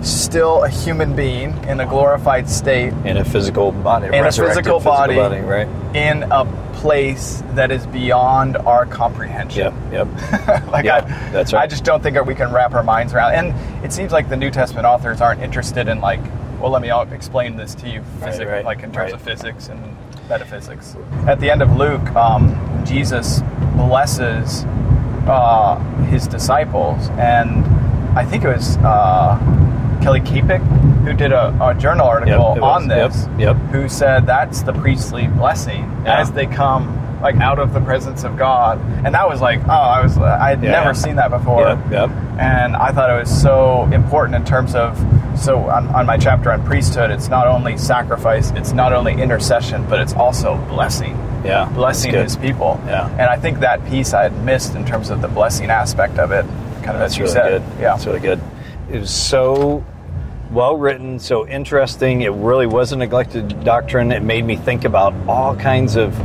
still 0.10 0.64
a 0.64 0.70
human 0.70 1.16
being 1.16 1.52
in 1.66 1.80
a 1.80 1.86
glorified 1.86 2.50
state 2.50 2.94
in 3.06 3.18
a 3.18 3.26
physical 3.26 3.72
body, 3.72 4.08
in 4.08 4.14
a 4.14 4.22
resurrected 4.24 4.58
physical 4.66 4.80
body, 4.80 5.16
right? 5.18 5.68
in 5.96 6.24
a 6.32 6.46
place 6.76 7.42
that 7.54 7.72
is 7.72 7.88
beyond 7.88 8.58
our 8.58 8.86
comprehension 8.86 9.74
Yep, 9.92 10.08
yep. 10.10 10.68
like 10.72 10.86
Yeah, 10.86 10.98
I, 10.98 11.32
that's 11.32 11.54
right. 11.54 11.64
I 11.64 11.68
just 11.68 11.84
don't 11.84 12.04
think 12.04 12.14
that 12.16 12.26
we 12.28 12.36
can 12.36 12.52
wrap 12.52 12.74
our 12.74 12.84
minds 12.84 13.14
around. 13.14 13.34
And 13.34 13.84
it 13.86 13.92
seems 13.92 14.12
like 14.12 14.30
the 14.30 14.36
New 14.38 14.52
Testament 14.52 14.86
authors 14.86 15.22
aren't 15.22 15.42
interested 15.42 15.88
in 15.88 16.02
like, 16.02 16.20
well, 16.60 16.70
let 16.70 16.82
me 16.82 16.90
out- 16.90 17.12
explain 17.12 17.56
this 17.56 17.74
to 17.76 17.90
you, 17.90 18.02
Right, 18.20 18.40
right, 18.46 18.66
like 18.66 18.84
in 18.84 18.92
terms 18.92 19.12
right. 19.12 19.14
of 19.14 19.22
physics 19.22 19.70
and 19.70 19.82
metaphysics. 20.30 20.96
At 21.28 21.40
the 21.40 21.50
end 21.50 21.62
of 21.62 21.76
Luke, 21.76 22.08
um, 22.16 22.84
Jesus 22.86 23.42
blesses 23.76 24.64
uh, 25.28 25.78
his 26.06 26.28
disciples, 26.28 27.10
and 27.18 27.66
I 28.18 28.26
think 28.26 28.44
it 28.44 28.48
was 28.50 28.78
uh, 28.78 29.38
Kelly 30.06 30.22
Kapic 30.22 30.62
who 31.04 31.14
did 31.14 31.32
a, 31.32 31.48
a 31.60 31.74
journal 31.74 32.06
article 32.08 32.54
Yep, 32.54 32.64
on 32.64 32.88
this, 32.88 33.28
Yep, 33.40 33.40
yep. 33.40 33.56
who 33.72 33.90
said 33.90 34.28
that's 34.28 34.62
the 34.62 34.72
priestly 34.74 35.26
blessing 35.26 35.82
Yeah. 36.06 36.20
as 36.20 36.32
they 36.32 36.46
come 36.46 37.02
like 37.24 37.38
out 37.38 37.58
of 37.58 37.74
the 37.74 37.80
presence 37.82 38.24
of 38.24 38.38
God, 38.38 38.80
and 39.04 39.16
that 39.16 39.28
was 39.28 39.42
like, 39.42 39.60
oh, 39.68 39.72
I 39.72 40.04
was 40.04 40.16
I 40.20 40.50
had 40.50 40.62
Yeah. 40.62 40.72
never 40.72 40.94
seen 40.94 41.16
that 41.16 41.32
before, 41.32 41.62
Yep, 41.70 41.80
yep. 41.92 42.10
and 42.38 42.76
I 42.76 42.92
thought 42.92 43.10
it 43.10 43.20
was 43.20 43.42
so 43.42 43.90
important 43.92 44.36
in 44.36 44.46
terms 44.46 44.76
of 44.76 44.96
so 45.36 45.58
on, 45.70 45.88
on 45.96 46.06
my 46.06 46.18
chapter 46.18 46.52
on 46.52 46.64
priesthood, 46.64 47.10
it's 47.10 47.28
not 47.28 47.48
only 47.48 47.76
sacrifice, 47.76 48.52
it's 48.56 48.74
not 48.74 48.94
only 48.94 49.14
intercession, 49.20 49.88
but 49.90 50.00
it's 50.02 50.14
also 50.14 50.58
blessing, 50.70 51.18
Yeah, 51.44 51.66
blessing 51.74 52.14
His 52.14 52.36
people, 52.38 52.80
Yeah. 52.86 53.08
and 53.14 53.24
I 53.24 53.38
think 53.38 53.60
that 53.62 53.84
piece 53.88 54.14
I 54.14 54.22
had 54.22 54.44
missed 54.44 54.76
in 54.76 54.86
terms 54.86 55.10
of 55.10 55.22
the 55.22 55.28
blessing 55.30 55.72
aspect 55.72 56.20
of 56.20 56.32
it, 56.32 56.46
kind 56.84 56.90
of 56.92 57.00
That's 57.00 57.14
as 57.14 57.18
you 57.18 57.24
really 57.24 57.34
said, 57.34 57.50
good. 57.50 57.82
yeah, 57.82 57.88
That's 57.94 58.06
really 58.06 58.20
good. 58.20 58.40
It 58.92 59.00
was 59.00 59.10
so 59.10 59.84
well 60.52 60.78
written, 60.78 61.20
so 61.20 61.48
interesting. 61.48 62.22
It 62.22 62.32
really 62.34 62.68
was 62.68 62.92
a 62.92 62.96
neglected 62.96 63.64
doctrine. 63.64 64.12
It 64.12 64.24
made 64.24 64.46
me 64.46 64.56
think 64.56 64.86
about 64.86 65.14
all 65.28 65.56
kinds 65.56 65.96
of 65.96 66.16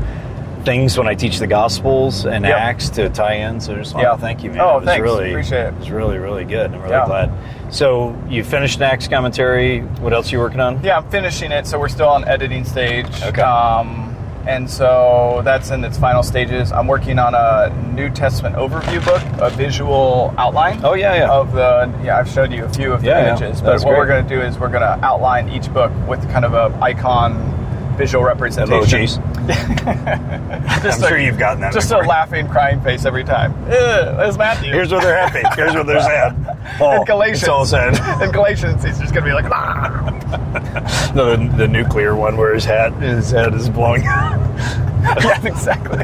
things 0.64 0.98
when 0.98 1.08
I 1.08 1.14
teach 1.14 1.38
the 1.38 1.46
Gospels 1.46 2.26
and 2.26 2.44
Yep. 2.44 2.54
Acts 2.58 2.90
to 2.90 3.08
tie 3.08 3.34
in. 3.34 3.60
So 3.60 3.74
just 3.76 3.94
want 3.94 4.06
Yeah. 4.06 4.12
to 4.12 4.18
thank 4.18 4.42
you, 4.44 4.50
man. 4.50 4.60
Oh, 4.60 4.72
it 4.72 4.80
was 4.80 4.84
thanks. 4.84 5.02
Really, 5.02 5.30
Appreciate 5.30 5.60
it. 5.62 5.66
It 5.68 5.78
was 5.78 5.90
really, 5.90 6.18
really 6.18 6.44
good. 6.44 6.74
I'm 6.74 6.82
really 6.82 6.92
Yeah. 6.94 7.06
glad. 7.06 7.30
So 7.70 8.14
you 8.28 8.44
finished 8.44 8.76
an 8.76 8.82
Acts 8.82 9.08
commentary. 9.08 9.80
What 10.00 10.12
else 10.12 10.28
are 10.30 10.36
you 10.36 10.38
working 10.40 10.60
on? 10.60 10.80
Yeah, 10.82 10.98
I'm 10.98 11.04
finishing 11.04 11.50
it, 11.50 11.66
so 11.66 11.78
we're 11.78 11.88
still 11.88 12.08
on 12.08 12.28
editing 12.28 12.64
stage. 12.64 13.06
Okay. 13.24 13.40
Um, 13.40 14.09
and 14.46 14.68
so 14.70 15.42
that's 15.44 15.70
in 15.70 15.84
its 15.84 15.98
final 15.98 16.22
stages. 16.22 16.72
I'm 16.72 16.86
working 16.86 17.18
on 17.18 17.34
a 17.34 17.74
New 17.94 18.10
Testament 18.10 18.56
overview 18.56 19.04
book, 19.04 19.22
a 19.40 19.50
visual 19.50 20.34
outline. 20.38 20.80
Oh, 20.84 20.94
yeah, 20.94 21.14
yeah. 21.14 21.30
Of 21.30 21.52
the 21.52 21.92
yeah, 22.02 22.18
I've 22.18 22.28
showed 22.28 22.52
you 22.52 22.64
a 22.64 22.68
few 22.68 22.92
of 22.92 23.02
the 23.02 23.08
Yeah, 23.08 23.20
yeah. 23.20 23.28
images, 23.36 23.60
but 23.60 23.70
That's 23.72 23.84
what 23.84 23.96
we're 23.96 24.06
going 24.06 24.26
to 24.26 24.34
do 24.34 24.40
is 24.40 24.58
we're 24.58 24.68
going 24.68 24.82
to 24.82 25.04
outline 25.04 25.48
each 25.50 25.72
book 25.72 25.92
with 26.08 26.22
kind 26.30 26.44
of 26.44 26.54
a 26.54 26.76
icon 26.82 27.56
visual 27.96 28.24
representation. 28.24 29.00
Emojis. 29.00 29.29
Just 29.46 30.98
I'm 30.98 31.04
a- 31.04 31.08
sure 31.08 31.18
you've 31.18 31.38
gotten 31.38 31.60
that. 31.60 31.72
Just 31.72 31.90
a 31.90 31.98
laughing, 31.98 32.48
crying 32.48 32.80
face 32.80 33.04
every 33.04 33.24
time. 33.24 33.54
There's 33.66 34.38
Matthew. 34.38 34.72
Here's 34.72 34.92
what 34.92 35.02
they're 35.02 35.16
happy. 35.16 35.42
Here's 35.60 35.74
what 35.74 35.86
they're 35.86 36.00
sad. 36.00 36.56
Oh, 36.80 37.00
in 37.00 37.04
Galatians. 37.04 37.42
It's 37.42 37.48
all 37.48 37.66
sad. 37.66 38.22
in 38.22 38.30
Galatians, 38.30 38.82
he's 38.84 38.98
just 38.98 39.12
going 39.12 39.24
to 39.24 39.30
be 39.30 39.34
like, 39.34 39.50
"Ah." 39.50 41.12
No, 41.14 41.34
the, 41.36 41.56
the 41.56 41.68
nuclear 41.68 42.14
one 42.14 42.36
where 42.36 42.54
his 42.54 42.64
hat 42.64 42.92
his 43.02 43.30
head 43.30 43.52
is 43.54 43.68
blowing. 43.68 44.02
yeah, 44.02 45.44
exactly. 45.44 45.98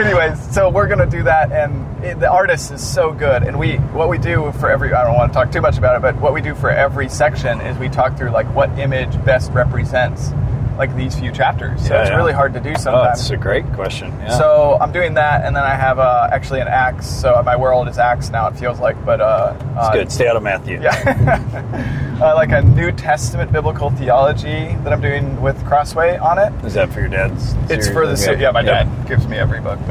Anyways, 0.00 0.40
so 0.54 0.70
we're 0.70 0.86
gonna 0.88 1.06
do 1.06 1.22
that, 1.24 1.52
and 1.52 2.04
it, 2.04 2.18
the 2.18 2.30
artist 2.30 2.70
is 2.72 2.84
so 2.86 3.12
good. 3.12 3.42
And 3.42 3.58
we, 3.58 3.76
what 3.76 4.08
we 4.08 4.16
do 4.18 4.50
for 4.52 4.70
every, 4.70 4.92
I 4.94 5.04
don't 5.04 5.14
want 5.16 5.32
to 5.32 5.34
talk 5.38 5.52
too 5.52 5.60
much 5.60 5.76
about 5.76 5.96
it, 5.96 6.02
but 6.02 6.16
what 6.20 6.32
we 6.32 6.40
do 6.40 6.54
for 6.54 6.70
every 6.70 7.08
section 7.10 7.60
is 7.60 7.76
we 7.78 7.88
talk 7.90 8.16
through 8.16 8.30
like 8.30 8.46
what 8.54 8.70
image 8.78 9.22
best 9.24 9.52
represents 9.52 10.30
like 10.78 10.94
these 10.96 11.18
few 11.18 11.30
chapters. 11.32 11.86
So 11.86 11.94
Yeah, 11.94 12.00
it's 12.02 12.10
yeah. 12.10 12.16
really 12.16 12.32
hard 12.32 12.52
to 12.54 12.60
do 12.60 12.70
oh, 12.70 12.78
sometimes. 12.78 13.18
that's 13.18 13.30
a 13.30 13.36
great 13.36 13.64
question. 13.74 14.10
Yeah. 14.20 14.38
So 14.38 14.78
I'm 14.80 14.92
doing 14.92 15.14
that, 15.14 15.44
and 15.44 15.54
then 15.54 15.62
I 15.64 15.74
have 15.74 15.98
uh, 15.98 16.28
actually 16.32 16.60
an 16.60 16.68
Acts. 16.68 17.06
So 17.08 17.42
my 17.44 17.56
world 17.56 17.88
is 17.88 17.98
Acts 17.98 18.30
now. 18.30 18.48
It 18.48 18.56
feels 18.56 18.80
like, 18.80 19.02
but 19.04 19.20
uh, 19.20 19.54
it's 19.58 19.64
uh, 19.78 19.92
good. 19.92 20.12
Stay 20.12 20.28
out 20.28 20.36
of 20.36 20.42
Matthew. 20.42 20.80
Yeah, 20.82 20.92
uh, 22.22 22.34
like 22.34 22.52
a 22.52 22.62
New 22.62 22.92
Testament 22.92 23.50
biblical 23.52 23.90
theology 23.90 24.74
that 24.84 24.92
I'm 24.92 25.00
doing 25.00 25.40
with 25.42 25.56
Crossway 25.64 26.16
on 26.18 26.38
it. 26.38 26.52
Is 26.64 26.74
that 26.74 26.92
for 26.92 27.00
your 27.00 27.08
dad's? 27.08 27.54
It's 27.70 27.88
for 27.88 28.06
the 28.06 28.12
Okay. 28.12 28.40
yeah. 28.40 28.50
My 28.52 28.60
Yep. 28.60 28.86
dad 28.86 29.08
gives 29.08 29.26
me 29.26 29.36
every 29.38 29.60
book. 29.60 29.78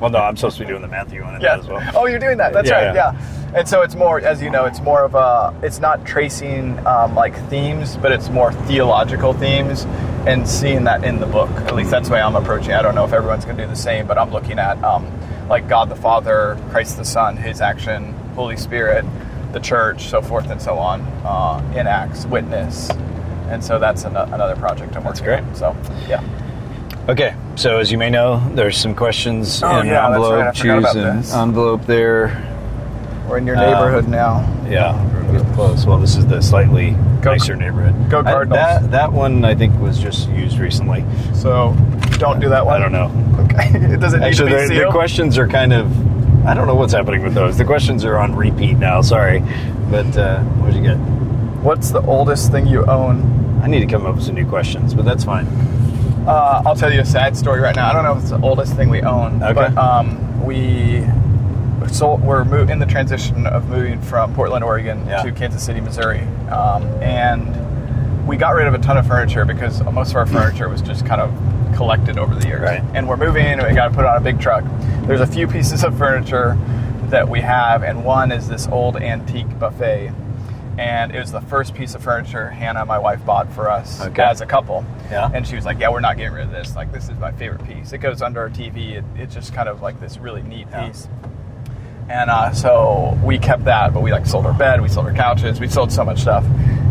Well, 0.00 0.08
no, 0.08 0.18
I'm 0.18 0.34
supposed 0.34 0.56
to 0.56 0.64
be 0.64 0.68
doing 0.68 0.80
the 0.80 0.88
Matthew 0.88 1.22
one 1.22 1.34
in 1.34 1.42
yeah. 1.42 1.58
as 1.58 1.66
well. 1.68 1.82
Oh, 1.94 2.06
you're 2.06 2.18
doing 2.18 2.38
that. 2.38 2.54
That's 2.54 2.70
Yeah, 2.70 2.86
right. 2.86 2.94
yeah. 2.94 3.12
Yeah. 3.12 3.58
And 3.58 3.68
so 3.68 3.82
it's 3.82 3.94
more, 3.94 4.18
as 4.18 4.40
you 4.40 4.48
know, 4.48 4.64
it's 4.64 4.80
more 4.80 5.04
of 5.04 5.14
a. 5.14 5.54
It's 5.62 5.78
not 5.78 6.06
tracing 6.06 6.78
um, 6.86 7.14
like 7.14 7.36
themes, 7.50 7.98
but 7.98 8.10
it's 8.10 8.30
more 8.30 8.50
theological 8.50 9.34
themes, 9.34 9.84
and 10.26 10.48
seeing 10.48 10.84
that 10.84 11.04
in 11.04 11.20
the 11.20 11.26
book. 11.26 11.50
At 11.50 11.74
least 11.74 11.90
that's 11.90 12.08
the 12.08 12.14
way 12.14 12.22
I'm 12.22 12.34
approaching. 12.34 12.70
it. 12.70 12.76
I 12.76 12.82
don't 12.82 12.94
know 12.94 13.04
if 13.04 13.12
everyone's 13.12 13.44
going 13.44 13.58
to 13.58 13.64
do 13.64 13.68
the 13.68 13.76
same, 13.76 14.06
but 14.06 14.16
I'm 14.16 14.30
looking 14.30 14.58
at 14.58 14.82
um, 14.82 15.06
like 15.50 15.68
God 15.68 15.90
the 15.90 15.96
Father, 15.96 16.56
Christ 16.70 16.96
the 16.96 17.04
Son, 17.04 17.36
His 17.36 17.60
action, 17.60 18.14
Holy 18.34 18.56
Spirit, 18.56 19.04
the 19.52 19.60
Church, 19.60 20.08
so 20.08 20.20
forth 20.22 20.50
and 20.50 20.60
so 20.60 20.78
on, 20.78 21.00
uh, 21.24 21.62
in 21.76 21.86
Acts, 21.86 22.26
witness. 22.26 22.90
And 23.48 23.62
so 23.64 23.78
that's 23.78 24.04
an- 24.04 24.16
another 24.16 24.54
project 24.56 24.96
I'm 24.96 25.02
That's 25.04 25.20
working 25.20 25.44
great. 25.44 25.48
on. 25.50 25.54
So, 25.54 25.76
yeah. 26.08 26.22
Okay, 27.08 27.34
so 27.56 27.78
as 27.78 27.90
you 27.90 27.98
may 27.98 28.10
know, 28.10 28.40
there's 28.54 28.76
some 28.76 28.94
questions 28.94 29.62
Oh, 29.62 29.80
in 29.80 29.86
yeah, 29.88 30.06
an 30.06 30.12
envelope. 30.14 30.40
right, 30.44 30.54
Choose 30.54 30.94
an 30.94 31.16
this. 31.16 31.34
envelope 31.34 31.84
there. 31.86 32.46
We're 33.28 33.38
in 33.38 33.46
your 33.46 33.56
Um, 33.56 33.62
neighborhood 33.64 34.06
now. 34.08 34.44
Yeah, 34.68 34.94
we're 35.14 35.32
getting 35.32 35.52
close. 35.54 35.86
Well, 35.86 35.98
this 35.98 36.16
is 36.16 36.26
the 36.26 36.40
slightly 36.42 36.96
Go- 37.22 37.32
nicer 37.32 37.56
neighborhood. 37.56 37.94
go 38.10 38.20
I- 38.20 38.22
Cardinals. 38.22 38.58
that 38.60 38.90
that 38.92 39.12
one 39.12 39.44
I 39.44 39.54
think 39.54 39.80
was 39.80 39.98
just 39.98 40.28
used 40.30 40.58
recently. 40.58 41.04
So 41.32 41.74
don't 42.18 42.38
do 42.40 42.48
that 42.50 42.64
one. 42.66 42.76
I 42.76 42.78
don't 42.78 42.92
know. 42.92 43.10
Okay. 43.44 43.70
It 43.94 44.00
doesn't 44.00 44.20
need 44.20 44.26
Actually, 44.26 44.50
to 44.52 44.68
be 44.68 44.78
the, 44.78 44.84
the 44.86 44.90
questions 44.90 45.38
are 45.38 45.48
kind 45.48 45.72
of. 45.72 45.86
I 46.46 46.54
don't 46.54 46.66
know 46.66 46.74
what's 46.74 46.92
happening 46.92 47.22
with 47.22 47.34
those. 47.34 47.58
The 47.58 47.64
questions 47.64 48.04
are 48.04 48.16
on 48.18 48.34
repeat 48.34 48.78
now. 48.78 49.02
Sorry, 49.02 49.40
but 49.90 50.16
uh, 50.16 50.40
what 50.42 50.72
did 50.72 50.76
you 50.76 50.82
get? 50.82 50.96
What's 51.62 51.90
the 51.90 52.00
oldest 52.02 52.50
thing 52.50 52.66
you 52.66 52.84
own? 52.86 53.60
I 53.62 53.66
need 53.66 53.80
to 53.80 53.86
come 53.86 54.06
up 54.06 54.14
with 54.16 54.24
some 54.24 54.34
new 54.36 54.46
questions, 54.48 54.94
but 54.94 55.04
that's 55.04 55.24
fine. 55.24 55.46
Uh, 56.26 56.62
I'll 56.64 56.76
tell 56.76 56.92
you 56.92 57.00
a 57.00 57.04
sad 57.04 57.36
story 57.36 57.60
right 57.60 57.76
now. 57.76 57.88
I 57.90 57.92
don't 57.92 58.04
know 58.04 58.12
if 58.16 58.20
it's 58.22 58.30
the 58.30 58.40
oldest 58.40 58.74
thing 58.74 58.88
we 58.88 59.02
own, 59.02 59.42
Okay. 59.42 59.52
but 59.52 59.76
um, 59.76 60.44
we 60.44 61.04
sold, 61.88 62.22
we're 62.22 62.42
in 62.70 62.78
the 62.78 62.86
transition 62.86 63.46
of 63.46 63.68
moving 63.68 64.00
from 64.00 64.32
Portland, 64.34 64.64
Oregon 64.64 65.04
Yeah. 65.06 65.22
to 65.22 65.32
Kansas 65.32 65.62
City, 65.62 65.80
Missouri, 65.80 66.20
um, 66.50 66.84
and 67.02 68.26
we 68.26 68.36
got 68.36 68.54
rid 68.54 68.66
of 68.66 68.74
a 68.74 68.78
ton 68.78 68.96
of 68.96 69.06
furniture 69.06 69.44
because 69.44 69.82
most 69.84 70.10
of 70.10 70.16
our 70.16 70.26
furniture 70.26 70.68
was 70.68 70.80
just 70.82 71.04
kind 71.04 71.20
of 71.20 71.30
collected 71.80 72.18
over 72.18 72.34
the 72.34 72.46
years. 72.46 72.60
Right. 72.60 72.82
And 72.92 73.08
we're 73.08 73.16
moving, 73.16 73.46
and 73.46 73.62
we 73.66 73.72
got 73.72 73.88
to 73.88 73.94
put 73.94 74.04
on 74.04 74.14
a 74.14 74.20
big 74.20 74.38
truck. 74.38 74.62
There's 75.06 75.22
a 75.22 75.26
few 75.26 75.48
pieces 75.48 75.82
of 75.82 75.96
furniture 75.96 76.58
that 77.04 77.26
we 77.26 77.40
have, 77.40 77.82
and 77.82 78.04
one 78.04 78.32
is 78.32 78.46
this 78.48 78.68
old 78.68 78.96
antique 78.98 79.48
buffet. 79.58 80.12
And 80.76 81.14
it 81.14 81.18
was 81.18 81.32
the 81.32 81.40
first 81.40 81.72
piece 81.74 81.94
of 81.94 82.02
furniture 82.02 82.50
Hannah, 82.50 82.84
my 82.84 82.98
wife, 82.98 83.24
bought 83.24 83.50
for 83.54 83.70
us 83.70 83.98
Okay. 84.02 84.22
as 84.22 84.42
a 84.42 84.46
couple. 84.46 84.84
Yeah. 85.10 85.30
And 85.32 85.46
she 85.46 85.56
was 85.56 85.64
like, 85.64 85.78
"Yeah, 85.80 85.88
we're 85.88 86.00
not 86.00 86.18
getting 86.18 86.32
rid 86.34 86.44
of 86.44 86.50
this. 86.52 86.76
Like, 86.76 86.92
this 86.92 87.08
is 87.08 87.16
my 87.18 87.32
favorite 87.32 87.64
piece. 87.64 87.92
It 87.94 87.98
goes 87.98 88.20
under 88.20 88.40
our 88.40 88.50
TV. 88.50 88.92
It, 88.96 89.04
it's 89.16 89.34
just 89.34 89.54
kind 89.54 89.68
of 89.70 89.80
like 89.80 89.98
this 90.00 90.18
really 90.18 90.42
neat 90.42 90.66
Yeah. 90.70 90.86
piece." 90.86 91.08
And 92.10 92.28
uh, 92.28 92.52
so 92.52 93.18
we 93.24 93.38
kept 93.38 93.64
that, 93.64 93.94
but 93.94 94.02
we 94.02 94.12
like 94.12 94.26
sold 94.26 94.44
our 94.44 94.52
bed, 94.52 94.82
we 94.82 94.88
sold 94.90 95.06
our 95.06 95.14
couches, 95.14 95.60
we 95.60 95.66
sold 95.68 95.90
so 95.92 96.04
much 96.04 96.20
stuff. 96.20 96.44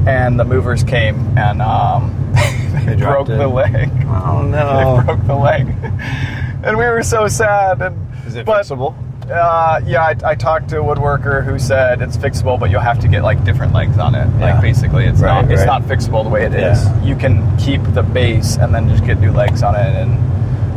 And 0.07 0.39
the 0.39 0.45
movers 0.45 0.83
came 0.83 1.37
and 1.37 1.61
um, 1.61 2.33
they, 2.85 2.95
broke 2.95 3.27
dropped 3.27 3.29
the 3.29 3.47
leg. 3.47 3.89
Oh 4.07 4.41
no! 4.47 4.97
they 4.97 5.05
broke 5.05 5.25
the 5.27 5.35
leg, 5.35 5.67
and 6.63 6.77
we 6.77 6.85
were 6.85 7.03
so 7.03 7.27
sad. 7.27 7.81
And 7.81 7.97
Is 8.25 8.35
it 8.35 8.45
but, 8.45 8.65
fixable? 8.65 8.95
Uh, 9.29 9.79
yeah, 9.85 10.01
I, 10.01 10.15
I 10.31 10.35
talked 10.35 10.69
to 10.69 10.81
a 10.81 10.83
woodworker 10.83 11.45
who 11.45 11.59
said 11.59 12.01
it's 12.01 12.17
fixable, 12.17 12.59
but 12.59 12.71
you'll 12.71 12.81
have 12.81 12.99
to 13.01 13.07
get 13.07 13.21
like 13.21 13.43
different 13.43 13.73
legs 13.73 13.99
on 13.99 14.15
it. 14.15 14.27
Yeah. 14.39 14.53
Like 14.53 14.61
basically, 14.61 15.05
it's 15.05 15.21
Right, 15.21 15.41
not 15.43 15.51
it's 15.51 15.65
not 15.65 15.83
fixable 15.83 16.23
the 16.23 16.29
way 16.29 16.45
it 16.45 16.53
is. 16.55 16.83
Yeah. 16.83 17.03
You 17.03 17.15
can 17.15 17.57
keep 17.57 17.83
the 17.93 18.01
base 18.01 18.57
and 18.57 18.73
then 18.73 18.89
just 18.89 19.05
get 19.05 19.19
new 19.19 19.31
legs 19.31 19.61
on 19.61 19.75
it, 19.75 19.95
and 19.95 20.17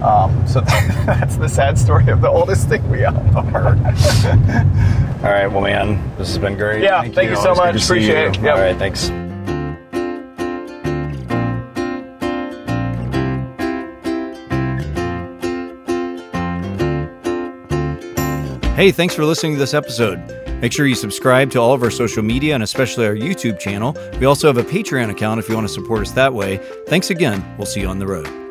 um, 0.05 0.47
so 0.47 0.61
that's 0.61 1.37
the 1.37 1.49
sad 1.49 1.79
story 1.79 2.09
of 2.09 2.21
the 2.21 2.29
oldest 2.29 2.69
thing 2.69 2.87
we 2.91 3.07
own. 3.07 3.17
All 3.37 5.31
right, 5.31 5.47
well, 5.47 5.61
man, 5.61 6.13
this 6.19 6.29
has 6.29 6.39
been 6.39 6.57
great. 6.57 6.83
Yeah, 6.83 7.03
thank 7.03 7.31
you 7.31 7.37
so 7.37 7.51
Always 7.55 7.59
much. 7.59 7.85
Appreciate 7.85 8.23
you. 8.25 8.29
it. 8.31 8.43
Yep. 8.43 8.55
All 8.55 8.61
right, 8.61 8.77
thanks. 8.77 9.09
Hey, 18.75 18.91
thanks 18.91 19.15
for 19.15 19.27
listening 19.27 19.53
to 19.53 19.59
this 19.59 19.75
episode. 19.75 20.19
Make 20.63 20.73
sure 20.73 20.87
you 20.87 20.95
subscribe 20.95 21.51
to 21.51 21.61
all 21.61 21.75
of 21.75 21.83
our 21.83 21.91
social 21.91 22.23
media 22.23 22.55
and 22.55 22.63
especially 22.63 23.05
our 23.05 23.15
YouTube 23.15 23.59
channel. 23.61 23.95
We 24.19 24.25
also 24.25 24.47
have 24.47 24.57
a 24.57 24.65
Patreon 24.65 25.11
account 25.11 25.39
if 25.39 25.47
you 25.47 25.55
want 25.55 25.69
to 25.69 25.73
support 25.75 26.01
us 26.01 26.13
that 26.13 26.33
way. 26.33 26.57
Thanks 26.87 27.11
again. 27.11 27.45
We'll 27.59 27.67
see 27.67 27.81
you 27.83 27.89
on 27.89 27.99
the 27.99 28.07
road. 28.07 28.42